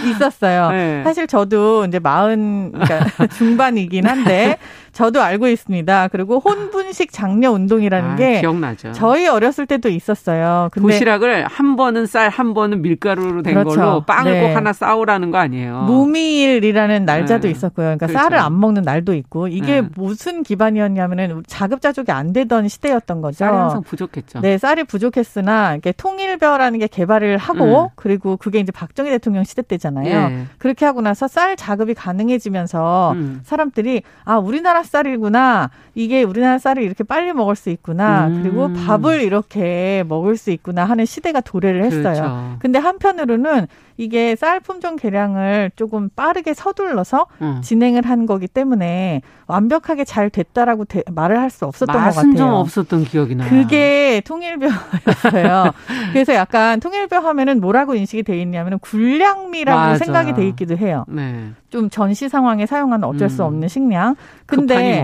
있었어요. 0.03 0.71
네. 0.71 1.01
사실 1.03 1.27
저도 1.27 1.85
이제 1.91 1.99
마흔, 1.99 2.71
그러니까 2.71 3.27
중반이긴 3.37 4.07
한데, 4.07 4.57
저도 4.91 5.21
알고 5.21 5.47
있습니다. 5.47 6.09
그리고 6.09 6.39
혼분식 6.39 7.11
장려 7.11 7.51
운동이라는 7.51 8.09
아, 8.11 8.15
게 8.15 8.41
기억나죠. 8.41 8.91
저희 8.91 9.27
어렸을 9.27 9.65
때도 9.65 9.89
있었어요. 9.89 10.69
근데 10.71 10.93
도시락을 10.93 11.45
한 11.45 11.75
번은 11.75 12.05
쌀, 12.05 12.29
한 12.29 12.53
번은 12.53 12.81
밀가루로 12.81 13.41
된 13.41 13.53
그렇죠. 13.53 13.75
걸로 13.75 14.01
빵을 14.01 14.31
네. 14.31 14.41
꼭 14.41 14.55
하나 14.55 14.73
싸우라는 14.73 15.31
거 15.31 15.37
아니에요. 15.37 15.83
무미일이라는 15.83 17.05
날짜도 17.05 17.43
네. 17.43 17.51
있었고요. 17.51 17.85
그러니까 17.85 18.07
그렇죠. 18.07 18.21
쌀을 18.21 18.37
안 18.37 18.59
먹는 18.59 18.83
날도 18.83 19.13
있고 19.15 19.47
이게 19.47 19.81
네. 19.81 19.87
무슨 19.95 20.43
기반이었냐면은 20.43 21.43
자급자족이 21.47 22.11
안 22.11 22.33
되던 22.33 22.67
시대였던 22.67 23.21
거죠. 23.21 23.37
쌀이 23.37 23.57
항상 23.57 23.83
부족했죠. 23.83 24.41
네, 24.41 24.57
쌀이 24.57 24.83
부족했으나 24.83 25.75
이게 25.75 25.93
통일벼라는 25.93 26.79
게 26.79 26.87
개발을 26.87 27.37
하고 27.37 27.65
네. 27.65 27.89
그리고 27.95 28.37
그게 28.37 28.59
이제 28.59 28.71
박정희 28.71 29.09
대통령 29.09 29.43
시대 29.43 29.61
때잖아요. 29.61 30.29
네. 30.29 30.45
그렇게 30.57 30.85
하고 30.85 31.01
나서 31.01 31.27
쌀 31.27 31.55
자급이 31.55 31.93
가능해지면서 31.93 33.13
음. 33.13 33.39
사람들이 33.43 34.03
아 34.25 34.37
우리나라 34.37 34.80
쌀이구나 34.83 35.69
이게 35.95 36.23
우리나라 36.23 36.57
쌀을 36.57 36.83
이렇게 36.83 37.03
빨리 37.03 37.33
먹을 37.33 37.55
수 37.55 37.69
있구나 37.69 38.27
음. 38.27 38.41
그리고 38.43 38.71
밥을 38.73 39.21
이렇게 39.21 40.03
먹을 40.07 40.37
수 40.37 40.51
있구나 40.51 40.85
하는 40.85 41.05
시대가 41.05 41.41
도래를 41.41 41.83
했어요. 41.85 42.01
그렇죠. 42.03 42.55
근데 42.59 42.79
한편으로는 42.79 43.67
이게 43.97 44.35
쌀 44.35 44.59
품종 44.59 44.95
개량을 44.95 45.71
조금 45.75 46.09
빠르게 46.15 46.53
서둘러서 46.53 47.27
음. 47.41 47.61
진행을 47.61 48.05
한 48.07 48.25
거기 48.25 48.47
때문에 48.47 49.21
완벽하게 49.47 50.05
잘 50.05 50.29
됐다라고 50.29 50.85
대, 50.85 51.03
말을 51.11 51.37
할 51.39 51.51
수 51.51 51.65
없었던 51.65 51.93
것 51.93 51.99
같아요. 52.15 52.35
좀 52.35 52.49
없었던 52.49 53.03
기억이 53.03 53.35
나요. 53.35 53.49
그게 53.49 54.21
통일벼였어요. 54.25 55.73
그래서 56.13 56.33
약간 56.33 56.79
통일벼 56.79 57.17
하면은 57.19 57.59
뭐라고 57.59 57.93
인식이 57.95 58.23
돼 58.23 58.41
있냐면은 58.41 58.79
굴량미라고 58.79 59.77
맞아. 59.79 59.97
생각이 60.05 60.33
돼 60.33 60.47
있기도 60.47 60.77
해요. 60.77 61.03
네. 61.09 61.51
좀 61.71 61.89
전시 61.89 62.29
상황에 62.29 62.67
사용하는 62.67 63.07
어쩔 63.07 63.29
수 63.29 63.41
음. 63.41 63.47
없는 63.47 63.67
식량. 63.67 64.15
근데 64.45 65.03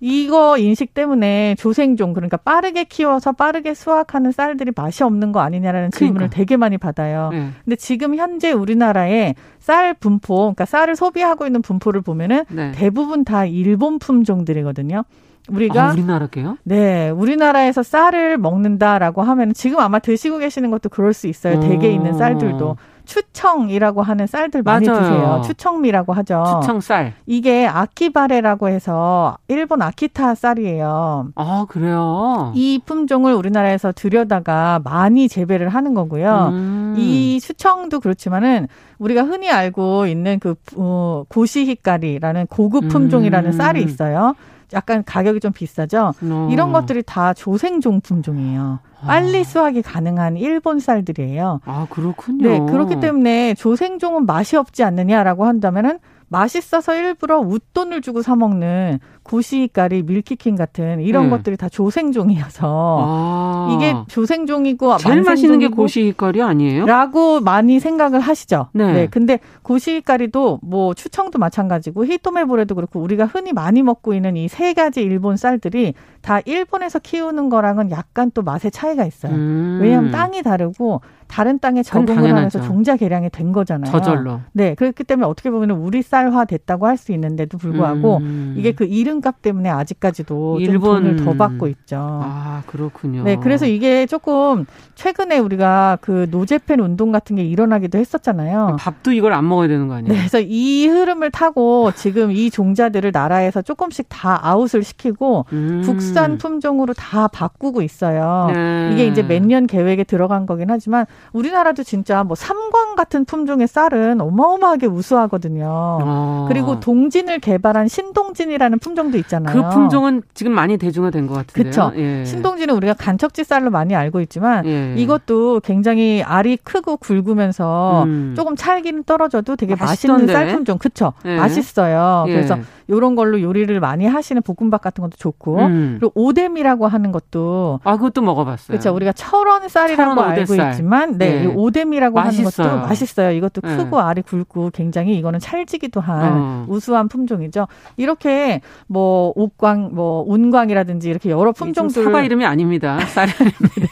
이거 0.00 0.56
인식 0.58 0.94
때문에 0.94 1.54
조생종 1.58 2.14
그러니까 2.14 2.38
빠르게 2.38 2.84
키워서 2.84 3.32
빠르게 3.32 3.74
수확하는 3.74 4.32
쌀들이 4.32 4.72
맛이 4.74 5.04
없는 5.04 5.30
거 5.30 5.40
아니냐라는 5.40 5.90
질문을 5.90 6.18
그러니까. 6.18 6.36
되게 6.36 6.56
많이 6.56 6.78
받아요. 6.78 7.28
네. 7.32 7.48
근데 7.64 7.76
지금 7.76 8.16
현재 8.16 8.50
우리나라에 8.50 9.34
쌀 9.58 9.94
분포, 9.94 10.36
그러니까 10.36 10.64
쌀을 10.64 10.96
소비하고 10.96 11.46
있는 11.46 11.60
분포를 11.60 12.00
보면은 12.00 12.44
네. 12.48 12.72
대부분 12.72 13.24
다 13.24 13.44
일본 13.44 13.98
품종들이거든요. 13.98 15.04
우리가 15.48 15.88
아, 15.88 15.92
우리나라게요? 15.92 16.58
네, 16.64 17.10
우리나라에서 17.10 17.82
쌀을 17.82 18.38
먹는다라고 18.38 19.22
하면 19.22 19.52
지금 19.52 19.80
아마 19.80 19.98
드시고 19.98 20.38
계시는 20.38 20.70
것도 20.70 20.88
그럴 20.88 21.12
수 21.12 21.26
있어요. 21.26 21.60
대게 21.60 21.90
있는 21.90 22.14
쌀들도 22.14 22.76
추청이라고 23.10 24.02
하는 24.02 24.28
쌀들 24.28 24.62
많이 24.62 24.86
맞아요. 24.86 25.00
드세요. 25.02 25.42
추청미라고 25.44 26.12
하죠. 26.12 26.44
추청쌀. 26.62 27.12
이게 27.26 27.66
아키바레라고 27.66 28.68
해서 28.68 29.36
일본 29.48 29.82
아키타 29.82 30.36
쌀이에요. 30.36 31.32
아, 31.34 31.66
그래요? 31.68 32.52
이 32.54 32.80
품종을 32.86 33.34
우리나라에서 33.34 33.90
들여다가 33.90 34.80
많이 34.84 35.28
재배를 35.28 35.70
하는 35.70 35.94
거고요. 35.94 36.50
음. 36.52 36.94
이 36.96 37.40
추청도 37.40 37.98
그렇지만은 37.98 38.68
우리가 38.98 39.22
흔히 39.22 39.50
알고 39.50 40.06
있는 40.06 40.38
그 40.38 40.54
어, 40.76 41.24
고시히까리라는 41.28 42.46
고급 42.46 42.88
품종이라는 42.88 43.50
음. 43.50 43.52
쌀이 43.52 43.82
있어요. 43.82 44.34
약간 44.72 45.04
가격이 45.04 45.40
좀 45.40 45.52
비싸죠. 45.52 46.12
어. 46.22 46.48
이런 46.50 46.72
것들이 46.72 47.02
다 47.02 47.34
조생종 47.34 48.00
품종이에요. 48.00 48.80
빨리 49.06 49.40
아. 49.40 49.44
수확이 49.44 49.82
가능한 49.82 50.36
일본 50.36 50.78
쌀들이에요. 50.78 51.60
아, 51.64 51.86
그렇군요. 51.90 52.48
네, 52.48 52.58
그렇기 52.70 53.00
때문에 53.00 53.54
조생종은 53.54 54.26
맛이 54.26 54.56
없지 54.56 54.84
않느냐라고 54.84 55.46
한다면은 55.46 55.98
맛있어서 56.28 56.94
일부러 56.94 57.40
웃돈을 57.40 58.02
주고 58.02 58.22
사 58.22 58.36
먹는 58.36 59.00
고시가리, 59.30 60.02
밀키킹 60.02 60.56
같은 60.56 61.00
이런 61.00 61.24
네. 61.24 61.30
것들이 61.30 61.56
다 61.56 61.68
조생종이어서 61.68 62.98
아. 63.00 63.68
이게 63.76 63.94
조생종이고 64.08 64.96
제일 64.96 65.22
맛있는 65.22 65.60
게 65.60 65.68
고시가리 65.68 66.42
아니에요? 66.42 66.84
라고 66.86 67.40
많이 67.40 67.78
생각을 67.78 68.18
하시죠. 68.20 68.66
네. 68.72 68.92
네. 68.92 69.06
근데 69.06 69.38
고시가리도 69.62 70.58
뭐 70.62 70.94
추청도 70.94 71.38
마찬가지고 71.38 72.06
히토메보레도 72.06 72.74
그렇고 72.74 73.00
우리가 73.00 73.26
흔히 73.26 73.52
많이 73.52 73.82
먹고 73.82 74.14
있는 74.14 74.36
이 74.36 74.48
세 74.50 74.74
가지 74.74 75.00
일본 75.00 75.36
쌀들이 75.36 75.94
다 76.22 76.40
일본에서 76.44 76.98
키우는 76.98 77.48
거랑은 77.50 77.92
약간 77.92 78.30
또 78.34 78.42
맛의 78.42 78.72
차이가 78.72 79.04
있어요. 79.06 79.32
음. 79.32 79.78
왜냐하면 79.80 80.10
땅이 80.10 80.42
다르고 80.42 81.00
다른 81.28 81.60
땅에 81.60 81.84
적응을 81.84 82.28
하면서 82.28 82.60
종자 82.60 82.96
개량이 82.96 83.30
된 83.30 83.52
거잖아요. 83.52 83.90
저절로. 83.92 84.40
네, 84.52 84.74
그렇기 84.74 85.04
때문에 85.04 85.26
어떻게 85.28 85.50
보면 85.50 85.70
우리 85.70 86.02
쌀화 86.02 86.44
됐다고 86.44 86.86
할 86.88 86.96
수 86.98 87.12
있는데도 87.12 87.56
불구하고 87.56 88.16
음. 88.18 88.54
이게 88.58 88.72
그 88.72 88.84
이 88.84 89.04
름값 89.20 89.42
때문에 89.42 89.68
아직까지도 89.68 90.58
일본 90.60 91.02
돈을 91.04 91.24
더 91.24 91.34
받고 91.34 91.68
있죠. 91.68 91.96
아 92.00 92.62
그렇군요. 92.66 93.22
네, 93.22 93.36
그래서 93.36 93.66
이게 93.66 94.06
조금 94.06 94.66
최근에 94.94 95.38
우리가 95.38 95.98
그 96.00 96.26
노제팬 96.30 96.80
운동 96.80 97.12
같은 97.12 97.36
게 97.36 97.44
일어나기도 97.44 97.98
했었잖아요. 97.98 98.76
밥도 98.78 99.12
이걸 99.12 99.32
안 99.32 99.48
먹어야 99.48 99.68
되는 99.68 99.88
거 99.88 99.94
아니에요? 99.94 100.12
네, 100.12 100.18
그래서 100.18 100.40
이 100.40 100.86
흐름을 100.86 101.30
타고 101.30 101.92
지금 101.94 102.30
이 102.32 102.50
종자들을 102.50 103.10
나라에서 103.12 103.62
조금씩 103.62 104.06
다 104.08 104.38
아웃을 104.42 104.82
시키고 104.82 105.46
음. 105.52 105.82
국산 105.84 106.38
품종으로 106.38 106.94
다 106.94 107.28
바꾸고 107.28 107.82
있어요. 107.82 108.50
네. 108.52 108.90
이게 108.92 109.06
이제 109.06 109.22
몇 109.22 109.40
년 109.40 109.66
계획에 109.66 110.04
들어간 110.04 110.46
거긴 110.46 110.70
하지만 110.70 111.06
우리나라도 111.32 111.82
진짜 111.82 112.22
뭐 112.22 112.36
삼광 112.36 112.94
같은 112.94 113.24
품종의 113.24 113.66
쌀은 113.66 114.20
어마어마하게 114.20 114.86
우수하거든요. 114.86 115.66
어. 115.68 116.44
그리고 116.48 116.78
동진을 116.78 117.40
개발한 117.40 117.88
신동진이라는 117.88 118.78
품종 118.78 119.09
도 119.10 119.18
있잖아요. 119.18 119.54
그 119.54 119.74
품종은 119.74 120.22
지금 120.34 120.52
많이 120.52 120.76
대중화된 120.76 121.26
것 121.26 121.34
같은데요. 121.34 121.72
그렇죠. 121.72 121.92
예. 121.96 122.24
신동진은 122.24 122.74
우리가 122.76 122.94
간척지 122.94 123.44
쌀로 123.44 123.70
많이 123.70 123.94
알고 123.94 124.20
있지만 124.22 124.64
예. 124.66 124.94
이것도 124.96 125.60
굉장히 125.60 126.22
알이 126.22 126.58
크고 126.58 126.98
굵으면서 126.98 128.04
음. 128.04 128.34
조금 128.36 128.56
찰기는 128.56 129.04
떨어져도 129.04 129.56
되게. 129.56 129.74
맛있는 129.74 130.26
쌀 130.26 130.48
품종. 130.48 130.78
그렇죠. 130.78 131.12
예. 131.24 131.36
맛있어요. 131.36 132.24
그래서 132.26 132.58
요런 132.88 133.14
걸로 133.14 133.40
요리를 133.40 133.78
많이 133.80 134.06
하시는 134.06 134.42
볶음밥 134.42 134.82
같은 134.82 135.02
것도 135.02 135.16
좋고 135.16 135.58
음. 135.58 135.96
그리고 136.00 136.12
오뎀이라고 136.14 136.88
하는 136.88 137.12
것도 137.12 137.80
아 137.84 137.96
그것도 137.96 138.20
먹어봤어요. 138.22 138.66
그렇죠. 138.66 138.94
우리가 138.94 139.12
철원 139.12 139.68
쌀이라고 139.68 140.14
철원 140.16 140.32
알고 140.32 140.54
있지만 140.54 141.16
네, 141.18 141.44
네. 141.44 141.46
오뎀이라고. 141.46 142.18
하는 142.20 142.44
것도 142.44 142.76
맛있어요. 142.78 143.30
이것도 143.32 143.60
네. 143.60 143.76
크고 143.76 144.00
알이 144.00 144.22
굵고 144.22 144.70
굉장히 144.72 145.16
이거는 145.16 145.38
찰지기도 145.38 146.00
한 146.00 146.32
어. 146.32 146.66
우수한 146.68 147.08
품종이죠. 147.08 147.66
이렇게 147.96 148.60
뭐 148.92 149.32
옥광, 149.36 149.90
뭐 149.92 150.24
운광이라든지 150.26 151.08
이렇게 151.08 151.30
여러 151.30 151.52
품종들 151.52 152.02
사과 152.02 152.22
이름이 152.22 152.44
아닙니다. 152.44 152.98
쌀 153.06 153.28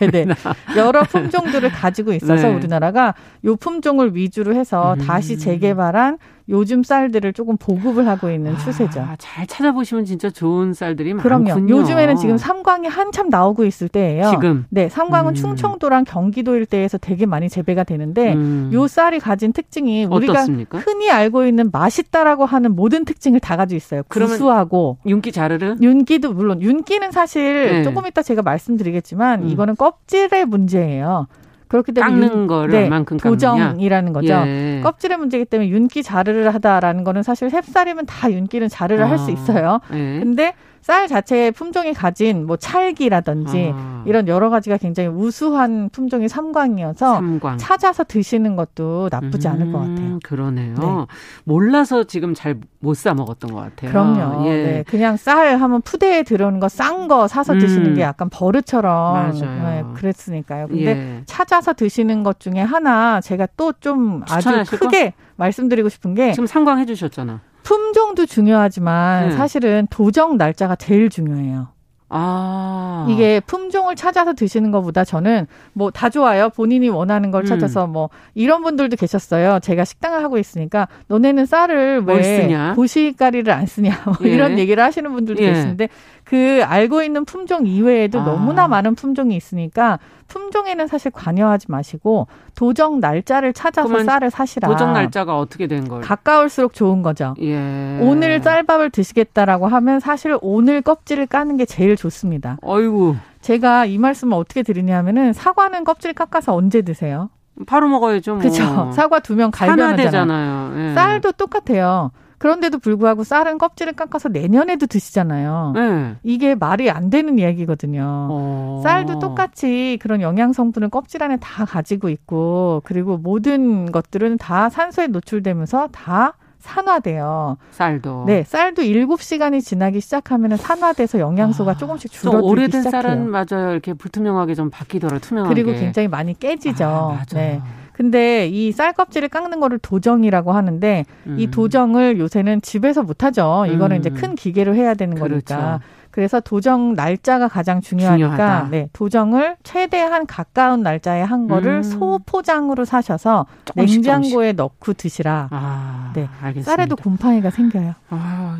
네네 0.01 0.35
여러 0.77 1.05
품종들을 1.05 1.71
가지고 1.71 2.13
있어서 2.13 2.49
네. 2.49 2.55
우리나라가 2.55 3.15
요 3.45 3.55
품종을 3.55 4.17
위주로 4.17 4.57
해서 4.57 4.95
음. 4.95 4.99
다시 4.99 5.39
재개발한 5.39 6.19
요즘 6.49 6.83
쌀들을 6.83 7.33
조금 7.35 7.57
보급을 7.57 8.07
하고 8.09 8.31
있는 8.31 8.55
아, 8.55 8.59
추세죠. 8.59 9.07
잘 9.19 9.47
찾아보시면 9.47 10.05
진짜 10.07 10.31
좋은 10.31 10.73
쌀들이 10.73 11.13
그럼요. 11.15 11.45
많군요. 11.45 11.77
요즘에는 11.77 12.17
지금 12.17 12.39
삼광이 12.39 12.89
한참 12.89 13.29
나오고 13.29 13.65
있을 13.65 13.89
때예요. 13.89 14.31
지금. 14.31 14.65
네, 14.71 14.89
삼광은 14.89 15.33
음. 15.33 15.35
충청도랑 15.35 16.05
경기도 16.05 16.57
일대에서 16.57 16.97
되게 16.99 17.27
많이 17.27 17.49
재배가 17.49 17.85
되는데 17.85 18.33
음. 18.35 18.71
요 18.73 18.87
쌀이 18.87 19.19
가진 19.19 19.53
특징이 19.53 20.07
우리가 20.07 20.33
어떻습니까? 20.33 20.79
흔히 20.79 21.11
알고 21.11 21.45
있는 21.45 21.71
맛있다라고 21.71 22.47
하는 22.47 22.75
모든 22.75 23.05
특징을 23.05 23.41
다 23.41 23.57
가지고 23.57 23.77
있어요. 23.77 24.03
구수하고 24.09 24.99
윤기 25.07 25.33
자르르? 25.33 25.77
윤기도 25.83 26.33
물론 26.33 26.63
윤기는 26.63 27.13
사실 27.13 27.73
네. 27.73 27.83
조금 27.83 28.07
이따 28.07 28.23
제가 28.23 28.43
말씀드리겠지만 28.43 29.43
음. 29.43 29.49
이거는 29.49 29.77
껍질의 29.77 30.47
문제예요. 30.47 31.27
그렇기 31.69 31.93
때문에 31.93 32.27
깎는 32.29 32.47
거를 32.47 32.71
네, 32.71 32.89
만큼 32.89 33.17
도정이라는 33.19 34.13
거죠. 34.13 34.35
예. 34.47 34.81
껍질의 34.83 35.19
문제이기 35.19 35.45
때문에 35.47 35.69
윤기 35.69 36.03
자르르 36.03 36.47
하다라는 36.49 37.05
거는 37.05 37.23
사실 37.23 37.49
햅쌀이면 37.49 38.07
다 38.07 38.31
윤기는 38.33 38.69
자르르 38.69 39.03
아. 39.03 39.11
할수 39.11 39.31
있어요. 39.31 39.81
예. 39.93 40.21
근데 40.21 40.55
쌀 40.83 41.07
자체의 41.09 41.53
품종이 41.53 41.93
가진 41.93 42.47
뭐 42.47 42.57
찰기라든지 42.57 43.73
아. 43.75 44.03
이런 44.07 44.27
여러 44.29 44.49
가지가 44.51 44.77
굉장히 44.79 45.09
우수한 45.09 45.91
품종이 45.91 46.29
삼광이어서 46.29 47.15
삼광. 47.17 47.59
찾아서 47.59 48.05
드시는 48.05 48.57
것도 48.57 49.09
나쁘지 49.11 49.49
음, 49.49 49.53
않을 49.53 49.73
것 49.73 49.79
같아요. 49.81 50.19
그러네요. 50.25 50.75
네. 50.75 51.07
몰라서 51.45 52.05
지금 52.05 52.35
잘 52.35 52.59
못 52.81 52.95
사 52.95 53.13
먹었던 53.13 53.53
것 53.53 53.59
같아요. 53.61 53.91
그럼요. 53.91 54.47
예. 54.47 54.51
네. 54.51 54.85
그냥 54.87 55.17
쌀 55.17 55.57
하면 55.61 55.83
푸대에 55.83 56.23
들어오는 56.23 56.61
거 56.61 56.69
싼 56.69 57.09
거 57.09 57.27
사서 57.27 57.55
음. 57.55 57.59
드시는 57.59 57.95
게 57.95 58.03
약간 58.03 58.29
버릇처럼 58.31 59.33
네, 59.33 59.85
그랬으니까요. 59.95 60.69
근데 60.69 60.87
예. 60.87 61.23
찾아서 61.27 61.73
드시는 61.73 62.23
것 62.23 62.39
중에 62.41 62.61
하나 62.61 63.21
제가 63.21 63.47
또 63.57 63.73
좀 63.81 64.23
아주 64.29 64.65
크게 64.71 65.13
말씀드리고 65.37 65.89
싶은 65.89 66.15
게 66.15 66.33
지금 66.33 66.47
상광 66.47 66.79
해 66.81 66.87
주셨잖아. 66.87 67.41
품종도 67.69 68.25
중요하지만 68.25 69.29
네. 69.29 69.37
사실은 69.37 69.87
도정 69.91 70.39
날짜가 70.39 70.75
제일 70.77 71.11
중요해요. 71.11 71.69
아. 72.11 73.07
이게 73.11 73.41
품종을 73.41 73.95
찾아서 73.95 74.33
드시는 74.33 74.71
것보다 74.71 75.05
저는 75.05 75.47
뭐 75.75 75.91
다 75.91 76.09
좋아요. 76.09 76.49
본인이 76.49 76.89
원하는 76.89 77.31
걸 77.31 77.43
음. 77.43 77.45
찾아서 77.45 77.85
음. 77.85 77.93
뭐 77.93 78.09
이런 78.35 78.63
분들도 78.63 78.97
계셨어요. 78.97 79.61
제가 79.61 79.85
식당을 79.85 80.25
하고 80.25 80.39
있으니까 80.39 80.89
너네는 81.09 81.45
쌀을 81.45 82.05
왜 82.07 82.23
쓰냐? 82.23 82.73
고시가리를 82.75 83.53
안 83.53 83.67
쓰냐 83.67 84.01
뭐 84.07 84.15
예. 84.25 84.31
이런 84.31 84.59
얘기를 84.59 84.83
하시는 84.83 85.13
분들도 85.13 85.43
예. 85.43 85.51
계시는데 85.53 85.89
그 86.29 86.61
알고 86.63 87.03
있는 87.03 87.25
품종 87.25 87.67
이외에도 87.67 88.21
아. 88.21 88.25
너무나 88.25 88.69
많은 88.69 88.95
품종이 88.95 89.35
있으니까 89.35 89.99
품종에는 90.27 90.87
사실 90.87 91.11
관여하지 91.11 91.71
마시고 91.71 92.27
도정 92.55 93.01
날짜를 93.01 93.55
찾아서 93.55 94.05
쌀을 94.05 94.31
사시라. 94.31 94.69
도정 94.69 94.93
날짜가 94.93 95.39
어떻게 95.39 95.67
된 95.67 95.89
거예요? 95.89 96.03
가까울수록 96.03 96.75
좋은 96.75 97.01
거죠. 97.01 97.35
예. 97.41 97.99
오늘 98.03 98.43
쌀밥을 98.43 98.91
드시겠다라고 98.91 99.69
하면 99.69 100.01
사실 100.01 100.37
오늘 100.43 100.83
껍질을 100.83 101.27
까는 101.29 101.57
게 101.57 101.65
제일 101.65 101.97
좋습니다. 101.97 102.59
어이구. 102.61 103.17
제가 103.41 103.87
이 103.87 103.97
말씀을 103.97 104.37
어떻게 104.37 104.63
드리냐면은 104.63 105.33
사과는 105.33 105.85
껍질 105.85 106.13
깎아서 106.13 106.55
언제 106.55 106.83
드세요? 106.83 107.31
바로 107.67 107.89
먹어야죠. 107.89 108.33
뭐. 108.33 108.41
그렇죠. 108.43 108.93
사과 108.93 109.21
두명 109.21 109.51
갈변하잖아요. 109.51 110.91
예. 110.91 110.95
쌀도 110.95 111.33
똑같아요. 111.33 112.11
그런데도 112.39 112.79
불구하고 112.79 113.25
쌀은 113.25 113.59
껍질을 113.59 113.93
깎아서 113.95 114.29
내년에도 114.29 114.87
드시잖아요. 114.87 115.73
네. 115.75 116.17
이게 116.23 116.55
말이 116.55 116.91
안 116.91 117.11
되는 117.11 117.39
이야기거든요. 117.39 118.03
어. 118.31 118.81
쌀도 118.83 119.19
똑같이 119.19 119.99
그런 120.01 120.21
영양 120.21 120.53
성분을 120.53 120.89
껍질 120.89 121.23
안에 121.23 121.37
다 121.41 121.65
가지고 121.65 122.09
있고 122.09 122.83
그리고 122.85 123.17
모든 123.19 123.91
것들은 123.91 124.39
다 124.39 124.69
산소에 124.69 125.09
노출되면서 125.09 125.89
다 125.93 126.35
산화돼요. 126.59 127.57
쌀도. 127.71 128.25
네, 128.27 128.43
쌀도 128.45 128.83
7시간이 128.83 129.63
지나기 129.63 130.01
시작하면 130.01 130.57
산화돼서 130.57 131.19
영양소가 131.21 131.73
아, 131.73 131.77
조금씩 131.77 132.11
줄어들기 132.11 132.47
오래된 132.47 132.83
시작해요. 132.83 133.03
쌀은 133.03 133.31
맞아요. 133.31 133.71
이렇게 133.73 133.95
불투명하게 133.95 134.55
좀 134.55 134.69
바뀌더라 134.71 135.19
투명하게. 135.19 135.55
그리고 135.55 135.79
굉장히 135.79 136.09
많이 136.09 136.39
깨지죠. 136.39 136.85
아, 136.85 137.25
네. 137.33 137.61
근데 137.99 138.47
이 138.47 138.71
쌀 138.71 138.93
껍질을 138.93 139.29
깎는 139.29 139.59
거를 139.59 139.81
도정이라고 139.81 140.53
하는데 140.53 141.05
음. 141.27 141.35
이 141.37 141.49
도정을 141.51 142.21
요새는 142.21 142.63
집에서 142.63 143.03
못 143.03 143.25
하죠. 143.25 143.67
이거는 143.67 143.97
음. 143.97 143.99
이제 143.99 144.09
큰 144.11 144.37
기계로 144.37 144.77
해야 144.77 144.95
되는 144.95 145.17
그렇죠. 145.17 145.29
거니까. 145.57 145.81
그래서 146.19 146.41
도정 146.41 146.95
날짜가 146.95 147.47
가장 147.47 147.81
중요하니까 147.81 148.17
중요하다. 148.37 148.69
네, 148.73 148.89
도정을 148.93 149.55
최대한 149.63 150.27
가까운 150.27 150.83
날짜에 150.83 151.23
한 151.23 151.47
거를 151.47 151.77
음. 151.77 151.83
소포장으로 151.85 152.85
사셔서 152.85 153.47
조금씩, 153.65 154.01
냉장고에 154.01 154.53
조금씩. 154.53 154.57
넣고 154.57 154.93
드시라. 154.95 155.47
아, 155.53 156.11
네. 156.17 156.29
알겠습니다. 156.43 156.73
쌀에도 156.73 156.97
곰팡이가 156.97 157.51
생겨요. 157.51 157.95
아, 158.11 158.59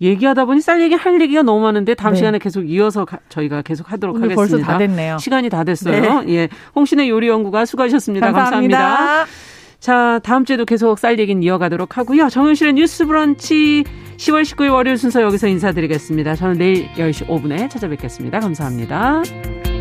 얘기하다 0.00 0.46
보니 0.46 0.62
쌀 0.62 0.80
얘기 0.80 0.94
할 0.94 1.20
얘기가 1.20 1.42
너무 1.42 1.60
많은데 1.60 1.94
다음 1.94 2.14
네. 2.14 2.16
시간에 2.16 2.38
계속 2.38 2.62
이어서 2.62 3.04
가, 3.04 3.18
저희가 3.28 3.60
계속 3.60 3.92
하도록 3.92 4.16
하겠습니다. 4.16 4.36
벌써 4.36 4.58
다 4.60 4.78
됐네요. 4.78 5.18
시간이 5.18 5.50
다 5.50 5.62
됐어요. 5.62 6.22
네. 6.22 6.32
예. 6.32 6.48
홍신의 6.74 7.10
요리 7.10 7.28
연구가 7.28 7.66
수고하셨습니다. 7.66 8.32
감사합니다. 8.32 8.78
감사합니다. 8.78 9.53
자, 9.84 10.18
다음 10.22 10.46
주에도 10.46 10.64
계속 10.64 10.98
쌀 10.98 11.18
얘기는 11.18 11.42
이어가도록 11.42 11.98
하고요. 11.98 12.30
정윤실의 12.30 12.72
뉴스 12.72 13.04
브런치 13.04 13.84
10월 14.16 14.40
19일 14.40 14.72
월요일 14.72 14.96
순서 14.96 15.20
여기서 15.20 15.46
인사드리겠습니다. 15.46 16.36
저는 16.36 16.56
내일 16.56 16.88
10시 16.92 17.26
5분에 17.26 17.68
찾아뵙겠습니다. 17.68 18.40
감사합니다. 18.40 19.73